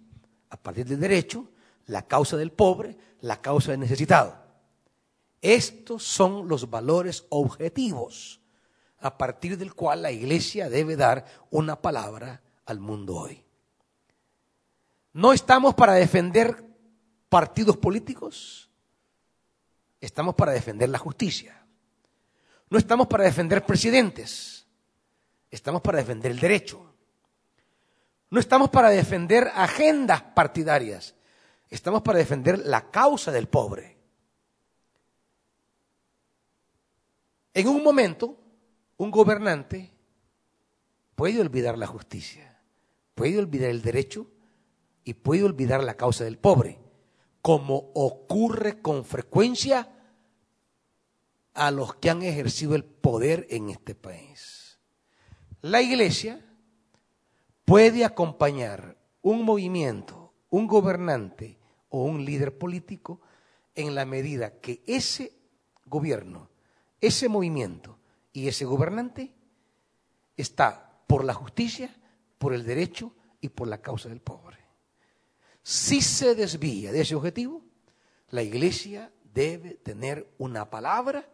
a 0.48 0.56
partir 0.56 0.86
del 0.86 0.98
derecho, 0.98 1.50
la 1.84 2.06
causa 2.06 2.38
del 2.38 2.52
pobre, 2.52 2.96
la 3.20 3.42
causa 3.42 3.72
del 3.72 3.80
necesitado. 3.80 4.34
Estos 5.42 6.02
son 6.02 6.48
los 6.48 6.70
valores 6.70 7.26
objetivos 7.28 8.40
a 9.00 9.18
partir 9.18 9.58
del 9.58 9.74
cual 9.74 10.00
la 10.00 10.10
iglesia 10.10 10.70
debe 10.70 10.96
dar 10.96 11.26
una 11.50 11.82
palabra 11.82 12.42
al 12.64 12.80
mundo 12.80 13.16
hoy. 13.16 13.44
No 15.12 15.34
estamos 15.34 15.74
para 15.74 15.92
defender 15.92 16.64
partidos 17.28 17.76
políticos, 17.76 18.70
estamos 20.00 20.34
para 20.34 20.52
defender 20.52 20.88
la 20.88 20.98
justicia. 20.98 21.65
No 22.68 22.78
estamos 22.78 23.06
para 23.06 23.24
defender 23.24 23.64
presidentes, 23.64 24.66
estamos 25.50 25.82
para 25.82 25.98
defender 25.98 26.32
el 26.32 26.40
derecho. 26.40 26.94
No 28.28 28.40
estamos 28.40 28.70
para 28.70 28.90
defender 28.90 29.50
agendas 29.54 30.20
partidarias, 30.20 31.14
estamos 31.70 32.02
para 32.02 32.18
defender 32.18 32.58
la 32.58 32.90
causa 32.90 33.30
del 33.30 33.48
pobre. 33.48 33.96
En 37.54 37.68
un 37.68 37.82
momento, 37.82 38.36
un 38.96 39.10
gobernante 39.10 39.92
puede 41.14 41.40
olvidar 41.40 41.78
la 41.78 41.86
justicia, 41.86 42.60
puede 43.14 43.38
olvidar 43.38 43.70
el 43.70 43.80
derecho 43.80 44.26
y 45.04 45.14
puede 45.14 45.44
olvidar 45.44 45.84
la 45.84 45.96
causa 45.96 46.24
del 46.24 46.36
pobre, 46.36 46.80
como 47.40 47.92
ocurre 47.94 48.82
con 48.82 49.04
frecuencia 49.04 49.95
a 51.56 51.70
los 51.70 51.94
que 51.96 52.10
han 52.10 52.22
ejercido 52.22 52.74
el 52.74 52.84
poder 52.84 53.46
en 53.50 53.70
este 53.70 53.94
país. 53.94 54.78
La 55.62 55.80
iglesia 55.80 56.44
puede 57.64 58.04
acompañar 58.04 58.96
un 59.22 59.42
movimiento, 59.42 60.34
un 60.50 60.66
gobernante 60.66 61.58
o 61.88 62.04
un 62.04 62.24
líder 62.24 62.56
político 62.56 63.20
en 63.74 63.94
la 63.94 64.04
medida 64.04 64.60
que 64.60 64.82
ese 64.86 65.32
gobierno, 65.86 66.50
ese 67.00 67.28
movimiento 67.28 67.98
y 68.32 68.48
ese 68.48 68.64
gobernante 68.64 69.34
está 70.36 71.00
por 71.06 71.24
la 71.24 71.34
justicia, 71.34 71.94
por 72.38 72.52
el 72.52 72.64
derecho 72.64 73.14
y 73.40 73.48
por 73.48 73.66
la 73.66 73.80
causa 73.80 74.08
del 74.08 74.20
pobre. 74.20 74.58
Si 75.62 76.00
se 76.00 76.34
desvía 76.34 76.92
de 76.92 77.00
ese 77.00 77.14
objetivo, 77.14 77.64
la 78.30 78.42
iglesia 78.42 79.10
debe 79.32 79.74
tener 79.74 80.32
una 80.38 80.70
palabra 80.70 81.28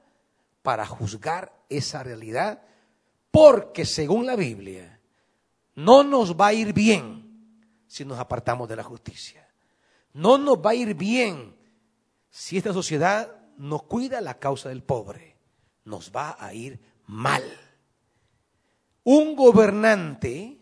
para 0.62 0.86
juzgar 0.86 1.52
esa 1.68 2.02
realidad, 2.02 2.62
porque 3.30 3.84
según 3.84 4.26
la 4.26 4.36
Biblia, 4.36 5.00
no 5.74 6.02
nos 6.02 6.36
va 6.36 6.48
a 6.48 6.52
ir 6.52 6.72
bien 6.72 7.22
si 7.86 8.04
nos 8.04 8.18
apartamos 8.18 8.68
de 8.68 8.76
la 8.76 8.82
justicia. 8.82 9.48
No 10.12 10.38
nos 10.38 10.58
va 10.58 10.70
a 10.70 10.74
ir 10.74 10.94
bien 10.94 11.56
si 12.30 12.56
esta 12.56 12.72
sociedad 12.72 13.34
no 13.58 13.80
cuida 13.80 14.20
la 14.20 14.38
causa 14.38 14.68
del 14.68 14.82
pobre. 14.82 15.36
Nos 15.84 16.10
va 16.10 16.36
a 16.38 16.54
ir 16.54 16.80
mal. 17.06 17.44
Un 19.04 19.34
gobernante 19.34 20.58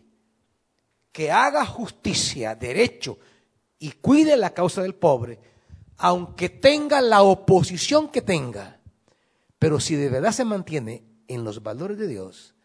que 1.11 1.31
haga 1.31 1.65
justicia, 1.65 2.55
derecho 2.55 3.19
y 3.79 3.91
cuide 3.93 4.37
la 4.37 4.53
causa 4.53 4.81
del 4.81 4.95
pobre, 4.95 5.39
aunque 5.97 6.49
tenga 6.49 7.01
la 7.01 7.21
oposición 7.21 8.09
que 8.09 8.21
tenga, 8.21 8.80
pero 9.61 9.79
si 9.79 9.95
de 9.95 10.09
verdad 10.09 10.31
se 10.31 10.43
mantiene 10.43 11.03
en 11.27 11.43
los 11.43 11.61
valores 11.61 11.95
de 11.99 12.07
Dios, 12.07 12.55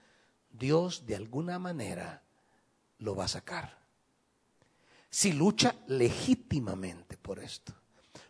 Dios 0.51 1.05
de 1.05 1.15
alguna 1.15 1.59
manera 1.59 2.23
lo 2.97 3.15
va 3.15 3.27
a 3.27 3.29
sacar. 3.29 3.81
Si 5.11 5.35
lucha 5.35 5.75
legítimamente 5.89 7.19
por 7.19 7.39
esto, 7.39 7.75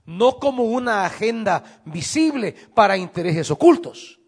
no 0.06 0.40
como 0.40 0.64
una 0.64 1.06
agenda 1.06 1.80
visible 1.84 2.56
para 2.74 2.96
intereses 2.96 3.52
ocultos. 3.52 4.18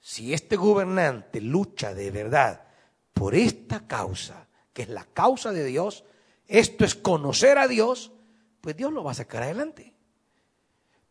Si 0.00 0.32
este 0.32 0.56
gobernante 0.56 1.42
lucha 1.42 1.92
de 1.92 2.10
verdad 2.10 2.66
por 3.12 3.34
esta 3.34 3.86
causa, 3.86 4.48
que 4.72 4.84
es 4.84 4.88
la 4.88 5.04
causa 5.04 5.52
de 5.52 5.66
Dios, 5.66 6.04
esto 6.46 6.86
es 6.86 6.94
conocer 6.94 7.58
a 7.58 7.68
Dios, 7.68 8.10
pues 8.62 8.74
Dios 8.74 8.90
lo 8.90 9.04
va 9.04 9.10
a 9.10 9.16
sacar 9.16 9.42
adelante. 9.42 9.93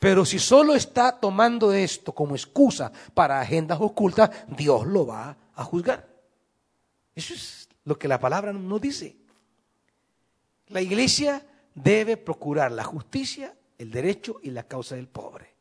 Pero 0.03 0.25
si 0.25 0.37
solo 0.37 0.75
está 0.75 1.17
tomando 1.17 1.71
esto 1.71 2.11
como 2.11 2.35
excusa 2.35 2.91
para 3.13 3.39
agendas 3.39 3.79
ocultas, 3.79 4.29
Dios 4.49 4.85
lo 4.85 5.07
va 5.07 5.37
a 5.55 5.63
juzgar. 5.63 6.05
Eso 7.15 7.33
es 7.33 7.69
lo 7.85 7.97
que 7.97 8.09
la 8.09 8.19
palabra 8.19 8.51
nos 8.51 8.81
dice. 8.81 9.15
La 10.67 10.81
iglesia 10.81 11.47
debe 11.73 12.17
procurar 12.17 12.73
la 12.73 12.83
justicia, 12.83 13.55
el 13.77 13.91
derecho 13.91 14.41
y 14.43 14.49
la 14.49 14.63
causa 14.63 14.95
del 14.95 15.07
pobre. 15.07 15.55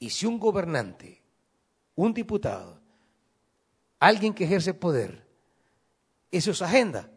Y 0.00 0.10
si 0.10 0.26
un 0.26 0.40
gobernante, 0.40 1.22
un 1.94 2.12
diputado, 2.12 2.80
alguien 4.00 4.34
que 4.34 4.42
ejerce 4.42 4.74
poder, 4.74 5.24
eso 6.32 6.50
es 6.50 6.60
agenda, 6.62 7.08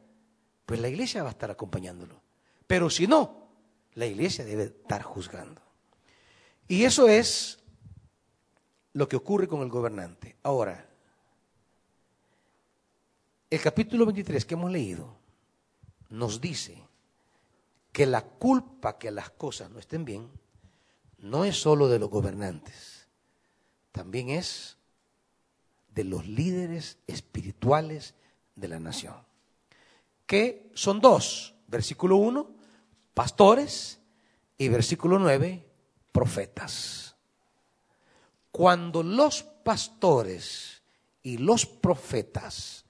pues 0.64 0.80
la 0.80 0.90
iglesia 0.90 1.24
va 1.24 1.30
a 1.30 1.32
estar 1.32 1.50
acompañándolo. 1.50 2.22
Pero 2.68 2.88
si 2.88 3.08
no, 3.08 3.48
la 3.96 4.06
iglesia 4.06 4.46
debe 4.46 4.66
estar 4.66 5.02
juzgando. 5.02 5.67
Y 6.68 6.84
eso 6.84 7.08
es 7.08 7.60
lo 8.94 9.08
que 9.08 9.16
ocurre 9.16 9.48
con 9.48 9.62
el 9.62 9.70
gobernante. 9.70 10.36
Ahora, 10.44 10.90
el 13.50 13.62
capítulo 13.62 14.06
23 14.06 14.46
que 14.46 14.54
hemos 14.56 14.72
leído 14.72 15.16
nos 16.10 16.42
dice 16.42 16.84
que 17.92 18.06
la 18.06 18.24
culpa 18.24 18.98
que 18.98 19.12
las 19.12 19.30
cosas 19.30 19.72
no 19.72 19.80
estén 19.80 20.04
bien 20.04 20.30
no 21.20 21.46
es 21.46 21.58
solo 21.58 21.88
de 21.88 22.00
los 22.00 22.10
gobernantes, 22.10 23.08
también 23.92 24.30
es 24.30 24.78
de 25.96 26.04
los 26.04 26.28
líderes 26.28 27.00
espirituales 27.08 28.14
de 28.56 28.68
la 28.68 28.80
nación, 28.80 29.16
que 30.28 30.70
son 30.76 31.00
dos, 31.00 31.56
versículo 31.68 32.18
1, 32.18 32.52
pastores, 33.16 34.00
y 34.58 34.70
versículo 34.70 35.20
9, 35.20 35.67
profetas. 36.18 37.16
Cuando 38.50 39.04
los 39.04 39.44
pastores 39.44 40.82
y 41.22 41.38
los 41.38 41.68
profetas 41.68 42.86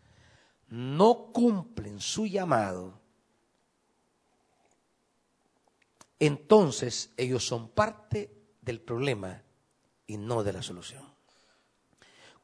no 0.70 1.34
cumplen 1.34 2.00
su 2.00 2.26
llamado, 2.26 3.02
entonces 6.18 7.10
ellos 7.18 7.46
son 7.46 7.68
parte 7.68 8.32
del 8.62 8.80
problema 8.80 9.44
y 10.08 10.16
no 10.16 10.42
de 10.42 10.54
la 10.54 10.62
solución. 10.62 11.04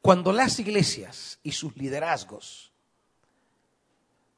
Cuando 0.02 0.34
las 0.34 0.58
iglesias 0.58 1.38
y 1.42 1.52
sus 1.52 1.74
liderazgos 1.78 2.72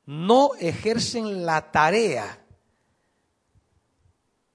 no 0.05 0.51
ejercen 0.61 1.45
la 1.45 1.73
tarea 1.73 2.46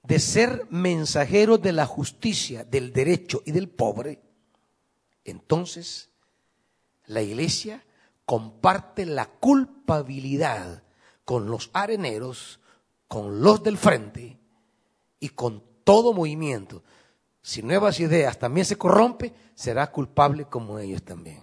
de 0.02 0.18
ser 0.18 0.66
mensajeros 0.70 1.62
de 1.62 1.72
la 1.72 1.86
justicia, 1.86 2.64
del 2.64 2.92
derecho 2.92 3.42
y 3.44 3.52
del 3.52 3.68
pobre, 3.68 4.20
entonces 5.24 6.10
la 7.06 7.22
iglesia 7.22 7.84
comparte 8.24 9.06
la 9.06 9.26
culpabilidad 9.26 10.82
con 11.24 11.50
los 11.50 11.70
areneros, 11.72 12.60
con 13.06 13.42
los 13.42 13.62
del 13.62 13.78
frente 13.78 14.38
y 15.20 15.28
con 15.30 15.62
todo 15.84 16.12
movimiento. 16.12 16.82
Si 17.40 17.62
nuevas 17.62 18.00
ideas 18.00 18.38
también 18.38 18.66
se 18.66 18.76
corrompe, 18.76 19.32
será 19.54 19.90
culpable 19.90 20.46
como 20.46 20.78
ellos 20.78 21.02
también. 21.02 21.42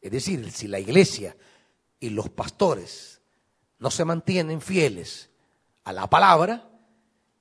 Es 0.00 0.10
decir, 0.10 0.50
si 0.50 0.66
la 0.66 0.78
iglesia 0.78 1.36
y 1.98 2.10
los 2.10 2.30
pastores 2.30 3.20
no 3.78 3.90
se 3.90 4.04
mantienen 4.04 4.60
fieles 4.60 5.30
a 5.84 5.92
la 5.92 6.08
palabra, 6.08 6.69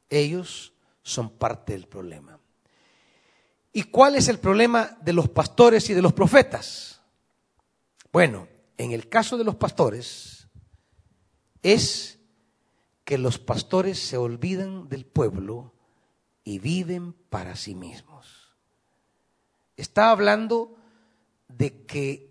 ellos 0.10 0.74
son 1.04 1.30
parte 1.30 1.74
del 1.74 1.88
problema. 1.88 2.40
¿Y 3.72 3.84
cuál 3.84 4.16
es 4.16 4.28
el 4.28 4.40
problema 4.40 4.98
de 5.02 5.14
los 5.14 5.30
pastores 5.30 5.90
y 5.90 5.94
de 5.94 6.02
los 6.02 6.14
profetas? 6.14 7.02
Bueno, 8.12 8.48
en 8.78 8.92
el 8.92 9.08
caso 9.10 9.38
de 9.38 9.44
los 9.44 9.56
pastores 9.56 10.48
es 11.62 12.20
que 13.04 13.18
los 13.18 13.38
pastores 13.38 14.00
se 14.00 14.18
olvidan 14.18 14.88
del 14.90 15.06
pueblo 15.06 15.74
y 16.44 16.60
viven 16.60 17.14
para 17.14 17.56
sí 17.56 17.76
mismos. 17.76 18.56
Está 19.78 20.12
hablando 20.12 20.76
de 21.48 21.86
que 21.86 22.30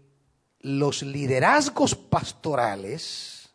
los 0.60 1.02
liderazgos 1.02 1.94
pastorales 1.94 3.50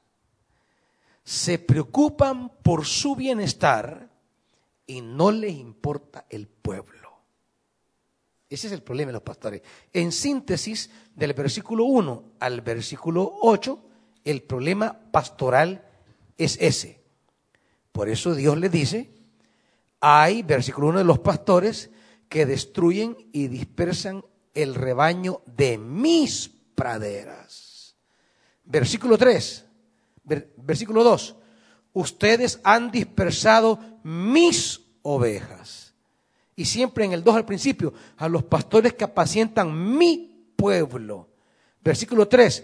se 1.24 1.60
preocupan 1.60 2.50
por 2.62 2.86
su 2.86 3.16
bienestar 3.16 4.13
y 4.86 5.02
no 5.02 5.32
les 5.32 5.54
importa 5.54 6.26
el 6.30 6.48
pueblo. 6.48 7.04
Ese 8.50 8.68
es 8.68 8.74
el 8.74 8.84
problema 8.84 9.10
de 9.10 9.14
los 9.14 9.24
pastores. 9.24 9.62
En 9.92 10.12
síntesis, 10.12 10.90
del 11.16 11.34
versículo 11.34 11.86
1 11.86 12.34
al 12.40 12.62
versículo 12.62 13.38
8, 13.42 13.80
el 14.24 14.44
problema 14.44 15.12
pastoral 15.12 15.88
es 16.38 16.58
ese. 16.62 17.02
Por 17.92 18.10
eso 18.10 18.36
Dios 18.36 18.58
le 18.58 18.70
dice, 18.70 19.12
hay, 20.00 20.44
versículo 20.44 20.88
1 20.90 21.00
de 21.00 21.04
los 21.04 21.20
pastores, 21.20 21.90
que 22.30 22.46
destruyen 22.46 23.18
y 23.32 23.48
dispersan 23.48 24.24
el 24.54 24.76
rebaño 24.76 25.42
de 25.46 25.78
mis 25.78 26.50
praderas. 26.76 27.96
Versículo 28.66 29.18
3, 29.18 29.66
versículo 30.58 31.04
2, 31.04 31.36
ustedes 31.94 32.60
han 32.64 32.92
dispersado 32.92 33.80
mis 34.04 34.82
ovejas. 35.02 35.94
Y 36.56 36.66
siempre 36.66 37.06
en 37.06 37.14
el 37.14 37.24
2 37.24 37.36
al 37.36 37.46
principio, 37.46 37.94
a 38.18 38.28
los 38.28 38.44
pastores 38.44 38.94
que 38.94 39.04
apacientan 39.04 39.98
mi 39.98 40.52
pueblo. 40.56 41.30
Versículo 41.82 42.28
3, 42.28 42.64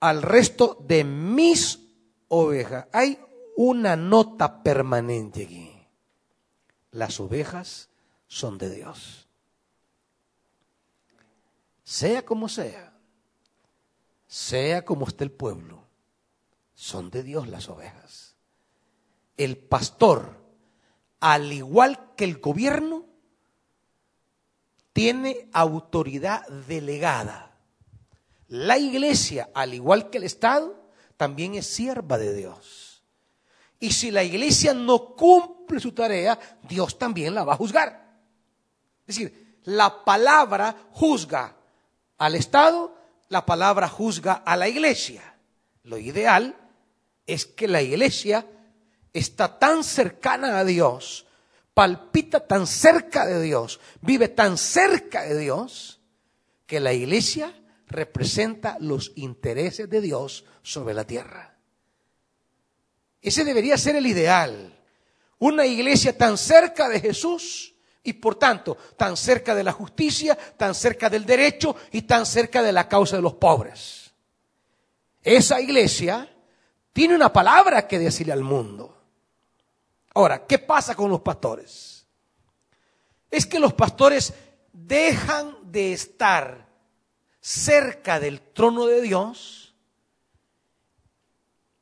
al 0.00 0.22
resto 0.22 0.78
de 0.86 1.04
mis 1.04 1.80
ovejas. 2.28 2.86
Hay 2.92 3.18
una 3.56 3.96
nota 3.96 4.62
permanente 4.62 5.44
aquí. 5.44 5.72
Las 6.92 7.20
ovejas 7.20 7.88
son 8.26 8.58
de 8.58 8.74
Dios. 8.74 9.26
Sea 11.84 12.24
como 12.24 12.48
sea, 12.48 12.92
sea 14.28 14.84
como 14.84 15.08
esté 15.08 15.24
el 15.24 15.32
pueblo, 15.32 15.82
son 16.80 17.10
de 17.10 17.22
Dios 17.22 17.46
las 17.46 17.68
ovejas. 17.68 18.36
El 19.36 19.58
pastor, 19.58 20.40
al 21.20 21.52
igual 21.52 22.14
que 22.16 22.24
el 22.24 22.38
gobierno, 22.38 23.04
tiene 24.94 25.50
autoridad 25.52 26.48
delegada. 26.66 27.54
La 28.48 28.78
iglesia, 28.78 29.50
al 29.52 29.74
igual 29.74 30.08
que 30.08 30.16
el 30.16 30.24
Estado, 30.24 30.88
también 31.18 31.54
es 31.54 31.66
sierva 31.66 32.16
de 32.16 32.34
Dios. 32.34 33.02
Y 33.78 33.92
si 33.92 34.10
la 34.10 34.24
iglesia 34.24 34.72
no 34.72 35.14
cumple 35.14 35.80
su 35.80 35.92
tarea, 35.92 36.38
Dios 36.62 36.98
también 36.98 37.34
la 37.34 37.44
va 37.44 37.52
a 37.52 37.58
juzgar. 37.58 38.22
Es 39.06 39.16
decir, 39.16 39.58
la 39.64 40.02
palabra 40.02 40.88
juzga 40.92 41.56
al 42.16 42.36
Estado, 42.36 42.96
la 43.28 43.44
palabra 43.44 43.86
juzga 43.86 44.32
a 44.32 44.56
la 44.56 44.66
iglesia. 44.66 45.36
Lo 45.82 45.98
ideal 45.98 46.56
es 47.32 47.46
que 47.46 47.68
la 47.68 47.80
iglesia 47.80 48.46
está 49.12 49.58
tan 49.58 49.84
cercana 49.84 50.58
a 50.58 50.64
Dios, 50.64 51.26
palpita 51.74 52.46
tan 52.46 52.66
cerca 52.66 53.24
de 53.26 53.40
Dios, 53.40 53.80
vive 54.00 54.28
tan 54.28 54.58
cerca 54.58 55.22
de 55.22 55.38
Dios, 55.38 56.00
que 56.66 56.80
la 56.80 56.92
iglesia 56.92 57.54
representa 57.86 58.76
los 58.80 59.12
intereses 59.16 59.88
de 59.88 60.00
Dios 60.00 60.44
sobre 60.62 60.94
la 60.94 61.04
tierra. 61.04 61.56
Ese 63.22 63.44
debería 63.44 63.76
ser 63.76 63.96
el 63.96 64.06
ideal. 64.06 64.76
Una 65.38 65.66
iglesia 65.66 66.16
tan 66.16 66.38
cerca 66.38 66.88
de 66.88 67.00
Jesús 67.00 67.74
y 68.02 68.14
por 68.14 68.36
tanto 68.36 68.76
tan 68.96 69.16
cerca 69.16 69.54
de 69.54 69.64
la 69.64 69.72
justicia, 69.72 70.36
tan 70.56 70.74
cerca 70.74 71.10
del 71.10 71.26
derecho 71.26 71.76
y 71.92 72.02
tan 72.02 72.24
cerca 72.26 72.62
de 72.62 72.72
la 72.72 72.88
causa 72.88 73.16
de 73.16 73.22
los 73.22 73.34
pobres. 73.34 74.12
Esa 75.22 75.60
iglesia 75.60 76.28
tiene 77.00 77.14
una 77.14 77.32
palabra 77.32 77.88
que 77.88 77.98
decirle 77.98 78.34
al 78.34 78.42
mundo. 78.42 78.94
Ahora, 80.12 80.46
¿qué 80.46 80.58
pasa 80.58 80.94
con 80.94 81.08
los 81.08 81.22
pastores? 81.22 82.04
Es 83.30 83.46
que 83.46 83.58
los 83.58 83.72
pastores 83.72 84.34
dejan 84.70 85.56
de 85.72 85.94
estar 85.94 86.68
cerca 87.40 88.20
del 88.20 88.42
trono 88.52 88.84
de 88.84 89.00
Dios 89.00 89.74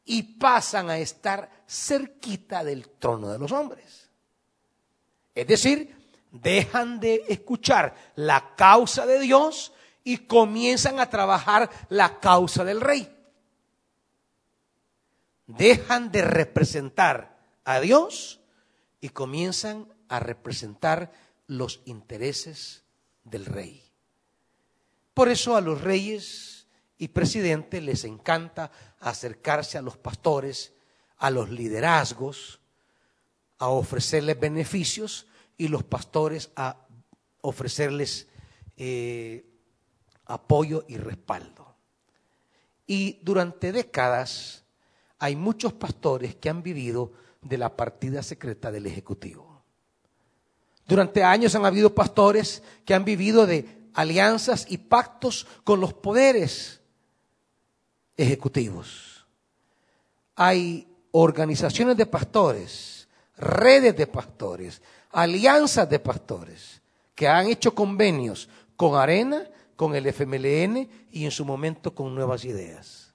y 0.04 0.22
pasan 0.22 0.88
a 0.88 0.98
estar 0.98 1.50
cerquita 1.66 2.62
del 2.62 2.88
trono 2.88 3.30
de 3.30 3.40
los 3.40 3.50
hombres. 3.50 4.08
Es 5.34 5.48
decir, 5.48 5.96
dejan 6.30 7.00
de 7.00 7.24
escuchar 7.28 7.92
la 8.14 8.54
causa 8.54 9.04
de 9.04 9.18
Dios 9.18 9.72
y 10.04 10.18
comienzan 10.18 11.00
a 11.00 11.10
trabajar 11.10 11.68
la 11.88 12.20
causa 12.20 12.62
del 12.62 12.80
rey. 12.80 13.17
Dejan 15.48 16.12
de 16.12 16.22
representar 16.22 17.40
a 17.64 17.80
Dios 17.80 18.40
y 19.00 19.08
comienzan 19.08 19.92
a 20.08 20.20
representar 20.20 21.10
los 21.46 21.80
intereses 21.86 22.84
del 23.24 23.46
rey. 23.46 23.82
Por 25.14 25.28
eso 25.28 25.56
a 25.56 25.60
los 25.60 25.80
reyes 25.80 26.68
y 26.98 27.08
presidentes 27.08 27.82
les 27.82 28.04
encanta 28.04 28.70
acercarse 29.00 29.78
a 29.78 29.82
los 29.82 29.96
pastores, 29.96 30.74
a 31.16 31.30
los 31.30 31.50
liderazgos, 31.50 32.60
a 33.58 33.68
ofrecerles 33.68 34.38
beneficios 34.38 35.26
y 35.56 35.68
los 35.68 35.82
pastores 35.82 36.50
a 36.56 36.86
ofrecerles 37.40 38.28
eh, 38.76 39.44
apoyo 40.26 40.84
y 40.88 40.98
respaldo. 40.98 41.74
Y 42.86 43.18
durante 43.22 43.72
décadas 43.72 44.64
hay 45.18 45.36
muchos 45.36 45.72
pastores 45.72 46.34
que 46.36 46.48
han 46.48 46.62
vivido 46.62 47.12
de 47.42 47.58
la 47.58 47.76
partida 47.76 48.22
secreta 48.22 48.70
del 48.70 48.86
Ejecutivo. 48.86 49.62
Durante 50.86 51.22
años 51.22 51.54
han 51.54 51.66
habido 51.66 51.94
pastores 51.94 52.62
que 52.84 52.94
han 52.94 53.04
vivido 53.04 53.46
de 53.46 53.90
alianzas 53.94 54.66
y 54.68 54.78
pactos 54.78 55.46
con 55.64 55.80
los 55.80 55.92
poderes 55.92 56.80
ejecutivos. 58.16 59.26
Hay 60.34 60.88
organizaciones 61.12 61.96
de 61.96 62.06
pastores, 62.06 63.08
redes 63.36 63.96
de 63.96 64.06
pastores, 64.06 64.82
alianzas 65.10 65.88
de 65.90 65.98
pastores 65.98 66.80
que 67.14 67.28
han 67.28 67.48
hecho 67.48 67.74
convenios 67.74 68.48
con 68.76 68.94
Arena, 68.94 69.48
con 69.74 69.94
el 69.94 70.06
FMLN 70.06 70.88
y 71.10 71.24
en 71.24 71.30
su 71.30 71.44
momento 71.44 71.94
con 71.94 72.14
Nuevas 72.14 72.44
Ideas. 72.44 73.12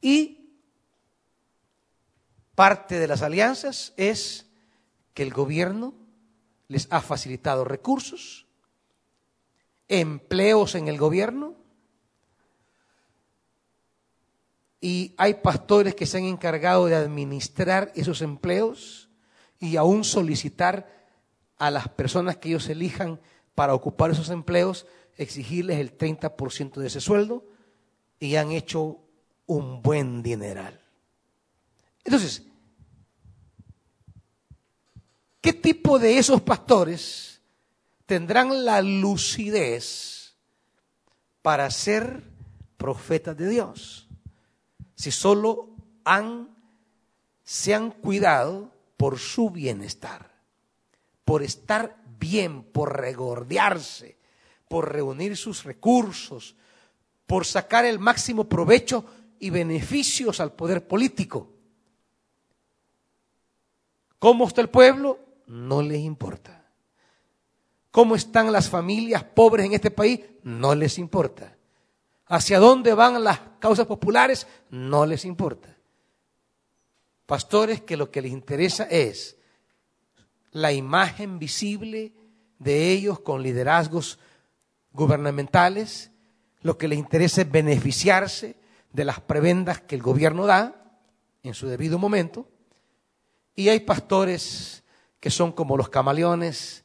Y 0.00 0.45
parte 2.56 2.98
de 2.98 3.06
las 3.06 3.22
alianzas 3.22 3.92
es 3.96 4.46
que 5.14 5.22
el 5.22 5.32
gobierno 5.32 5.94
les 6.66 6.88
ha 6.90 7.00
facilitado 7.00 7.64
recursos, 7.64 8.46
empleos 9.86 10.74
en 10.74 10.88
el 10.88 10.98
gobierno, 10.98 11.54
y 14.80 15.14
hay 15.16 15.34
pastores 15.34 15.94
que 15.94 16.06
se 16.06 16.18
han 16.18 16.24
encargado 16.24 16.86
de 16.86 16.96
administrar 16.96 17.92
esos 17.94 18.22
empleos 18.22 19.08
y 19.58 19.76
aún 19.76 20.04
solicitar 20.04 20.88
a 21.58 21.70
las 21.70 21.88
personas 21.88 22.36
que 22.36 22.48
ellos 22.48 22.68
elijan 22.68 23.20
para 23.54 23.74
ocupar 23.74 24.10
esos 24.10 24.30
empleos, 24.30 24.86
exigirles 25.16 25.78
el 25.78 25.96
30% 25.96 26.74
de 26.74 26.86
ese 26.86 27.00
sueldo 27.00 27.44
y 28.20 28.36
han 28.36 28.52
hecho 28.52 28.98
un 29.46 29.82
buen 29.82 30.22
dineral. 30.22 30.85
Entonces, 32.06 32.44
¿qué 35.40 35.52
tipo 35.52 35.98
de 35.98 36.18
esos 36.18 36.40
pastores 36.40 37.40
tendrán 38.06 38.64
la 38.64 38.80
lucidez 38.80 40.36
para 41.42 41.68
ser 41.68 42.22
profetas 42.76 43.36
de 43.36 43.48
Dios? 43.48 44.06
Si 44.94 45.10
solo 45.10 45.74
han, 46.04 46.56
se 47.42 47.74
han 47.74 47.90
cuidado 47.90 48.70
por 48.96 49.18
su 49.18 49.50
bienestar, 49.50 50.30
por 51.24 51.42
estar 51.42 52.00
bien, 52.20 52.62
por 52.62 52.96
regordearse, 53.00 54.16
por 54.68 54.92
reunir 54.92 55.36
sus 55.36 55.64
recursos, 55.64 56.54
por 57.26 57.44
sacar 57.44 57.84
el 57.84 57.98
máximo 57.98 58.48
provecho 58.48 59.04
y 59.40 59.50
beneficios 59.50 60.38
al 60.38 60.52
poder 60.52 60.86
político. 60.86 61.55
¿Cómo 64.18 64.46
está 64.46 64.60
el 64.60 64.68
pueblo? 64.68 65.18
No 65.46 65.82
les 65.82 66.00
importa. 66.00 66.64
¿Cómo 67.90 68.14
están 68.14 68.52
las 68.52 68.68
familias 68.68 69.24
pobres 69.24 69.66
en 69.66 69.72
este 69.72 69.90
país? 69.90 70.20
No 70.42 70.74
les 70.74 70.98
importa. 70.98 71.56
¿Hacia 72.26 72.58
dónde 72.58 72.92
van 72.94 73.22
las 73.22 73.40
causas 73.58 73.86
populares? 73.86 74.46
No 74.70 75.06
les 75.06 75.24
importa. 75.24 75.76
Pastores 77.26 77.80
que 77.80 77.96
lo 77.96 78.10
que 78.10 78.22
les 78.22 78.32
interesa 78.32 78.84
es 78.84 79.36
la 80.52 80.72
imagen 80.72 81.38
visible 81.38 82.12
de 82.58 82.92
ellos 82.92 83.20
con 83.20 83.42
liderazgos 83.42 84.18
gubernamentales, 84.92 86.10
lo 86.62 86.78
que 86.78 86.88
les 86.88 86.98
interesa 86.98 87.42
es 87.42 87.50
beneficiarse 87.50 88.56
de 88.92 89.04
las 89.04 89.20
prebendas 89.20 89.80
que 89.80 89.94
el 89.94 90.02
gobierno 90.02 90.46
da 90.46 90.98
en 91.42 91.54
su 91.54 91.68
debido 91.68 91.98
momento. 91.98 92.48
Y 93.56 93.70
hay 93.70 93.80
pastores 93.80 94.84
que 95.18 95.30
son 95.30 95.50
como 95.50 95.76
los 95.76 95.88
camaleones, 95.88 96.84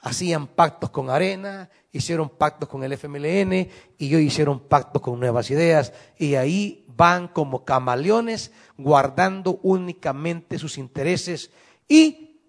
hacían 0.00 0.48
pactos 0.48 0.90
con 0.90 1.08
arena, 1.08 1.70
hicieron 1.92 2.28
pactos 2.28 2.68
con 2.68 2.84
el 2.84 2.92
FMLN 2.92 3.68
y 3.96 4.14
hoy 4.14 4.26
hicieron 4.26 4.60
pactos 4.60 5.00
con 5.00 5.18
nuevas 5.18 5.50
ideas 5.50 5.92
y 6.18 6.34
ahí 6.34 6.84
van 6.88 7.28
como 7.28 7.64
camaleones 7.64 8.52
guardando 8.76 9.60
únicamente 9.62 10.58
sus 10.58 10.78
intereses 10.78 11.50
y 11.88 12.40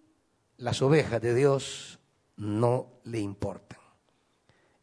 las 0.58 0.82
ovejas 0.82 1.22
de 1.22 1.34
Dios 1.34 2.00
no 2.36 2.88
le 3.04 3.20
importan. 3.20 3.80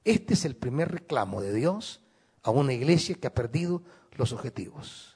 Este 0.05 0.34
es 0.34 0.44
el 0.44 0.55
primer 0.55 0.90
reclamo 0.92 1.40
de 1.40 1.53
Dios 1.53 2.01
a 2.42 2.51
una 2.51 2.72
iglesia 2.72 3.16
que 3.16 3.26
ha 3.26 3.34
perdido 3.34 3.82
los 4.12 4.32
objetivos. 4.32 5.16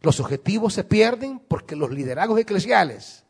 Los 0.00 0.20
objetivos 0.20 0.74
se 0.74 0.84
pierden 0.84 1.40
porque 1.40 1.74
los 1.74 1.90
liderazgos 1.90 2.38
eclesiales 2.38 3.24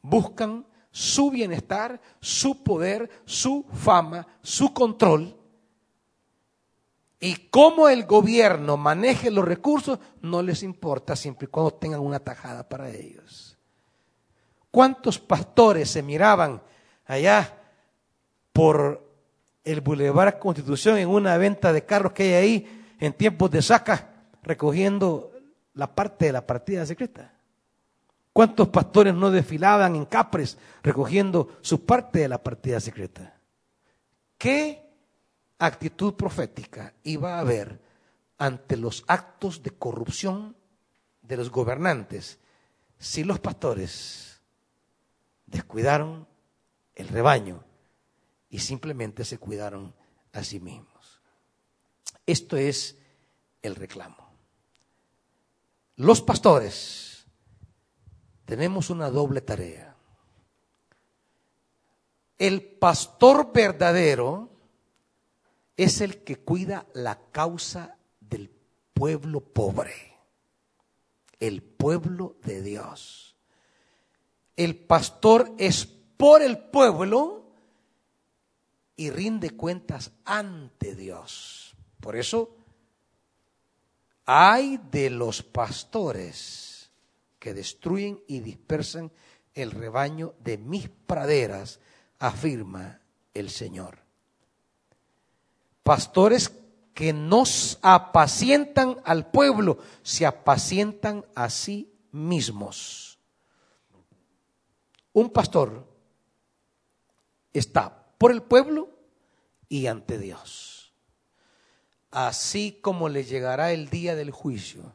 buscan 0.00 0.66
su 0.90 1.30
bienestar, 1.30 2.00
su 2.20 2.62
poder, 2.62 3.10
su 3.24 3.66
fama, 3.72 4.26
su 4.42 4.72
control. 4.72 5.36
Y 7.20 7.34
cómo 7.50 7.88
el 7.88 8.06
gobierno 8.06 8.76
maneje 8.76 9.30
los 9.30 9.44
recursos 9.44 9.98
no 10.22 10.40
les 10.40 10.62
importa 10.62 11.16
siempre 11.16 11.46
y 11.46 11.50
cuando 11.50 11.72
tengan 11.72 12.00
una 12.00 12.20
tajada 12.20 12.68
para 12.68 12.90
ellos. 12.90 13.58
¿Cuántos 14.70 15.18
pastores 15.18 15.90
se 15.90 16.02
miraban 16.02 16.62
allá 17.04 17.58
por 18.52 19.04
el 19.64 19.80
Boulevard 19.80 20.38
Constitución 20.38 20.98
en 20.98 21.08
una 21.08 21.36
venta 21.36 21.72
de 21.72 21.84
carros 21.84 22.12
que 22.12 22.22
hay 22.22 22.32
ahí 22.34 22.84
en 23.00 23.12
tiempos 23.12 23.50
de 23.50 23.62
saca 23.62 24.14
recogiendo 24.42 25.32
la 25.78 25.94
parte 25.94 26.26
de 26.26 26.32
la 26.32 26.44
partida 26.44 26.84
secreta? 26.84 27.32
¿Cuántos 28.32 28.68
pastores 28.68 29.14
no 29.14 29.30
desfilaban 29.30 29.94
en 29.94 30.06
Capres 30.06 30.58
recogiendo 30.82 31.56
su 31.60 31.86
parte 31.86 32.18
de 32.18 32.28
la 32.28 32.42
partida 32.42 32.80
secreta? 32.80 33.38
¿Qué 34.36 34.90
actitud 35.56 36.14
profética 36.14 36.94
iba 37.04 37.36
a 37.36 37.40
haber 37.40 37.80
ante 38.38 38.76
los 38.76 39.04
actos 39.06 39.62
de 39.62 39.70
corrupción 39.70 40.56
de 41.22 41.36
los 41.36 41.48
gobernantes 41.48 42.40
si 42.98 43.22
los 43.22 43.38
pastores 43.38 44.42
descuidaron 45.46 46.26
el 46.96 47.06
rebaño 47.06 47.62
y 48.50 48.58
simplemente 48.58 49.24
se 49.24 49.38
cuidaron 49.38 49.94
a 50.32 50.42
sí 50.42 50.58
mismos? 50.58 51.22
Esto 52.26 52.56
es 52.56 52.98
el 53.62 53.76
reclamo. 53.76 54.27
Los 55.98 56.22
pastores 56.22 57.26
tenemos 58.44 58.88
una 58.88 59.10
doble 59.10 59.40
tarea. 59.40 59.96
El 62.38 62.62
pastor 62.62 63.52
verdadero 63.52 64.48
es 65.76 66.00
el 66.00 66.22
que 66.22 66.36
cuida 66.36 66.86
la 66.94 67.18
causa 67.32 67.98
del 68.20 68.48
pueblo 68.94 69.40
pobre, 69.40 70.14
el 71.40 71.62
pueblo 71.62 72.36
de 72.44 72.62
Dios. 72.62 73.34
El 74.54 74.76
pastor 74.76 75.52
es 75.58 75.84
por 75.84 76.42
el 76.42 76.58
pueblo 76.58 77.50
y 78.94 79.10
rinde 79.10 79.50
cuentas 79.50 80.12
ante 80.24 80.94
Dios. 80.94 81.74
Por 81.98 82.14
eso 82.14 82.57
hay 84.30 84.78
de 84.90 85.08
los 85.08 85.42
pastores 85.42 86.90
que 87.38 87.54
destruyen 87.54 88.22
y 88.26 88.40
dispersan 88.40 89.10
el 89.54 89.70
rebaño 89.70 90.34
de 90.40 90.58
mis 90.58 90.90
praderas, 90.90 91.80
afirma 92.18 93.00
el 93.32 93.48
Señor. 93.48 94.00
Pastores 95.82 96.52
que 96.92 97.14
nos 97.14 97.78
apacientan 97.80 98.98
al 99.06 99.30
pueblo, 99.30 99.78
se 100.02 100.26
apacientan 100.26 101.24
a 101.34 101.48
sí 101.48 101.90
mismos. 102.12 103.18
Un 105.14 105.30
pastor 105.30 105.88
está 107.54 108.12
por 108.18 108.30
el 108.30 108.42
pueblo 108.42 108.90
y 109.70 109.86
ante 109.86 110.18
Dios. 110.18 110.77
Así 112.10 112.78
como 112.80 113.08
le 113.08 113.24
llegará 113.24 113.72
el 113.72 113.90
día 113.90 114.14
del 114.14 114.30
juicio 114.30 114.94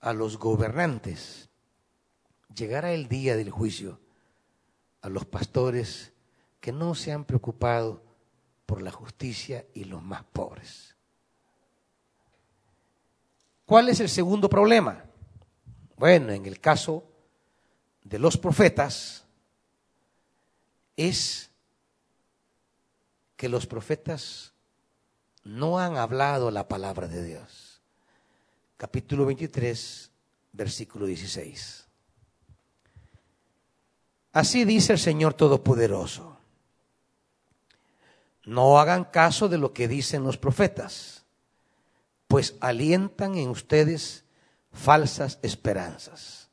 a 0.00 0.12
los 0.12 0.38
gobernantes, 0.38 1.48
llegará 2.54 2.92
el 2.92 3.08
día 3.08 3.36
del 3.36 3.50
juicio 3.50 4.00
a 5.02 5.08
los 5.08 5.24
pastores 5.24 6.12
que 6.60 6.72
no 6.72 6.94
se 6.94 7.12
han 7.12 7.24
preocupado 7.24 8.02
por 8.66 8.82
la 8.82 8.90
justicia 8.90 9.66
y 9.74 9.84
los 9.84 10.02
más 10.02 10.24
pobres. 10.24 10.96
¿Cuál 13.64 13.88
es 13.88 14.00
el 14.00 14.08
segundo 14.08 14.48
problema? 14.50 15.04
Bueno, 15.96 16.32
en 16.32 16.44
el 16.46 16.60
caso 16.60 17.04
de 18.02 18.18
los 18.18 18.36
profetas, 18.36 19.24
es 20.96 21.50
que 23.36 23.48
los 23.48 23.66
profetas 23.66 24.52
no 25.44 25.78
han 25.78 25.96
hablado 25.96 26.50
la 26.50 26.68
palabra 26.68 27.08
de 27.08 27.24
Dios 27.24 27.70
capítulo 28.80 29.26
23, 29.26 30.10
versículo 30.52 31.04
16. 31.04 31.86
Así 34.32 34.64
dice 34.64 34.94
el 34.94 34.98
Señor 34.98 35.34
Todopoderoso. 35.34 36.38
No 38.46 38.78
hagan 38.78 39.04
caso 39.04 39.50
de 39.50 39.58
lo 39.58 39.74
que 39.74 39.86
dicen 39.86 40.24
los 40.24 40.38
profetas, 40.38 41.26
pues 42.26 42.56
alientan 42.60 43.34
en 43.34 43.50
ustedes 43.50 44.24
falsas 44.72 45.38
esperanzas. 45.42 46.48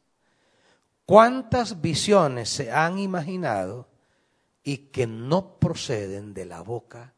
¿Cuántas 1.06 1.80
visiones 1.80 2.50
se 2.50 2.74
han 2.74 3.00
imaginado 3.00 3.88
y 4.64 4.90
que 4.90 5.08
no 5.08 5.60
proceden 5.60 6.34
de 6.34 6.44
la 6.44 6.60
boca 6.60 7.14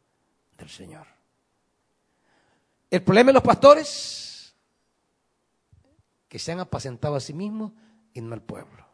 del 0.55 0.69
Señor? 0.69 1.18
El 2.89 3.03
problema 3.03 3.29
de 3.29 3.33
los 3.33 3.43
pastores 3.43 4.55
que 6.27 6.39
se 6.39 6.51
han 6.51 6.59
apacentado 6.59 7.15
a 7.15 7.19
sí 7.19 7.33
mismos 7.33 7.73
y 8.13 8.21
no 8.21 8.33
al 8.33 8.41
pueblo. 8.41 8.85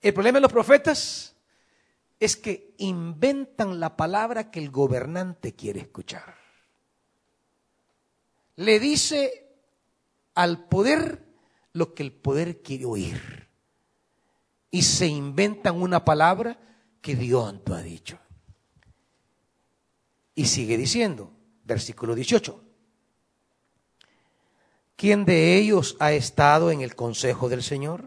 El 0.00 0.14
problema 0.14 0.36
de 0.36 0.42
los 0.42 0.52
profetas 0.52 1.34
es 2.18 2.36
que 2.36 2.74
inventan 2.78 3.80
la 3.80 3.96
palabra 3.96 4.50
que 4.50 4.60
el 4.60 4.70
gobernante 4.70 5.54
quiere 5.54 5.80
escuchar. 5.80 6.36
Le 8.56 8.78
dice 8.78 9.48
al 10.34 10.68
poder 10.68 11.24
lo 11.72 11.94
que 11.94 12.02
el 12.02 12.12
poder 12.12 12.62
quiere 12.62 12.84
oír. 12.84 13.48
Y 14.70 14.82
se 14.82 15.06
inventan 15.06 15.80
una 15.80 16.04
palabra 16.04 16.58
que 17.00 17.16
Dios 17.16 17.54
no 17.66 17.74
ha 17.74 17.82
dicho. 17.82 18.18
Y 20.34 20.46
sigue 20.46 20.76
diciendo, 20.76 21.32
versículo 21.64 22.14
18. 22.14 22.69
¿Quién 25.00 25.24
de 25.24 25.56
ellos 25.56 25.96
ha 25.98 26.12
estado 26.12 26.70
en 26.70 26.82
el 26.82 26.94
consejo 26.94 27.48
del 27.48 27.62
Señor? 27.62 28.04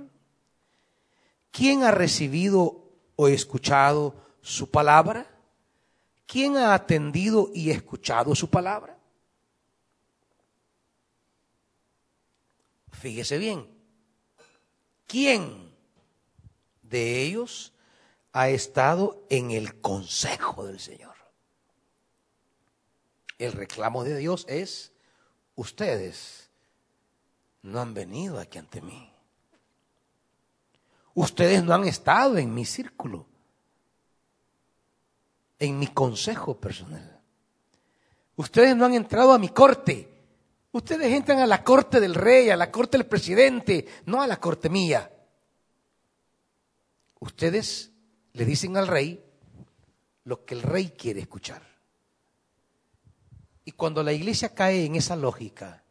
¿Quién 1.50 1.82
ha 1.82 1.90
recibido 1.90 2.84
o 3.16 3.28
escuchado 3.28 4.14
su 4.44 4.70
palabra? 4.70 5.26
¿Quién 6.28 6.56
ha 6.56 6.76
atendido 6.76 7.50
y 7.52 7.72
escuchado 7.72 8.36
su 8.36 8.48
palabra? 8.48 8.96
Fíjese 12.92 13.40
bien, 13.40 13.68
¿quién 15.08 15.76
de 16.84 17.24
ellos 17.24 17.74
ha 18.34 18.50
estado 18.50 19.26
en 19.32 19.50
el 19.50 19.82
consejo 19.82 20.64
del 20.68 20.80
Señor? 20.80 21.16
El 23.40 23.54
reclamo 23.54 24.04
de 24.04 24.16
Dios 24.16 24.46
es, 24.48 24.92
ustedes 25.56 26.43
no 27.64 27.80
han 27.80 27.94
venido 27.94 28.40
aquí 28.40 28.58
ante 28.58 28.82
mí. 28.82 29.10
Ustedes 31.16 31.64
no 31.64 31.74
han 31.74 31.86
estado 31.86 32.38
en 32.38 32.54
mi 32.54 32.66
círculo, 32.66 33.26
en 35.60 35.80
mi 35.80 35.88
consejo 35.88 36.56
personal. 36.58 37.22
Ustedes 38.36 38.76
no 38.76 38.86
han 38.86 38.94
entrado 38.94 39.32
a 39.32 39.40
mi 39.40 39.50
corte. 39.50 40.10
Ustedes 40.72 41.14
entran 41.14 41.40
a 41.40 41.46
la 41.46 41.64
corte 41.64 42.00
del 42.00 42.16
rey, 42.16 42.50
a 42.50 42.58
la 42.58 42.72
corte 42.72 42.98
del 42.98 43.06
presidente, 43.06 43.88
no 44.06 44.22
a 44.22 44.28
la 44.28 44.40
corte 44.40 44.70
mía. 44.70 45.12
Ustedes 47.20 47.92
le 48.34 48.46
dicen 48.46 48.76
al 48.76 48.88
rey 48.88 49.24
lo 50.24 50.44
que 50.44 50.56
el 50.56 50.64
rey 50.64 50.90
quiere 50.90 51.22
escuchar. 51.22 51.62
Y 53.66 53.72
cuando 53.74 54.04
la 54.04 54.12
iglesia 54.12 54.54
cae 54.54 54.86
en 54.86 54.96
esa 54.96 55.16
lógica, 55.16 55.83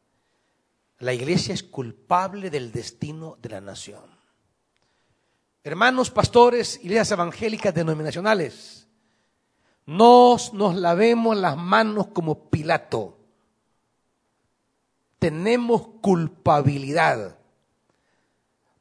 La 1.03 1.12
iglesia 1.12 1.53
es 1.53 1.64
culpable 1.64 2.48
del 2.48 2.70
destino 2.70 3.36
de 3.42 3.48
la 3.48 3.61
nación. 3.61 4.05
Hermanos 5.64 6.12
pastores, 6.12 6.78
iglesias 6.80 7.11
evangélicas 7.11 7.74
denominacionales, 7.74 8.86
nos 9.84 10.53
nos 10.55 10.76
lavemos 10.76 11.36
las 11.36 11.57
manos 11.57 12.07
como 12.12 12.48
Pilato. 12.50 13.18
Tenemos 15.18 15.88
culpabilidad 16.00 17.36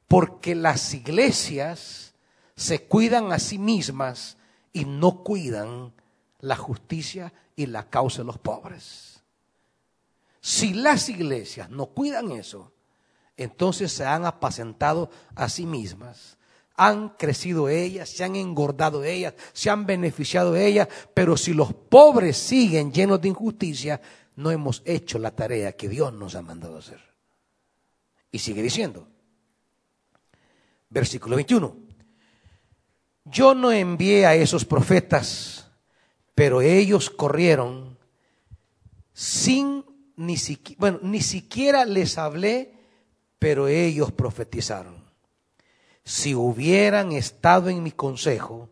porque 0.08 0.54
las 0.54 0.94
iglesias 0.94 2.14
se 2.56 2.84
cuidan 2.86 3.32
a 3.32 3.40
sí 3.40 3.58
mismas 3.58 4.38
y 4.74 4.86
no 4.86 5.24
cuidan 5.24 5.92
la 6.40 6.56
justicia 6.56 7.34
y 7.56 7.66
la 7.66 7.90
causa 7.90 8.20
de 8.20 8.26
los 8.26 8.38
pobres. 8.38 9.11
Si 10.42 10.74
las 10.74 11.08
iglesias 11.08 11.70
no 11.70 11.86
cuidan 11.86 12.32
eso, 12.32 12.74
entonces 13.38 13.92
se 13.92 14.06
han 14.06 14.26
apacentado 14.26 15.12
a 15.36 15.48
sí 15.48 15.68
mismas. 15.68 16.38
Han 16.76 17.10
crecido 17.10 17.70
ellas, 17.70 18.10
se 18.10 18.24
han 18.24 18.36
engordado 18.36 19.04
ellas, 19.04 19.36
se 19.54 19.70
han 19.70 19.86
beneficiado 19.86 20.56
ellas, 20.56 20.88
pero 21.14 21.38
si 21.38 21.54
los 21.54 21.74
pobres 21.74 22.38
siguen 22.38 22.92
llenos 22.92 23.22
de 23.22 23.28
injusticia, 23.28 24.02
no 24.36 24.50
hemos 24.50 24.82
hecho 24.86 25.20
la 25.20 25.32
tarea 25.32 25.74
que 25.74 25.88
Dios 25.88 26.12
nos 26.12 26.34
ha 26.34 26.42
mandado 26.42 26.78
hacer. 26.78 27.00
Y 28.32 28.40
sigue 28.40 28.64
diciendo, 28.64 29.08
versículo 30.90 31.36
21, 31.36 31.78
yo 33.26 33.54
no 33.54 33.72
envié 33.72 34.26
a 34.26 34.34
esos 34.34 34.66
profetas, 34.66 35.70
pero 36.34 36.62
ellos 36.62 37.12
corrieron 37.12 37.98
sin 39.14 39.91
ni 40.16 40.38
siquiera, 40.38 40.80
bueno, 40.80 41.00
ni 41.02 41.22
siquiera 41.22 41.86
les 41.86 42.18
hablé, 42.18 42.74
pero 43.40 43.68
ellos 43.68 44.12
profetizaron. 44.12 45.04
Si 46.04 46.36
hubieran 46.36 47.12
estado 47.12 47.70
en 47.70 47.84
mi 47.84 47.92
consejo, 47.92 48.70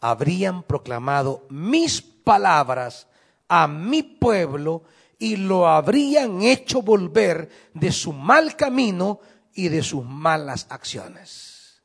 habrían 0.00 0.62
proclamado 0.62 1.46
mis 1.50 2.00
palabras 2.00 3.06
a 3.48 3.66
mi 3.66 4.02
pueblo 4.02 4.82
y 5.18 5.36
lo 5.36 5.66
habrían 5.66 6.42
hecho 6.42 6.82
volver 6.82 7.48
de 7.74 7.90
su 7.90 8.12
mal 8.12 8.54
camino 8.56 9.20
y 9.54 9.68
de 9.68 9.82
sus 9.82 10.04
malas 10.04 10.66
acciones. 10.70 11.82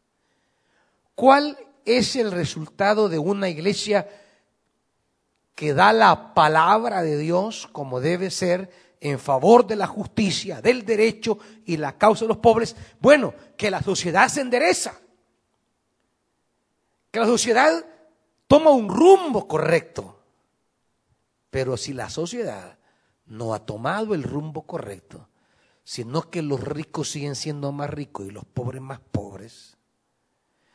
¿Cuál 1.15 1.57
es 1.85 2.15
el 2.15 2.31
resultado 2.31 3.09
de 3.09 3.17
una 3.17 3.49
iglesia 3.49 4.07
que 5.55 5.73
da 5.73 5.93
la 5.93 6.33
palabra 6.33 7.03
de 7.03 7.17
Dios 7.17 7.67
como 7.71 7.99
debe 7.99 8.31
ser 8.31 8.71
en 9.03 9.19
favor 9.19 9.67
de 9.67 9.75
la 9.75 9.85
justicia, 9.85 10.61
del 10.61 10.85
derecho 10.85 11.37
y 11.65 11.75
la 11.75 11.97
causa 11.97 12.23
de 12.23 12.29
los 12.29 12.37
pobres, 12.37 12.73
bueno, 13.01 13.33
que 13.57 13.69
la 13.69 13.81
sociedad 13.81 14.29
se 14.29 14.39
endereza, 14.39 14.97
que 17.11 17.19
la 17.19 17.25
sociedad 17.25 17.85
toma 18.47 18.71
un 18.71 18.87
rumbo 18.87 19.45
correcto. 19.45 20.21
Pero 21.49 21.75
si 21.75 21.91
la 21.91 22.09
sociedad 22.09 22.77
no 23.25 23.53
ha 23.53 23.65
tomado 23.65 24.15
el 24.15 24.23
rumbo 24.23 24.61
correcto, 24.61 25.27
sino 25.83 26.29
que 26.29 26.41
los 26.41 26.61
ricos 26.61 27.11
siguen 27.11 27.35
siendo 27.35 27.73
más 27.73 27.89
ricos 27.89 28.25
y 28.25 28.31
los 28.31 28.45
pobres 28.45 28.81
más 28.81 29.01
pobres, 29.01 29.75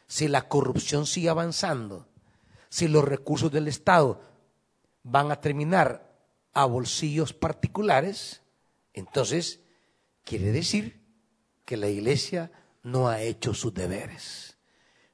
si 0.06 0.28
la 0.28 0.48
corrupción 0.48 1.06
sigue 1.06 1.30
avanzando, 1.30 2.06
si 2.68 2.88
los 2.88 3.06
recursos 3.06 3.50
del 3.50 3.68
Estado 3.68 4.20
van 5.02 5.32
a 5.32 5.40
terminar 5.40 6.07
a 6.58 6.64
bolsillos 6.64 7.34
particulares, 7.34 8.42
entonces 8.92 9.60
quiere 10.24 10.50
decir 10.50 11.00
que 11.64 11.76
la 11.76 11.88
iglesia 11.88 12.50
no 12.82 13.08
ha 13.08 13.22
hecho 13.22 13.54
sus 13.54 13.72
deberes. 13.72 14.58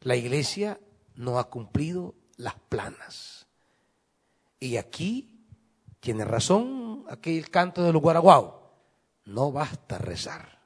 La 0.01 0.17
iglesia 0.17 0.81
no 1.17 1.39
ha 1.39 1.51
cumplido 1.51 2.15
las 2.39 2.55
planas. 2.55 3.47
Y 4.59 4.79
aquí 4.79 5.47
tiene 6.01 6.25
razón 6.25 7.05
aquel 7.11 7.51
canto 7.51 7.83
de 7.83 7.93
los 7.93 8.01
guaraguao. 8.01 8.73
No 9.27 9.53
basta 9.53 9.99
rezar. 9.99 10.63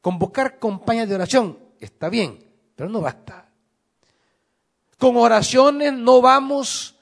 Convocar 0.00 0.58
compañías 0.58 1.06
de 1.06 1.16
oración 1.16 1.58
está 1.80 2.08
bien, 2.08 2.50
pero 2.74 2.88
no 2.88 3.02
basta. 3.02 3.50
Con 4.96 5.18
oraciones 5.18 5.92
no 5.92 6.22
vamos 6.22 6.97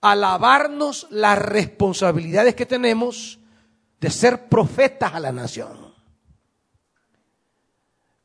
alabarnos 0.00 1.06
las 1.10 1.38
responsabilidades 1.38 2.54
que 2.54 2.66
tenemos 2.66 3.38
de 4.00 4.10
ser 4.10 4.48
profetas 4.48 5.14
a 5.14 5.20
la 5.20 5.32
nación. 5.32 5.90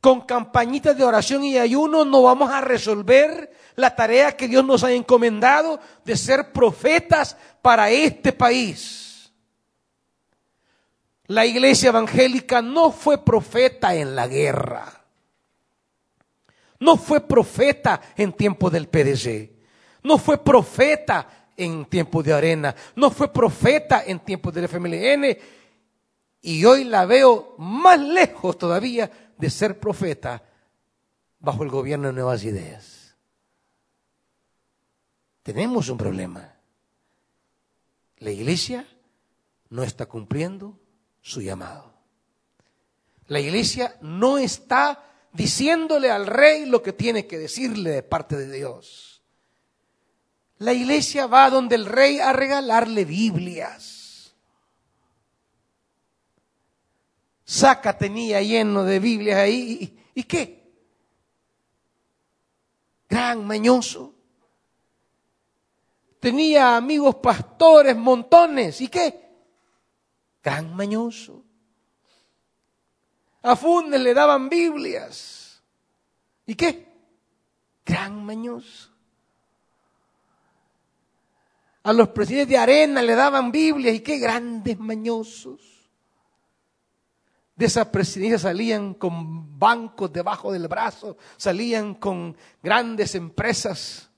Con 0.00 0.22
campañitas 0.22 0.96
de 0.96 1.04
oración 1.04 1.44
y 1.44 1.58
ayuno 1.58 2.04
no 2.04 2.22
vamos 2.22 2.50
a 2.50 2.60
resolver 2.60 3.50
la 3.74 3.94
tarea 3.94 4.36
que 4.36 4.48
Dios 4.48 4.64
nos 4.64 4.84
ha 4.84 4.92
encomendado 4.92 5.80
de 6.04 6.16
ser 6.16 6.52
profetas 6.52 7.36
para 7.60 7.90
este 7.90 8.32
país. 8.32 9.32
La 11.26 11.44
iglesia 11.44 11.88
evangélica 11.88 12.62
no 12.62 12.92
fue 12.92 13.18
profeta 13.18 13.94
en 13.94 14.14
la 14.14 14.28
guerra. 14.28 15.04
No 16.78 16.96
fue 16.96 17.20
profeta 17.20 18.00
en 18.16 18.32
tiempo 18.32 18.70
del 18.70 18.88
PDC. 18.88 19.50
No 20.04 20.18
fue 20.18 20.38
profeta 20.38 21.45
en 21.56 21.86
tiempos 21.86 22.24
de 22.24 22.32
arena, 22.32 22.74
no 22.94 23.10
fue 23.10 23.32
profeta 23.32 24.04
en 24.06 24.20
tiempos 24.20 24.52
del 24.52 24.64
FMLN 24.64 25.36
y 26.42 26.64
hoy 26.64 26.84
la 26.84 27.06
veo 27.06 27.54
más 27.58 27.98
lejos 28.00 28.58
todavía 28.58 29.10
de 29.36 29.50
ser 29.50 29.80
profeta 29.80 30.42
bajo 31.40 31.62
el 31.62 31.70
gobierno 31.70 32.08
de 32.08 32.14
Nuevas 32.14 32.44
Ideas. 32.44 33.16
Tenemos 35.42 35.88
un 35.88 35.98
problema. 35.98 36.56
La 38.18 38.30
iglesia 38.30 38.86
no 39.70 39.82
está 39.82 40.06
cumpliendo 40.06 40.78
su 41.20 41.40
llamado. 41.40 41.94
La 43.28 43.40
iglesia 43.40 43.96
no 44.00 44.38
está 44.38 45.04
diciéndole 45.32 46.10
al 46.10 46.26
rey 46.26 46.66
lo 46.66 46.82
que 46.82 46.92
tiene 46.92 47.26
que 47.26 47.38
decirle 47.38 47.90
de 47.90 48.02
parte 48.02 48.36
de 48.36 48.50
Dios. 48.50 49.05
La 50.58 50.72
iglesia 50.72 51.26
va 51.26 51.50
donde 51.50 51.74
el 51.74 51.84
rey 51.84 52.18
a 52.18 52.32
regalarle 52.32 53.04
Biblias. 53.04 54.34
Saca 57.44 57.96
tenía 57.96 58.40
lleno 58.40 58.82
de 58.82 58.98
Biblias 58.98 59.38
ahí. 59.38 59.96
¿Y, 60.14 60.24
qué? 60.24 60.72
Gran 63.08 63.46
mañoso. 63.46 64.14
Tenía 66.18 66.76
amigos 66.76 67.16
pastores, 67.16 67.96
montones. 67.96 68.80
¿Y 68.80 68.88
qué? 68.88 69.28
Gran 70.42 70.74
mañoso. 70.74 71.44
A 73.42 73.54
Fundes 73.54 74.00
le 74.00 74.12
daban 74.12 74.48
Biblias. 74.48 75.62
¿Y 76.46 76.54
qué? 76.54 76.88
Gran 77.84 78.24
mañoso. 78.24 78.95
A 81.86 81.92
los 81.92 82.08
presidentes 82.08 82.48
de 82.48 82.58
arena 82.58 83.00
le 83.00 83.14
daban 83.14 83.52
Biblias 83.52 83.94
y 83.94 84.00
qué 84.00 84.18
grandes 84.18 84.76
mañosos. 84.76 85.88
De 87.54 87.66
esas 87.66 87.86
presidencias 87.86 88.42
salían 88.42 88.94
con 88.94 89.56
bancos 89.56 90.12
debajo 90.12 90.50
del 90.50 90.66
brazo, 90.66 91.16
salían 91.36 91.94
con 91.94 92.36
grandes 92.60 93.14
empresas. 93.14 94.10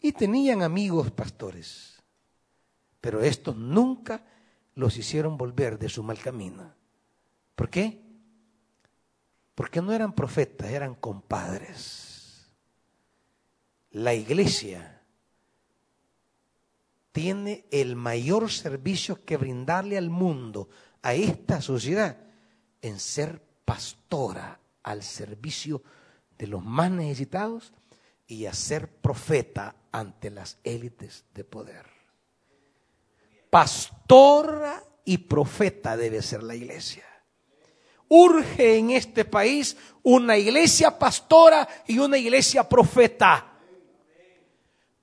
Y 0.00 0.12
tenían 0.12 0.62
amigos 0.62 1.10
pastores. 1.10 2.02
Pero 3.00 3.22
estos 3.22 3.56
nunca 3.56 4.22
los 4.74 4.98
hicieron 4.98 5.38
volver 5.38 5.78
de 5.78 5.88
su 5.88 6.02
mal 6.02 6.18
camino. 6.18 6.74
¿Por 7.54 7.70
qué? 7.70 8.02
Porque 9.54 9.80
no 9.80 9.94
eran 9.94 10.12
profetas, 10.12 10.68
eran 10.68 10.94
compadres. 10.94 12.52
La 13.92 14.12
iglesia 14.12 14.92
tiene 17.16 17.64
el 17.70 17.96
mayor 17.96 18.50
servicio 18.50 19.24
que 19.24 19.38
brindarle 19.38 19.96
al 19.96 20.10
mundo, 20.10 20.68
a 21.00 21.14
esta 21.14 21.62
sociedad, 21.62 22.18
en 22.82 23.00
ser 23.00 23.40
pastora 23.64 24.60
al 24.82 25.02
servicio 25.02 25.82
de 26.36 26.46
los 26.46 26.62
más 26.62 26.90
necesitados 26.90 27.72
y 28.26 28.44
a 28.44 28.52
ser 28.52 28.88
profeta 29.00 29.76
ante 29.92 30.28
las 30.28 30.58
élites 30.62 31.24
de 31.32 31.44
poder. 31.44 31.86
Pastora 33.48 34.84
y 35.02 35.16
profeta 35.16 35.96
debe 35.96 36.20
ser 36.20 36.42
la 36.42 36.54
iglesia. 36.54 37.06
Urge 38.08 38.76
en 38.76 38.90
este 38.90 39.24
país 39.24 39.74
una 40.02 40.36
iglesia 40.36 40.98
pastora 40.98 41.66
y 41.86 41.98
una 41.98 42.18
iglesia 42.18 42.68
profeta 42.68 43.55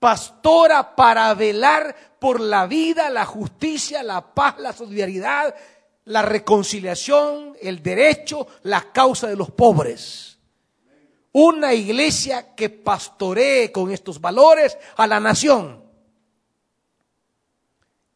pastora 0.04 0.98
para 0.98 1.34
velar 1.34 2.18
por 2.20 2.42
la 2.42 2.68
vida, 2.68 3.10
la 3.10 3.26
justicia, 3.26 4.04
la 4.04 4.34
paz, 4.34 4.60
la 4.60 4.74
solidaridad, 4.74 5.56
la 6.04 6.22
reconciliación, 6.22 7.56
el 7.62 7.82
derecho, 7.82 8.46
la 8.64 8.92
causa 8.92 9.28
de 9.28 9.38
los 9.38 9.52
pobres. 9.52 10.38
Una 11.32 11.74
iglesia 11.74 12.54
que 12.54 12.70
pastoree 12.70 13.72
con 13.72 13.92
estos 13.92 14.20
valores 14.20 14.78
a 14.98 15.08
la 15.08 15.22
nación 15.22 15.82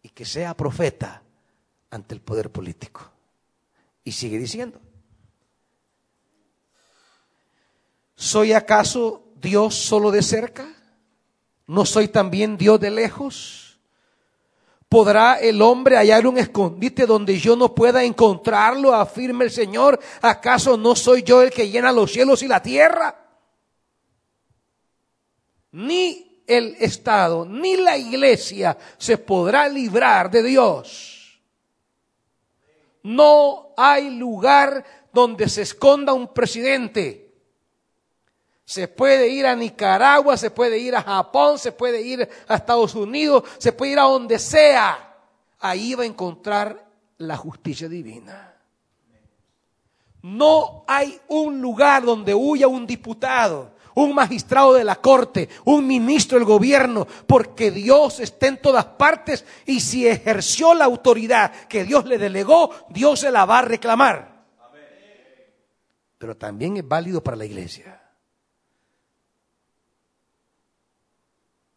y 0.02 0.10
que 0.10 0.26
sea 0.26 0.58
profeta 0.58 1.24
ante 1.90 2.14
el 2.14 2.20
poder 2.20 2.52
político. 2.52 3.10
Y 4.04 4.12
sigue 4.12 4.38
diciendo, 4.38 4.82
¿soy 8.14 8.52
acaso 8.52 9.32
Dios 9.38 9.74
solo 9.74 10.12
de 10.12 10.22
cerca? 10.22 10.74
¿No 11.68 11.86
soy 11.86 12.08
también 12.08 12.58
Dios 12.58 12.80
de 12.80 12.90
lejos? 12.90 13.78
¿Podrá 14.88 15.38
el 15.38 15.62
hombre 15.62 15.98
hallar 15.98 16.26
un 16.26 16.38
escondite 16.38 17.06
donde 17.06 17.38
yo 17.38 17.58
no 17.58 17.76
pueda 17.76 18.06
encontrarlo? 18.06 18.94
Afirma 18.94 19.44
el 19.44 19.52
Señor. 19.52 20.00
¿Acaso 20.22 20.78
no 20.78 20.96
soy 20.96 21.24
yo 21.24 21.42
el 21.42 21.52
que 21.52 21.70
llena 21.70 21.92
los 21.92 22.14
cielos 22.14 22.42
y 22.42 22.48
la 22.48 22.64
tierra? 22.64 23.16
Ni 25.74 26.42
el 26.48 26.78
Estado, 26.80 27.46
ni 27.46 27.76
la 27.76 27.98
iglesia 27.98 28.78
se 28.98 29.18
podrá 29.18 29.68
librar 29.68 30.32
de 30.32 30.44
Dios. 30.44 31.42
No 33.04 33.74
hay 33.76 34.10
lugar 34.12 34.86
donde 35.12 35.50
se 35.50 35.64
esconda 35.64 36.14
un 36.14 36.34
presidente 36.34 37.27
se 38.68 38.90
puede 38.90 39.30
ir 39.30 39.46
a 39.46 39.56
Nicaragua, 39.56 40.36
se 40.36 40.52
puede 40.52 40.78
ir 40.78 40.94
a 40.94 41.02
Japón, 41.02 41.58
se 41.58 41.72
puede 41.72 42.02
ir 42.02 42.30
a 42.50 42.56
Estados 42.56 42.96
Unidos, 42.96 43.46
se 43.60 43.72
puede 43.72 43.94
ir 43.94 44.00
a 44.00 44.04
donde 44.04 44.38
sea. 44.40 45.16
Ahí 45.60 45.96
va 45.96 46.04
a 46.04 46.06
encontrar 46.06 46.86
la 47.20 47.38
justicia 47.38 47.88
divina. 47.88 48.56
No 50.22 50.84
hay 50.86 51.18
un 51.30 51.62
lugar 51.62 52.04
donde 52.04 52.36
huya 52.36 52.68
un 52.68 52.86
diputado, 52.86 53.72
un 53.96 54.14
magistrado 54.14 54.74
de 54.74 54.84
la 54.84 54.98
corte, 54.98 55.48
un 55.64 55.88
ministro 55.88 56.38
del 56.38 56.46
gobierno, 56.46 57.08
porque 57.26 57.72
Dios 57.72 58.20
está 58.20 58.48
en 58.48 58.62
todas 58.62 58.84
partes 58.84 59.46
y 59.66 59.80
si 59.80 60.06
ejerció 60.06 60.74
la 60.74 60.84
autoridad 60.84 61.54
que 61.70 61.86
Dios 61.86 62.04
le 62.04 62.18
delegó, 62.18 62.72
Dios 62.90 63.22
se 63.22 63.32
la 63.32 63.46
va 63.46 63.60
a 63.60 63.62
reclamar. 63.62 64.44
Pero 66.18 66.36
también 66.36 66.76
es 66.76 66.86
válido 66.86 67.24
para 67.24 67.38
la 67.38 67.46
iglesia. 67.46 68.02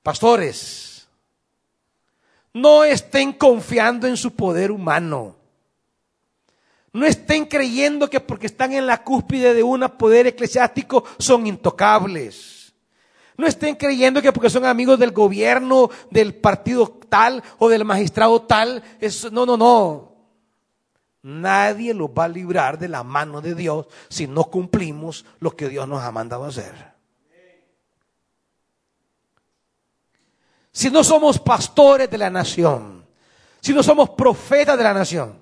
Pastores, 0.03 1.09
no 2.53 2.85
estén 2.85 3.33
confiando 3.33 4.07
en 4.07 4.17
su 4.17 4.35
poder 4.35 4.71
humano. 4.71 5.37
No 6.93 7.07
estén 7.07 7.47
creyendo 7.47 8.11
que 8.11 8.21
porque 8.21 8.47
están 8.47 8.73
en 8.73 8.87
la 8.87 9.05
cúspide 9.05 9.55
de 9.55 9.63
un 9.63 9.81
poder 9.97 10.27
eclesiástico 10.27 11.05
son 11.19 11.47
intocables. 11.47 12.75
No 13.37 13.47
estén 13.47 13.77
creyendo 13.77 14.21
que 14.21 14.33
porque 14.33 14.51
son 14.51 14.65
amigos 14.65 14.99
del 14.99 15.13
gobierno, 15.13 15.89
del 16.11 16.35
partido 16.35 16.89
tal 17.09 17.43
o 17.59 17.69
del 17.69 17.85
magistrado 17.85 18.43
tal. 18.43 18.83
no, 19.31 19.47
no, 19.47 19.57
no. 19.57 20.11
Nadie 21.23 21.95
los 21.95 22.09
va 22.09 22.25
a 22.25 22.29
librar 22.29 22.79
de 22.79 22.89
la 22.89 23.05
mano 23.05 23.41
de 23.41 23.55
Dios 23.55 23.87
si 24.09 24.27
no 24.27 24.45
cumplimos 24.45 25.25
lo 25.39 25.55
que 25.55 25.69
Dios 25.69 25.87
nos 25.87 26.03
ha 26.03 26.11
mandado 26.11 26.47
hacer. 26.47 26.90
Si 30.81 30.91
no 30.91 31.05
somos 31.05 31.39
pastores 31.39 32.11
de 32.11 32.17
la 32.17 32.31
nación, 32.31 33.07
si 33.61 33.75
no 33.75 33.83
somos 33.83 34.09
profetas 34.09 34.79
de 34.79 34.85
la 34.85 34.95
nación, 34.95 35.39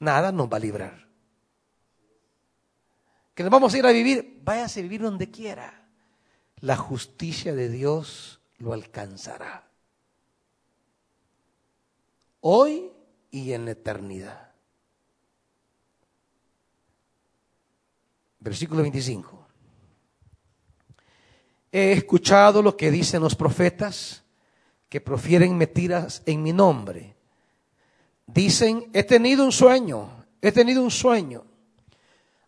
nada 0.00 0.32
nos 0.32 0.52
va 0.52 0.56
a 0.56 0.60
librar. 0.60 1.08
Que 3.32 3.44
nos 3.44 3.52
vamos 3.52 3.72
a 3.72 3.78
ir 3.78 3.86
a 3.86 3.92
vivir, 3.92 4.40
váyase 4.42 4.80
a 4.80 4.82
vivir 4.82 5.02
donde 5.02 5.30
quiera. 5.30 5.86
La 6.56 6.76
justicia 6.76 7.54
de 7.54 7.68
Dios 7.68 8.40
lo 8.58 8.72
alcanzará. 8.72 9.68
Hoy 12.40 12.90
y 13.30 13.52
en 13.52 13.66
la 13.66 13.70
eternidad. 13.70 14.50
Versículo 18.40 18.82
25. 18.82 19.41
He 21.72 21.92
escuchado 21.92 22.60
lo 22.60 22.76
que 22.76 22.90
dicen 22.90 23.22
los 23.22 23.34
profetas 23.34 24.22
que 24.90 25.00
profieren 25.00 25.56
mentiras 25.56 26.22
en 26.26 26.42
mi 26.42 26.52
nombre. 26.52 27.16
Dicen, 28.26 28.90
he 28.92 29.04
tenido 29.04 29.42
un 29.42 29.52
sueño, 29.52 30.26
he 30.42 30.52
tenido 30.52 30.82
un 30.82 30.90
sueño. 30.90 31.46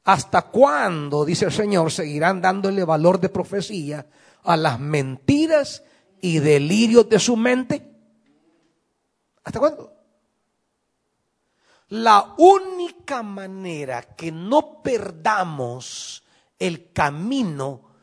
¿Hasta 0.05 0.43
cuándo, 0.43 1.25
dice 1.25 1.47
el 1.47 1.53
Señor, 1.53 1.91
seguirán 1.91 2.43
dándole 2.43 2.85
valor 2.85 3.19
de 3.19 3.31
profecía 3.31 4.07
a 4.43 4.59
las 4.59 4.79
mentiras 4.79 5.83
y 6.21 6.41
delirios 6.41 7.09
de 7.09 7.19
su 7.19 7.35
mente? 7.39 7.91
¿Hasta 9.43 9.59
cuándo? 9.59 9.91
La 11.89 12.35
única 12.37 13.23
manera 13.23 14.03
que 14.03 14.31
no 14.31 14.83
perdamos 14.83 16.23
el 16.59 16.93
camino 16.93 17.94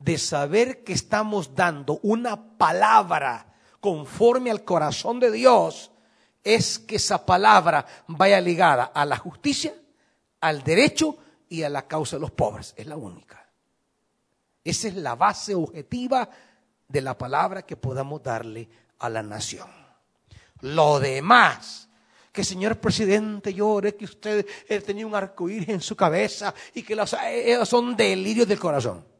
de 0.00 0.18
saber 0.18 0.82
que 0.82 0.94
estamos 0.94 1.54
dando 1.54 2.00
una 2.02 2.56
palabra 2.56 3.54
conforme 3.80 4.50
al 4.50 4.64
corazón 4.64 5.20
de 5.20 5.30
Dios 5.30 5.92
es 6.42 6.78
que 6.78 6.96
esa 6.96 7.24
palabra 7.24 7.86
vaya 8.08 8.40
ligada 8.40 8.84
a 8.94 9.04
la 9.04 9.18
justicia, 9.18 9.74
al 10.40 10.64
derecho 10.64 11.18
y 11.48 11.62
a 11.62 11.68
la 11.68 11.86
causa 11.86 12.16
de 12.16 12.20
los 12.20 12.30
pobres. 12.30 12.74
Es 12.76 12.86
la 12.86 12.96
única. 12.96 13.46
Esa 14.64 14.88
es 14.88 14.96
la 14.96 15.14
base 15.14 15.54
objetiva 15.54 16.28
de 16.88 17.00
la 17.02 17.16
palabra 17.16 17.62
que 17.62 17.76
podamos 17.76 18.22
darle 18.22 18.68
a 18.98 19.08
la 19.10 19.22
nación. 19.22 19.68
Lo 20.62 20.98
demás, 20.98 21.88
que 22.32 22.42
señor 22.42 22.78
presidente 22.78 23.52
llore 23.52 23.96
que 23.96 24.06
usted 24.06 24.46
tenía 24.86 25.06
un 25.06 25.14
arcoíris 25.14 25.68
en 25.68 25.80
su 25.82 25.94
cabeza 25.94 26.54
y 26.74 26.82
que 26.82 26.96
los, 26.96 27.14
eh, 27.22 27.58
son 27.66 27.94
delirios 27.94 28.48
del 28.48 28.58
corazón. 28.58 29.10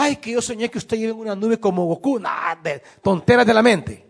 Ay, 0.00 0.16
que 0.16 0.30
yo 0.30 0.40
soñé 0.40 0.70
que 0.70 0.78
usted 0.78 0.96
en 0.96 1.16
una 1.16 1.34
nube 1.34 1.58
como 1.58 1.84
Goku. 1.86 2.20
De 2.62 2.80
tonteras 3.02 3.44
de 3.44 3.52
la 3.52 3.62
mente. 3.62 4.06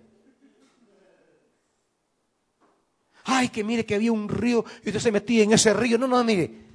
Ay, 3.24 3.48
que 3.48 3.64
mire 3.64 3.86
que 3.86 3.94
había 3.94 4.12
un 4.12 4.28
río 4.28 4.66
y 4.84 4.88
usted 4.88 5.00
se 5.00 5.10
metía 5.10 5.44
en 5.44 5.54
ese 5.54 5.72
río. 5.72 5.96
No, 5.96 6.06
no, 6.06 6.22
mire. 6.22 6.66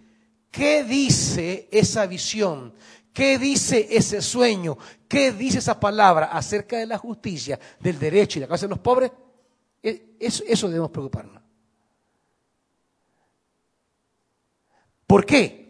¿Qué 0.50 0.84
dice 0.84 1.70
esa 1.72 2.08
visión? 2.08 2.74
¿Qué 3.14 3.38
dice 3.38 3.88
ese 3.92 4.20
sueño? 4.20 4.80
¿Qué 5.08 5.32
dice 5.32 5.60
esa 5.60 5.80
palabra 5.80 6.28
acerca 6.32 6.80
de 6.80 6.88
la 6.88 6.98
justicia, 6.98 7.60
del 7.80 8.00
derecho 8.00 8.40
y 8.40 8.42
la 8.42 8.48
causa 8.48 8.66
de 8.66 8.72
los 8.72 8.80
pobres? 8.80 9.12
E, 9.84 10.16
eso, 10.20 10.44
eso 10.48 10.68
debemos 10.68 10.90
preocuparnos. 10.90 11.44
¿Por 15.06 15.24
qué? 15.24 15.63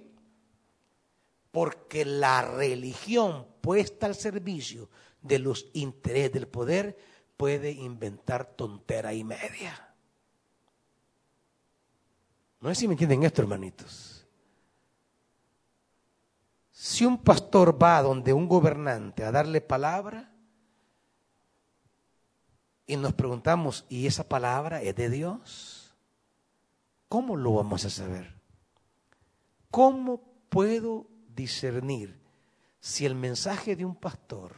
Porque 1.54 2.04
la 2.04 2.42
religión 2.42 3.46
puesta 3.62 4.08
al 4.08 4.16
servicio 4.16 4.90
de 5.22 5.38
los 5.38 5.70
intereses 5.74 6.32
del 6.32 6.48
poder 6.48 6.98
puede 7.38 7.70
inventar 7.70 8.56
tontera 8.56 9.14
y 9.14 9.24
media. 9.24 9.94
No 12.60 12.70
sé 12.70 12.76
si 12.76 12.88
me 12.88 12.96
entienden 12.96 13.22
esto, 13.22 13.44
hermanitos. 13.44 14.26
Si 16.72 17.06
un 17.06 17.20
pastor 17.20 17.82
va 17.82 18.02
donde 18.02 18.34
un 18.34 18.48
gobernante 18.48 19.24
a 19.24 19.32
darle 19.32 19.62
palabra 19.62 20.34
y 22.88 22.98
nos 22.98 23.14
preguntamos, 23.14 23.86
¿y 23.90 24.08
esa 24.08 24.28
palabra 24.28 24.82
es 24.82 24.96
de 24.96 25.08
Dios? 25.12 25.96
¿Cómo 27.10 27.36
lo 27.36 27.54
vamos 27.54 27.86
a 27.86 27.92
saber? 27.92 28.34
¿Cómo 29.70 30.20
puedo 30.50 31.13
discernir 31.36 32.20
si 32.80 33.06
el 33.06 33.16
mensaje 33.16 33.76
de 33.76 33.86
un 33.86 33.96
pastor, 33.96 34.56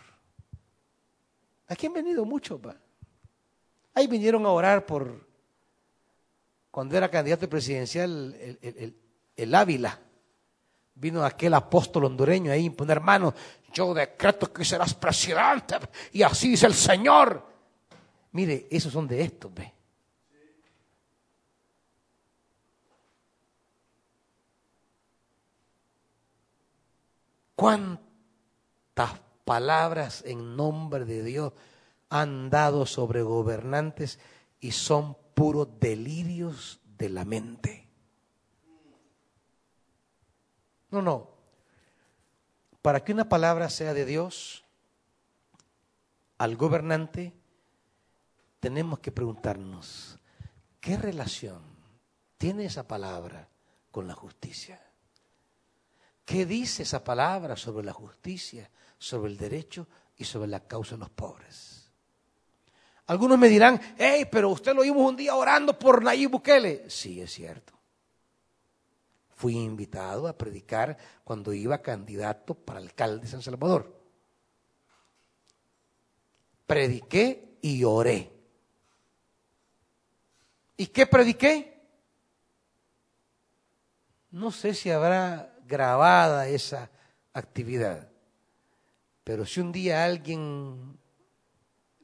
aquí 1.67 1.85
han 1.85 1.93
venido 1.93 2.25
muchos, 2.25 2.59
va. 2.59 2.75
Ahí 3.93 4.07
vinieron 4.07 4.45
a 4.45 4.49
orar 4.49 4.85
por, 4.85 5.27
cuando 6.71 6.97
era 6.97 7.09
candidato 7.09 7.47
presidencial, 7.47 8.35
el, 9.35 9.55
Ávila. 9.55 9.97
Vino 10.95 11.23
aquel 11.23 11.53
apóstol 11.53 12.05
hondureño 12.05 12.51
ahí 12.51 12.63
a 12.63 12.65
imponer 12.65 12.99
manos. 12.99 13.33
Yo 13.71 13.93
decreto 13.93 14.51
que 14.51 14.65
serás 14.65 14.93
presidente. 14.93 15.75
Y 16.11 16.23
así 16.23 16.49
dice 16.49 16.65
el 16.65 16.73
Señor. 16.73 17.45
Mire, 18.31 18.67
esos 18.71 18.91
son 18.91 19.07
de 19.07 19.21
estos, 19.21 19.53
ve. 19.53 19.74
¿Cuántas 27.55 29.19
palabras 29.45 30.23
en 30.25 30.55
nombre 30.55 31.05
de 31.05 31.23
Dios 31.23 31.53
han 32.09 32.49
dado 32.49 32.85
sobre 32.85 33.21
gobernantes 33.21 34.19
y 34.59 34.71
son 34.71 35.17
puros 35.33 35.67
delirios 35.79 36.79
de 36.97 37.09
la 37.09 37.25
mente. 37.25 37.87
No, 40.89 41.01
no. 41.01 41.29
Para 42.81 43.03
que 43.03 43.11
una 43.11 43.27
palabra 43.27 43.69
sea 43.69 43.93
de 43.93 44.05
Dios, 44.05 44.63
al 46.37 46.55
gobernante, 46.55 47.33
tenemos 48.59 48.99
que 48.99 49.11
preguntarnos, 49.11 50.19
¿qué 50.79 50.97
relación 50.97 51.61
tiene 52.37 52.65
esa 52.65 52.87
palabra 52.87 53.49
con 53.91 54.07
la 54.07 54.13
justicia? 54.13 54.84
¿Qué 56.25 56.45
dice 56.45 56.83
esa 56.83 57.03
palabra 57.03 57.55
sobre 57.55 57.85
la 57.85 57.93
justicia, 57.93 58.69
sobre 58.97 59.31
el 59.31 59.37
derecho 59.37 59.87
y 60.17 60.23
sobre 60.23 60.47
la 60.47 60.61
causa 60.61 60.95
de 60.95 60.99
los 60.99 61.11
pobres? 61.11 61.91
Algunos 63.07 63.37
me 63.37 63.47
dirán, 63.47 63.79
hey, 63.99 64.27
pero 64.31 64.49
usted 64.49 64.73
lo 64.73 64.81
vimos 64.81 65.07
un 65.07 65.15
día 65.15 65.35
orando 65.35 65.77
por 65.77 66.03
Nayib 66.03 66.31
Bukele. 66.31 66.89
Sí, 66.89 67.21
es 67.21 67.31
cierto. 67.31 67.73
Fui 69.35 69.53
invitado 69.55 70.27
a 70.27 70.35
predicar 70.35 70.97
cuando 71.23 71.53
iba 71.53 71.83
candidato 71.83 72.55
para 72.55 72.79
alcalde 72.79 73.25
de 73.25 73.27
San 73.27 73.43
Salvador. 73.43 73.95
Prediqué 76.65 77.59
y 77.61 77.83
oré. 77.83 78.31
¿Y 80.77 80.87
qué 80.87 81.05
prediqué? 81.05 81.83
No 84.31 84.51
sé 84.51 84.73
si 84.73 84.89
habrá 84.89 85.54
grabada 85.67 86.47
esa 86.47 86.89
actividad, 87.33 88.09
pero 89.23 89.45
si 89.45 89.59
un 89.59 89.71
día 89.71 90.05
alguien 90.05 90.97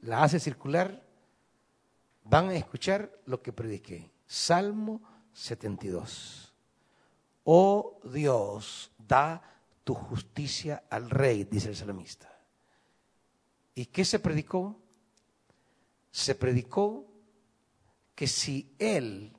la 0.00 0.24
hace 0.24 0.40
circular, 0.40 1.02
van 2.24 2.48
a 2.48 2.54
escuchar 2.54 3.10
lo 3.26 3.40
que 3.42 3.52
prediqué. 3.52 4.10
Salmo 4.26 5.00
72. 5.32 6.52
Oh 7.44 8.00
Dios, 8.04 8.90
da 8.98 9.42
tu 9.84 9.94
justicia 9.94 10.84
al 10.90 11.10
rey, 11.10 11.44
dice 11.44 11.68
el 11.68 11.76
salmista. 11.76 12.28
¿Y 13.74 13.86
qué 13.86 14.04
se 14.04 14.18
predicó? 14.18 14.78
Se 16.10 16.34
predicó 16.34 17.06
que 18.14 18.26
si 18.26 18.74
él 18.78 19.32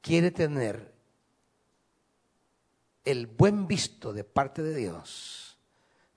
quiere 0.00 0.30
tener 0.30 0.89
el 3.04 3.26
buen 3.26 3.66
visto 3.66 4.12
de 4.12 4.24
parte 4.24 4.62
de 4.62 4.74
Dios, 4.74 5.58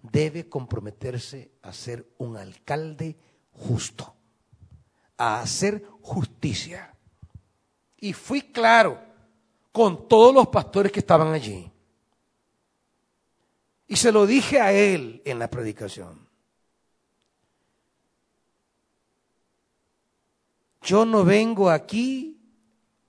debe 0.01 0.49
comprometerse 0.49 1.51
a 1.61 1.72
ser 1.73 2.05
un 2.18 2.38
alcalde 2.38 3.18
justo, 3.51 4.15
a 5.18 5.41
hacer 5.41 5.85
justicia. 6.01 6.95
Y 7.97 8.14
fui 8.14 8.41
claro 8.41 9.01
con 9.72 10.07
todos 10.07 10.34
los 10.34 10.47
pastores 10.49 10.91
que 10.91 10.99
estaban 10.99 11.34
allí. 11.34 11.72
Y 13.88 13.95
se 13.95 14.11
lo 14.11 14.26
dije 14.26 14.60
a 14.60 14.73
él 14.73 15.22
en 15.26 15.39
la 15.39 15.49
predicación. 15.49 16.27
Yo 20.81 21.05
no 21.05 21.23
vengo 21.23 21.69
aquí 21.69 22.41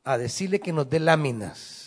a 0.05 0.16
decirle 0.16 0.60
que 0.60 0.72
nos 0.72 0.88
dé 0.88 1.01
láminas. 1.01 1.84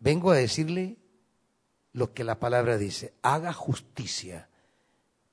Vengo 0.00 0.30
a 0.30 0.36
decirle 0.36 0.96
lo 1.92 2.12
que 2.12 2.24
la 2.24 2.38
palabra 2.38 2.78
dice. 2.78 3.12
Haga 3.22 3.52
justicia 3.52 4.48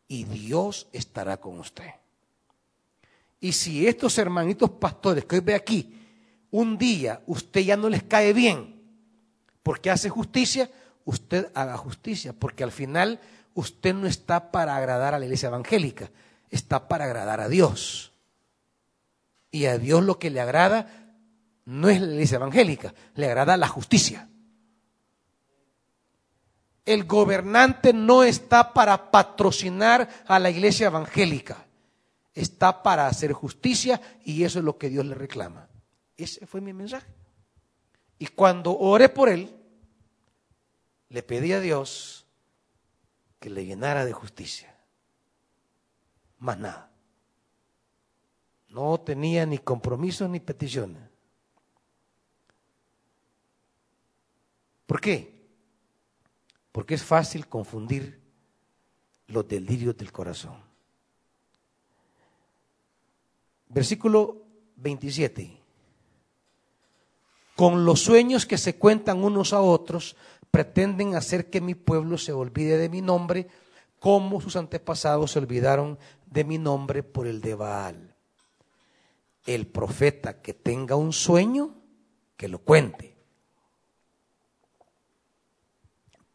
y 0.08 0.24
Dios 0.24 0.88
estará 0.92 1.38
con 1.38 1.60
usted. 1.60 1.92
Y 3.40 3.52
si 3.52 3.88
estos 3.88 4.18
hermanitos 4.18 4.72
pastores 4.72 5.26
que 5.26 5.36
hoy 5.36 5.42
ve 5.42 5.56
aquí, 5.56 5.94
un 6.52 6.78
día 6.78 7.22
usted 7.28 7.62
ya 7.62 7.78
no 7.78 7.90
les 7.90 8.04
cae 8.04 8.34
bien 8.34 8.76
porque 9.66 9.90
hace 9.90 10.10
justicia, 10.10 10.70
usted 11.06 11.50
haga 11.56 11.76
justicia, 11.76 12.34
porque 12.34 12.64
al 12.64 12.72
final 12.72 13.20
usted 13.56 13.96
no 13.96 14.06
está 14.06 14.52
para 14.52 14.76
agradar 14.76 15.16
a 15.16 15.20
la 15.20 15.26
iglesia 15.26 15.48
evangélica, 15.48 16.12
está 16.52 16.88
para 16.88 17.06
agradar 17.06 17.42
a 17.42 17.50
Dios. 17.50 18.12
Y 19.50 19.66
a 19.66 19.80
Dios 19.80 20.04
lo 20.04 20.20
que 20.20 20.30
le 20.30 20.40
agrada 20.40 21.16
no 21.66 21.90
es 21.90 22.00
la 22.00 22.14
iglesia 22.14 22.36
evangélica, 22.36 22.94
le 23.16 23.26
agrada 23.26 23.58
la 23.58 23.68
justicia. 23.68 24.30
El 26.86 27.06
gobernante 27.06 27.94
no 27.94 28.24
está 28.24 28.74
para 28.74 29.12
patrocinar 29.12 30.08
a 30.28 30.38
la 30.40 30.50
iglesia 30.50 30.88
evangélica, 30.88 31.66
está 32.34 32.84
para 32.84 33.08
hacer 33.08 33.34
justicia 33.34 34.00
y 34.24 34.44
eso 34.44 34.60
es 34.60 34.66
lo 34.66 34.78
que 34.78 34.90
Dios 34.90 35.06
le 35.06 35.16
reclama. 35.16 35.68
Ese 36.16 36.46
fue 36.46 36.62
mi 36.62 36.74
mensaje. 36.74 37.08
Y 38.20 38.28
cuando 38.28 38.78
oré 38.78 39.10
por 39.10 39.30
él, 39.30 39.54
le 41.10 41.24
pedí 41.24 41.54
a 41.54 41.60
Dios 41.60 42.26
que 43.40 43.50
le 43.50 43.66
llenara 43.66 44.06
de 44.06 44.14
justicia 44.14 44.76
más 46.40 46.58
nada. 46.60 46.92
No 48.70 49.00
tenía 49.00 49.46
ni 49.46 49.58
compromisos 49.58 50.30
ni 50.30 50.40
peticiones. 50.40 51.02
¿Por 54.86 55.02
qué? 55.02 55.35
Porque 56.76 56.96
es 56.96 57.04
fácil 57.04 57.48
confundir 57.48 58.20
los 59.28 59.48
delirios 59.48 59.96
del 59.96 60.12
corazón. 60.12 60.58
Versículo 63.70 64.42
27. 64.76 65.58
Con 67.56 67.86
los 67.86 68.02
sueños 68.02 68.46
que 68.46 68.58
se 68.58 68.76
cuentan 68.76 69.24
unos 69.24 69.54
a 69.54 69.62
otros, 69.62 70.18
pretenden 70.52 71.16
hacer 71.16 71.50
que 71.50 71.62
mi 71.62 71.76
pueblo 71.76 72.18
se 72.18 72.34
olvide 72.34 72.78
de 72.78 72.90
mi 72.90 73.02
nombre, 73.02 73.48
como 73.98 74.42
sus 74.42 74.58
antepasados 74.58 75.32
se 75.32 75.40
olvidaron 75.40 75.98
de 76.26 76.44
mi 76.44 76.58
nombre 76.58 77.04
por 77.04 77.26
el 77.26 77.40
de 77.40 77.56
Baal. 77.56 78.16
El 79.46 79.66
profeta 79.66 80.42
que 80.42 80.54
tenga 80.54 80.98
un 80.98 81.14
sueño, 81.14 81.74
que 82.36 82.50
lo 82.50 82.60
cuente. 82.60 83.15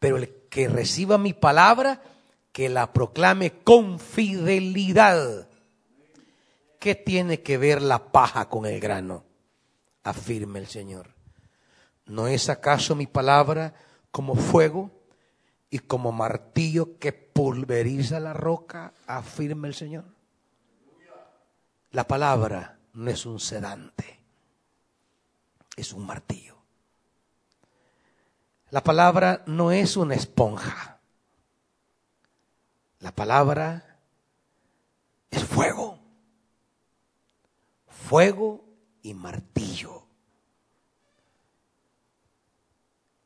Pero 0.01 0.17
el 0.17 0.33
que 0.49 0.67
reciba 0.67 1.17
mi 1.17 1.31
palabra, 1.31 2.01
que 2.51 2.67
la 2.67 2.91
proclame 2.91 3.51
con 3.63 3.99
fidelidad. 3.99 5.47
¿Qué 6.79 6.95
tiene 6.95 7.41
que 7.41 7.57
ver 7.57 7.81
la 7.81 8.11
paja 8.11 8.49
con 8.49 8.65
el 8.65 8.81
grano? 8.81 9.23
Afirma 10.03 10.57
el 10.57 10.67
Señor. 10.67 11.13
¿No 12.05 12.27
es 12.27 12.49
acaso 12.49 12.95
mi 12.95 13.05
palabra 13.05 13.75
como 14.09 14.35
fuego 14.35 14.91
y 15.69 15.79
como 15.79 16.11
martillo 16.11 16.99
que 16.99 17.13
pulveriza 17.13 18.19
la 18.19 18.33
roca, 18.33 18.93
afirma 19.07 19.67
el 19.67 19.73
Señor. 19.73 20.05
La 21.91 22.07
palabra 22.07 22.79
no 22.93 23.09
es 23.09 23.25
un 23.25 23.39
sedante, 23.39 24.19
es 25.75 25.93
un 25.93 26.05
martillo. 26.05 26.50
La 28.71 28.81
palabra 28.81 29.43
no 29.47 29.71
es 29.71 29.97
una 29.97 30.15
esponja. 30.15 30.99
La 32.99 33.13
palabra 33.13 33.99
es 35.29 35.43
fuego. 35.43 35.99
Fuego 37.87 38.65
y 39.01 39.13
martillo. 39.13 40.07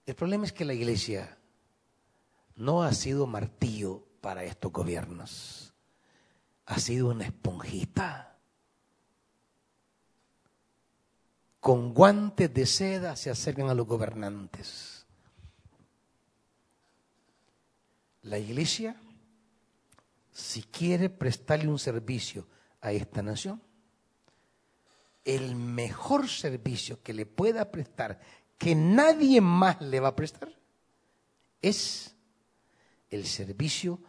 El 0.05 0.15
problema 0.15 0.45
es 0.45 0.53
que 0.53 0.65
la 0.65 0.73
iglesia 0.73 1.37
no 2.55 2.83
ha 2.83 2.93
sido 2.93 3.27
martillo 3.27 4.03
para 4.21 4.43
estos 4.43 4.71
gobiernos, 4.71 5.73
ha 6.65 6.79
sido 6.79 7.09
una 7.09 7.25
esponjita. 7.25 8.35
Con 11.59 11.93
guantes 11.93 12.53
de 12.53 12.65
seda 12.65 13.15
se 13.15 13.29
acercan 13.29 13.69
a 13.69 13.73
los 13.73 13.87
gobernantes. 13.87 14.94
La 18.25 18.39
iglesia, 18.39 18.95
si 20.31 20.63
quiere 20.63 21.09
prestarle 21.09 21.67
un 21.67 21.77
servicio 21.77 22.47
a 22.81 22.91
esta 22.91 23.21
nación, 23.21 23.61
el 25.23 25.55
mejor 25.55 26.27
servicio 26.27 27.03
que 27.03 27.13
le 27.13 27.27
pueda 27.27 27.71
prestar, 27.71 28.19
que 28.57 28.73
nadie 28.73 29.41
más 29.41 29.79
le 29.79 29.99
va 29.99 30.09
a 30.09 30.15
prestar, 30.15 30.49
es 31.61 32.15
el 33.11 33.27
servicio 33.27 33.99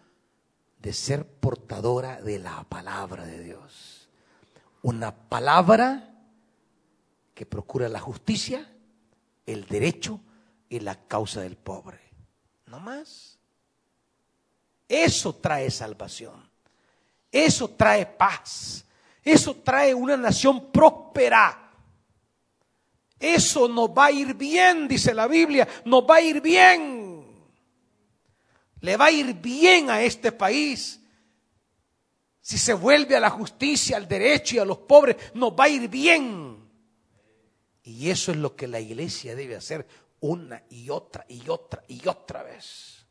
de 0.79 0.95
ser 0.95 1.27
portadora 1.29 2.23
de 2.23 2.39
la 2.39 2.65
palabra 2.65 3.27
de 3.27 3.43
Dios. 3.43 4.09
Una 4.81 5.15
palabra 5.15 6.15
que 7.35 7.45
procura 7.45 7.91
la 7.91 8.01
justicia, 8.01 8.67
el 9.45 9.67
derecho 9.67 10.21
y 10.71 10.81
la 10.81 11.07
causa 11.07 11.43
del 11.43 11.57
pobre. 11.57 12.01
No 12.65 12.81
más. 12.81 13.36
Eso 14.89 15.35
trae 15.37 15.71
salvación. 15.71 16.49
Eso 17.31 17.69
trae 17.71 18.07
paz. 18.07 18.85
Eso 19.23 19.57
trae 19.57 19.93
una 19.93 20.17
nación 20.17 20.71
próspera. 20.71 21.67
Eso 23.19 23.67
nos 23.69 23.91
va 23.91 24.07
a 24.07 24.13
ir 24.13 24.35
bien, 24.35 24.87
dice 24.87 25.15
la 25.15 25.27
Biblia, 25.27 25.67
nos 25.85 26.05
va 26.05 26.17
a 26.17 26.21
ir 26.21 26.41
bien. 26.41 27.25
Le 28.81 28.97
va 28.97 29.07
a 29.07 29.11
ir 29.11 29.35
bien 29.35 29.91
a 29.91 30.03
este 30.03 30.33
país. 30.33 31.01
Si 32.41 32.59
se 32.59 32.75
vuelve 32.75 33.17
a 33.17 33.21
la 33.21 33.31
justicia, 33.31 33.97
al 33.97 34.07
derecho 34.07 34.57
y 34.57 34.59
a 34.59 34.65
los 34.65 34.79
pobres, 34.79 35.17
nos 35.35 35.53
va 35.53 35.65
a 35.65 35.69
ir 35.69 35.89
bien. 35.89 36.65
Y 37.83 38.11
eso 38.11 38.31
es 38.31 38.37
lo 38.37 38.55
que 38.55 38.69
la 38.69 38.79
iglesia 38.79 39.35
debe 39.35 39.57
hacer 39.57 39.87
una 40.21 40.63
y 40.71 40.91
otra 40.91 41.25
y 41.29 41.49
otra 41.49 41.83
y 41.89 42.07
otra 42.07 42.43
vez. 42.43 43.06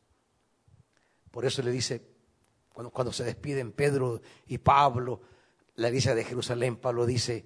Por 1.35 1.45
eso 1.45 1.61
le 1.61 1.71
dice, 1.71 2.01
cuando, 2.71 3.11
se 3.11 3.25
despiden 3.25 3.73
Pedro 3.73 4.21
y 4.47 4.57
Pablo, 4.57 5.19
la 5.75 5.89
iglesia 5.89 6.15
de 6.15 6.23
Jerusalén, 6.23 6.77
Pablo 6.77 7.05
dice, 7.05 7.45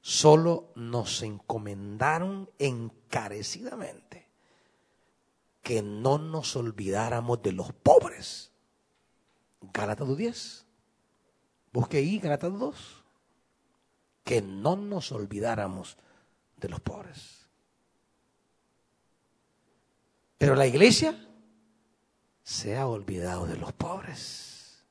solo 0.00 0.70
nos 0.76 1.24
encomendaron 1.24 2.48
encarecidamente 2.56 4.28
que 5.60 5.82
no 5.82 6.18
nos 6.18 6.54
olvidáramos 6.54 7.42
de 7.42 7.50
los 7.50 7.72
pobres. 7.72 8.52
Gálatas 9.60 10.16
10. 10.16 10.64
Busque 11.72 11.96
ahí 11.96 12.20
Gálatas 12.20 12.56
2. 12.56 13.04
Que 14.22 14.40
no 14.40 14.76
nos 14.76 15.10
olvidáramos 15.10 15.98
de 16.56 16.68
los 16.68 16.78
pobres. 16.78 17.48
Pero 20.38 20.54
la 20.54 20.68
iglesia 20.68 21.24
se 22.48 22.78
ha 22.78 22.86
olvidado 22.86 23.46
de 23.46 23.58
los 23.58 23.74
pobres. 23.74 24.82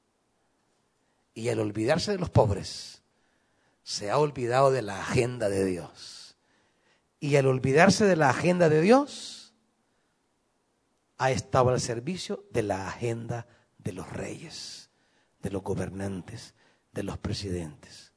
Y 1.33 1.49
al 1.49 1.59
olvidarse 1.59 2.11
de 2.11 2.19
los 2.19 2.29
pobres, 2.29 3.01
se 3.81 4.11
ha 4.11 4.19
olvidado 4.19 4.69
de 4.69 4.83
la 4.83 5.01
agenda 5.01 5.49
de 5.49 5.65
Dios. 5.65 6.37
Y 7.19 7.35
al 7.35 7.47
olvidarse 7.47 8.05
de 8.05 8.15
la 8.15 8.29
agenda 8.29 8.69
de 8.69 8.79
Dios, 8.81 9.55
ha 11.17 11.31
estado 11.31 11.69
al 11.69 11.81
servicio 11.81 12.45
de 12.51 12.61
la 12.61 12.87
agenda 12.87 13.47
de 13.79 13.91
los 13.91 14.07
reyes, 14.07 14.91
de 15.41 15.49
los 15.49 15.63
gobernantes, 15.63 16.53
de 16.91 17.01
los 17.01 17.17
presidentes. 17.17 18.13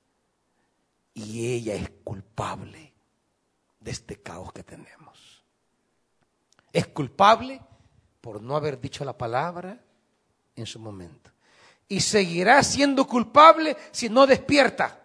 Y 1.15 1.47
ella 1.55 1.77
es 1.77 1.89
culpable 2.05 2.93
de 3.81 3.91
este 3.91 4.21
caos 4.21 4.53
que 4.53 4.65
tenemos. 4.65 5.43
Es 6.75 6.89
culpable 6.89 7.63
por 8.21 8.43
no 8.43 8.57
haber 8.57 8.81
dicho 8.81 9.05
la 9.05 9.17
palabra 9.17 9.79
en 10.55 10.67
su 10.67 10.79
momento. 10.79 11.31
Y 11.89 12.01
seguirá 12.01 12.63
siendo 12.63 13.07
culpable 13.07 13.77
si 13.91 14.09
no 14.09 14.27
despierta. 14.27 15.01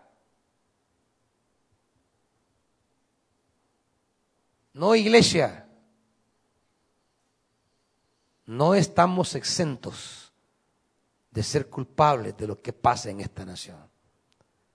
No, 4.74 4.94
iglesia, 4.94 5.68
no 8.46 8.76
estamos 8.76 9.34
exentos 9.36 10.34
de 11.32 11.44
ser 11.44 11.70
culpables 11.70 12.36
de 12.38 12.48
lo 12.48 12.62
que 12.62 12.74
pasa 12.74 13.10
en 13.10 13.22
esta 13.22 13.46
nación. 13.46 13.90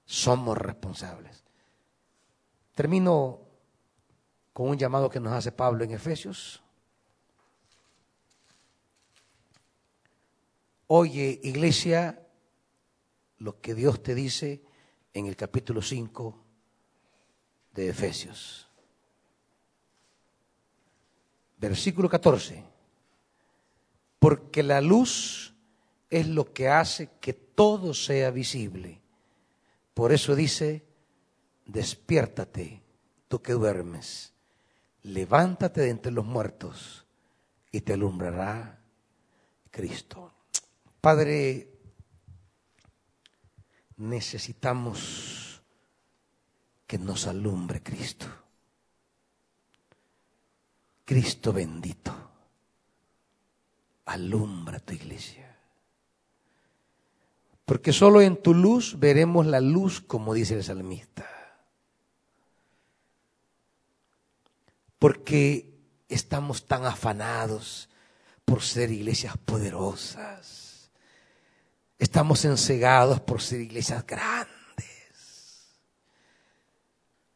Somos 0.05 0.57
responsables. 0.57 1.45
Termino 2.75 3.41
con 4.53 4.71
un 4.71 4.79
llamado 4.79 5.11
que 5.11 5.21
nos 5.21 5.33
hace 5.33 5.53
Pablo 5.53 5.85
en 5.85 5.93
Efesios 5.93 6.62
Oye, 10.93 11.39
iglesia, 11.45 12.21
lo 13.39 13.61
que 13.61 13.77
Dios 13.77 14.03
te 14.03 14.12
dice 14.12 14.61
en 15.15 15.27
el 15.27 15.37
capítulo 15.37 15.83
5 15.83 16.45
de 17.75 17.91
Efesios. 17.91 18.69
Versículo 21.59 22.09
14. 22.09 22.65
Porque 24.19 24.65
la 24.65 24.81
luz 24.81 25.55
es 26.11 26.27
lo 26.27 26.53
que 26.53 26.69
hace 26.69 27.09
que 27.21 27.35
todo 27.35 27.95
sea 27.95 28.33
visible. 28.33 29.01
Por 29.95 30.11
eso 30.11 30.35
dice, 30.35 30.85
despiértate, 31.67 32.83
tú 33.29 33.41
que 33.41 33.53
duermes, 33.53 34.33
levántate 35.05 35.83
de 35.83 35.91
entre 35.91 36.11
los 36.11 36.27
muertos 36.27 37.07
y 37.71 37.83
te 37.83 37.93
alumbrará 37.93 38.83
Cristo. 39.71 40.35
Padre, 41.01 41.71
necesitamos 43.97 45.63
que 46.87 46.99
nos 46.99 47.27
alumbre 47.27 47.83
Cristo. 47.83 48.27
Cristo 51.07 51.53
bendito, 51.53 52.13
alumbra 54.05 54.79
tu 54.79 54.93
iglesia. 54.93 55.57
Porque 57.65 57.93
solo 57.93 58.21
en 58.21 58.37
tu 58.37 58.53
luz 58.53 58.99
veremos 58.99 59.47
la 59.47 59.61
luz, 59.61 60.01
como 60.03 60.35
dice 60.35 60.55
el 60.55 60.65
salmista. 60.65 61.27
Porque 64.99 65.81
estamos 66.09 66.67
tan 66.67 66.85
afanados 66.85 67.89
por 68.45 68.63
ser 68.63 68.91
iglesias 68.91 69.39
poderosas 69.39 70.60
Estamos 72.01 72.47
encegados 72.47 73.21
por 73.21 73.43
ser 73.43 73.61
iglesias 73.61 74.07
grandes. 74.07 74.49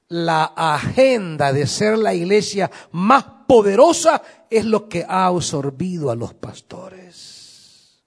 La 0.09 0.45
agenda 0.45 1.53
de 1.53 1.67
ser 1.67 1.99
la 1.99 2.15
iglesia 2.15 2.71
más 2.91 3.25
poderosa 3.47 4.23
es 4.49 4.65
lo 4.65 4.89
que 4.89 5.05
ha 5.07 5.27
absorbido 5.27 6.11
a 6.11 6.17
los 6.17 6.33
pastores. 6.33 8.03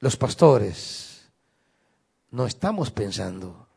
Los 0.00 0.16
pastores 0.16 1.30
no 2.32 2.44
estamos 2.44 2.90
pensando 2.90 3.68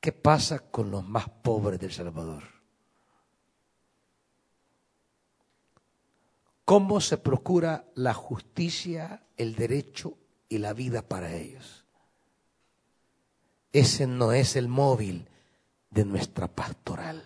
qué 0.00 0.12
pasa 0.12 0.60
con 0.60 0.92
los 0.92 1.04
más 1.04 1.28
pobres 1.28 1.80
del 1.80 1.92
Salvador. 1.92 2.55
Cómo 6.66 7.00
se 7.00 7.16
procura 7.16 7.84
la 7.94 8.12
justicia, 8.12 9.22
el 9.36 9.54
derecho 9.54 10.18
y 10.48 10.58
la 10.58 10.72
vida 10.72 11.00
para 11.00 11.32
ellos. 11.32 11.86
Ese 13.72 14.06
no 14.08 14.32
es 14.32 14.56
el 14.56 14.66
móvil 14.66 15.28
de 15.90 16.04
nuestra 16.04 16.48
pastoral. 16.48 17.22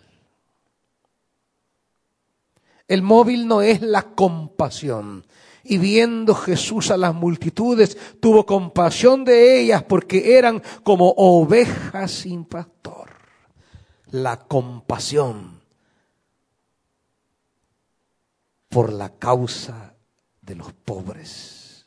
El 2.87 3.03
móvil 3.03 3.49
no 3.49 3.63
es 3.63 3.81
la 3.81 4.03
compasión. 4.03 5.25
Y 5.65 5.79
viendo 5.79 6.35
Jesús 6.35 6.91
a 6.91 6.99
las 6.99 7.15
multitudes, 7.15 7.97
tuvo 8.21 8.45
compasión 8.45 9.25
de 9.25 9.63
ellas 9.63 9.83
porque 9.85 10.37
eran 10.37 10.63
como 10.83 11.15
ovejas 11.17 12.11
sin 12.11 12.45
pastor. 12.45 13.11
La 14.11 14.37
compasión 14.37 15.60
por 18.71 18.93
la 18.93 19.19
causa 19.19 19.97
de 20.41 20.55
los 20.55 20.73
pobres. 20.73 21.87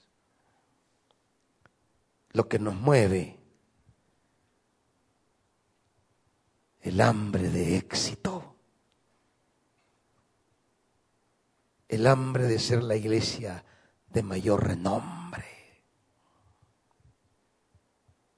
Lo 2.31 2.47
que 2.47 2.59
nos 2.59 2.75
mueve, 2.75 3.39
el 6.81 6.99
hambre 6.99 7.49
de 7.49 7.77
éxito, 7.77 8.57
el 11.87 12.05
hambre 12.05 12.43
de 12.43 12.59
ser 12.59 12.83
la 12.83 12.97
iglesia 12.97 13.63
de 14.09 14.21
mayor 14.21 14.67
renombre, 14.67 15.45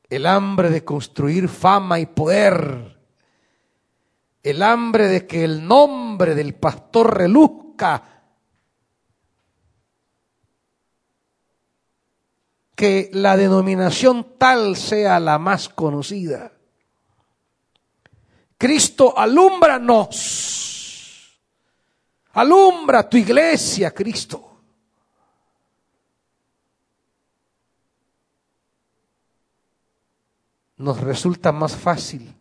el 0.07 0.27
hambre 0.27 0.69
de 0.69 0.85
construir 0.85 1.49
fama 1.49 1.99
y 1.99 2.05
poder, 2.05 3.01
el 4.43 4.61
hambre 4.61 5.07
de 5.07 5.25
que 5.25 5.43
el 5.43 5.67
nombre 5.67 6.35
del 6.35 6.53
pastor 6.53 7.17
reluzca 7.17 8.14
que 12.75 13.09
la 13.13 13.37
denominación 13.37 14.37
tal 14.37 14.75
sea 14.75 15.19
la 15.19 15.39
más 15.39 15.69
conocida. 15.69 16.51
Cristo, 18.57 19.17
alúmbranos. 19.17 20.21
Alumbra 22.33 23.09
tu 23.09 23.15
iglesia, 23.17 23.91
Cristo. 23.91 24.51
Nos 30.77 30.99
resulta 30.99 31.53
más 31.53 31.73
fácil 31.75 32.35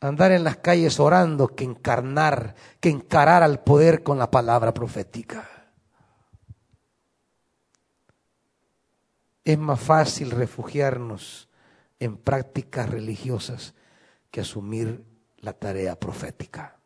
andar 0.00 0.32
en 0.32 0.44
las 0.44 0.56
calles 0.58 1.00
orando 1.00 1.48
que 1.48 1.64
encarnar, 1.64 2.54
que 2.80 2.88
encarar 2.88 3.42
al 3.42 3.60
poder 3.60 4.02
con 4.02 4.18
la 4.18 4.30
palabra 4.30 4.72
profética. 4.72 5.55
Es 9.46 9.56
más 9.56 9.80
fácil 9.80 10.32
refugiarnos 10.32 11.48
en 12.00 12.16
prácticas 12.18 12.90
religiosas 12.90 13.74
que 14.32 14.40
asumir 14.40 15.04
la 15.38 15.52
tarea 15.52 15.98
profética. 15.98 16.76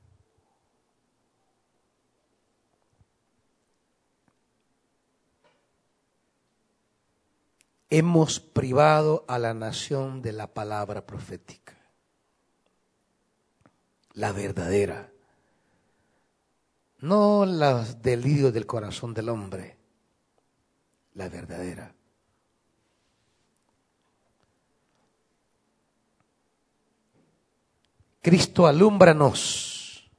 hemos 7.93 8.39
privado 8.39 9.25
a 9.27 9.39
la 9.41 9.53
nación 9.53 10.23
de 10.23 10.33
la 10.33 10.55
palabra 10.55 11.05
profética, 11.07 11.77
la 14.13 14.31
verdadera, 14.31 15.11
no 16.99 17.45
las 17.47 18.01
delirios 18.01 18.55
del 18.55 18.67
corazón 18.67 19.13
del 19.13 19.29
hombre, 19.29 19.77
la 21.15 21.29
verdadera. 21.29 22.00
Cristo, 28.23 28.67
alúmbranos, 28.67 30.11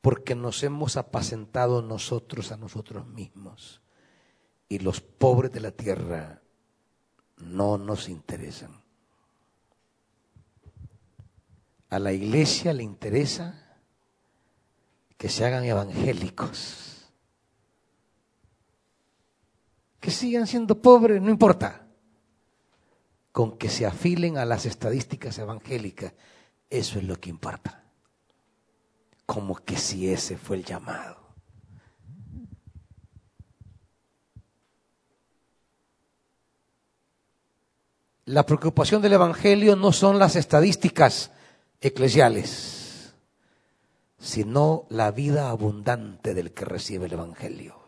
porque 0.00 0.36
nos 0.36 0.62
hemos 0.62 0.96
apacentado 0.96 1.82
nosotros 1.82 2.52
a 2.52 2.56
nosotros 2.56 3.06
mismos. 3.08 3.82
Y 4.68 4.78
los 4.78 5.00
pobres 5.00 5.52
de 5.52 5.60
la 5.60 5.72
tierra 5.72 6.42
no 7.38 7.76
nos 7.76 8.08
interesan. 8.08 8.82
A 11.88 11.98
la 11.98 12.12
iglesia 12.12 12.72
le 12.72 12.82
interesa 12.82 13.78
que 15.16 15.28
se 15.28 15.44
hagan 15.44 15.64
evangélicos, 15.64 17.10
que 19.98 20.10
sigan 20.10 20.46
siendo 20.46 20.80
pobres, 20.80 21.20
no 21.20 21.30
importa, 21.30 21.85
con 23.36 23.58
que 23.58 23.68
se 23.68 23.84
afilen 23.84 24.38
a 24.38 24.46
las 24.46 24.64
estadísticas 24.64 25.36
evangélicas, 25.36 26.14
eso 26.70 26.98
es 26.98 27.04
lo 27.04 27.20
que 27.20 27.28
importa, 27.28 27.84
como 29.26 29.56
que 29.56 29.76
si 29.76 30.10
ese 30.10 30.38
fue 30.38 30.56
el 30.56 30.64
llamado. 30.64 31.18
La 38.24 38.46
preocupación 38.46 39.02
del 39.02 39.12
Evangelio 39.12 39.76
no 39.76 39.92
son 39.92 40.18
las 40.18 40.34
estadísticas 40.34 41.30
eclesiales, 41.82 43.12
sino 44.18 44.86
la 44.88 45.10
vida 45.10 45.50
abundante 45.50 46.32
del 46.32 46.52
que 46.52 46.64
recibe 46.64 47.04
el 47.04 47.12
Evangelio. 47.12 47.78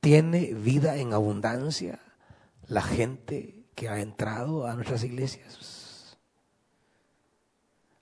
¿Tiene 0.00 0.54
vida 0.54 0.96
en 0.96 1.12
abundancia 1.12 2.00
la 2.68 2.82
gente 2.82 3.64
que 3.74 3.88
ha 3.88 4.00
entrado 4.00 4.66
a 4.66 4.74
nuestras 4.74 5.02
iglesias? 5.04 6.16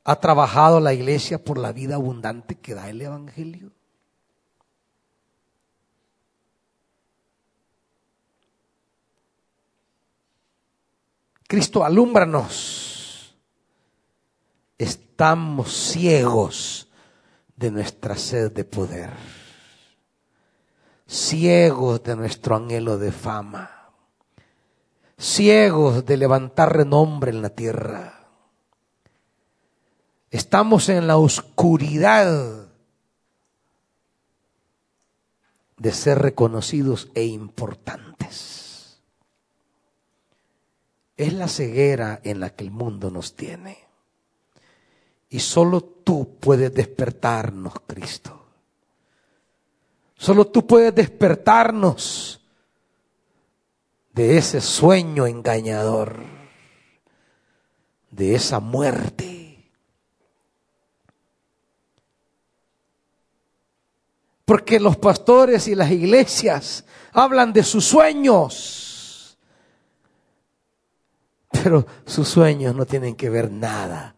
¿Ha 0.05 0.21
trabajado 0.21 0.79
la 0.79 0.95
iglesia 0.95 1.43
por 1.43 1.59
la 1.59 1.73
vida 1.73 1.97
abundante 1.97 2.55
que 2.55 2.75
da 2.75 2.89
el 2.89 3.01
Evangelio? 3.01 3.73
Cristo, 11.49 11.85
alúmbranos. 11.85 13.37
Estamos 14.79 15.73
ciegos 15.73 16.89
de 17.57 17.71
nuestra 17.71 18.17
sed 18.17 18.53
de 18.53 18.65
poder, 18.65 19.11
ciegos 21.07 22.03
de 22.03 22.15
nuestro 22.15 22.57
anhelo 22.57 22.99
de 22.99 23.11
fama, 23.11 23.76
ciegos 25.19 26.05
de 26.05 26.17
levantar 26.17 26.77
renombre 26.77 27.31
en 27.31 27.43
la 27.43 27.51
tierra. 27.51 28.27
Estamos 30.31 30.89
en 30.89 31.07
la 31.07 31.17
oscuridad 31.17 32.67
de 35.79 35.93
ser 35.93 36.19
reconocidos 36.19 37.09
e 37.15 37.25
importantes. 37.25 39.01
Es 41.17 41.33
la 41.33 41.49
ceguera 41.49 42.21
en 42.25 42.41
la 42.41 42.51
que 42.51 42.65
el 42.65 42.71
mundo 42.71 43.11
nos 43.11 43.35
tiene. 43.35 43.79
Y 45.31 45.41
solo 45.41 45.81
tú 45.83 46.37
puedes 46.39 46.73
despertarnos, 46.75 47.75
Cristo. 47.87 48.47
Solo 50.17 50.47
tú 50.47 50.67
puedes 50.67 50.95
despertarnos 50.95 52.46
de 54.17 54.37
ese 54.37 54.61
sueño 54.61 55.29
engañador, 55.29 56.17
de 58.11 58.35
esa 58.35 58.59
muerte. 58.59 59.71
Porque 64.45 64.81
los 64.81 64.97
pastores 64.97 65.69
y 65.69 65.77
las 65.77 65.93
iglesias 65.93 66.85
hablan 67.13 67.53
de 67.53 67.63
sus 67.63 67.85
sueños 67.85 68.87
pero 71.63 71.85
sus 72.05 72.29
sueños 72.29 72.77
no 72.77 72.87
tienen 72.87 73.17
que 73.17 73.29
ver 73.29 73.51
nada 73.51 74.15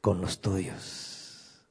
con 0.00 0.20
los 0.20 0.40
tuyos. 0.40 1.64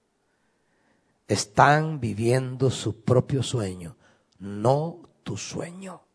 Están 1.27 1.99
viviendo 1.99 2.69
su 2.69 3.01
propio 3.01 3.43
sueño, 3.43 3.97
no 4.39 5.01
tu 5.23 5.35
sueño. 5.35 6.06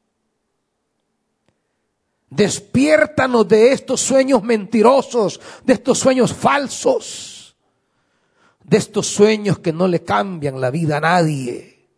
Despiértanos 2.34 3.46
de 3.46 3.74
estos 3.74 4.00
sueños 4.00 4.42
mentirosos, 4.42 5.38
de 5.66 5.74
estos 5.74 5.98
sueños 5.98 6.32
falsos, 6.32 7.54
de 8.64 8.78
estos 8.78 9.06
sueños 9.06 9.58
que 9.58 9.70
no 9.70 9.86
le 9.86 10.02
cambian 10.02 10.58
la 10.58 10.70
vida 10.70 10.96
a 10.96 11.00
nadie, 11.00 11.90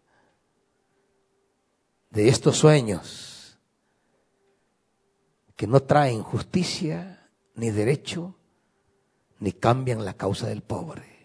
de 2.11 2.29
estos 2.29 2.57
sueños 2.57 3.61
que 5.55 5.69
no 5.69 5.85
traen 5.85 6.25
justicia 6.25 7.31
ni 7.55 7.71
derecho, 7.71 8.35
ni 9.39 9.53
cambian 9.53 10.05
la 10.05 10.15
causa 10.15 10.49
del 10.49 10.63
pobre. 10.63 11.17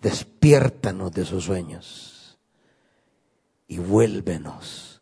Despiértanos 0.00 1.10
de 1.10 1.22
esos 1.22 1.42
sueños 1.42 2.38
y 3.66 3.78
vuélvenos 3.78 4.93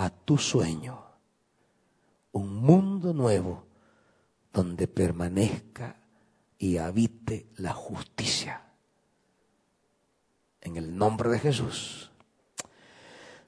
a 0.00 0.08
tu 0.08 0.38
sueño, 0.38 0.98
un 2.32 2.56
mundo 2.56 3.12
nuevo 3.12 3.66
donde 4.50 4.88
permanezca 4.88 5.94
y 6.56 6.78
habite 6.78 7.48
la 7.56 7.74
justicia. 7.74 8.62
En 10.62 10.78
el 10.78 10.96
nombre 10.96 11.28
de 11.28 11.38
Jesús. 11.38 12.10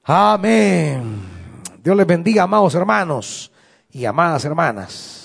Amén. 0.03 1.23
Dios 1.81 1.97
les 1.97 2.05
bendiga, 2.05 2.43
amados 2.43 2.75
hermanos 2.75 3.51
y 3.89 4.05
amadas 4.05 4.45
hermanas. 4.45 5.22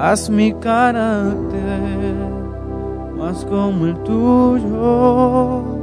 Haz 0.00 0.30
mi 0.30 0.52
carácter 0.52 2.14
más 3.16 3.44
como 3.44 3.84
el 3.86 3.96
tuyo. 4.04 5.77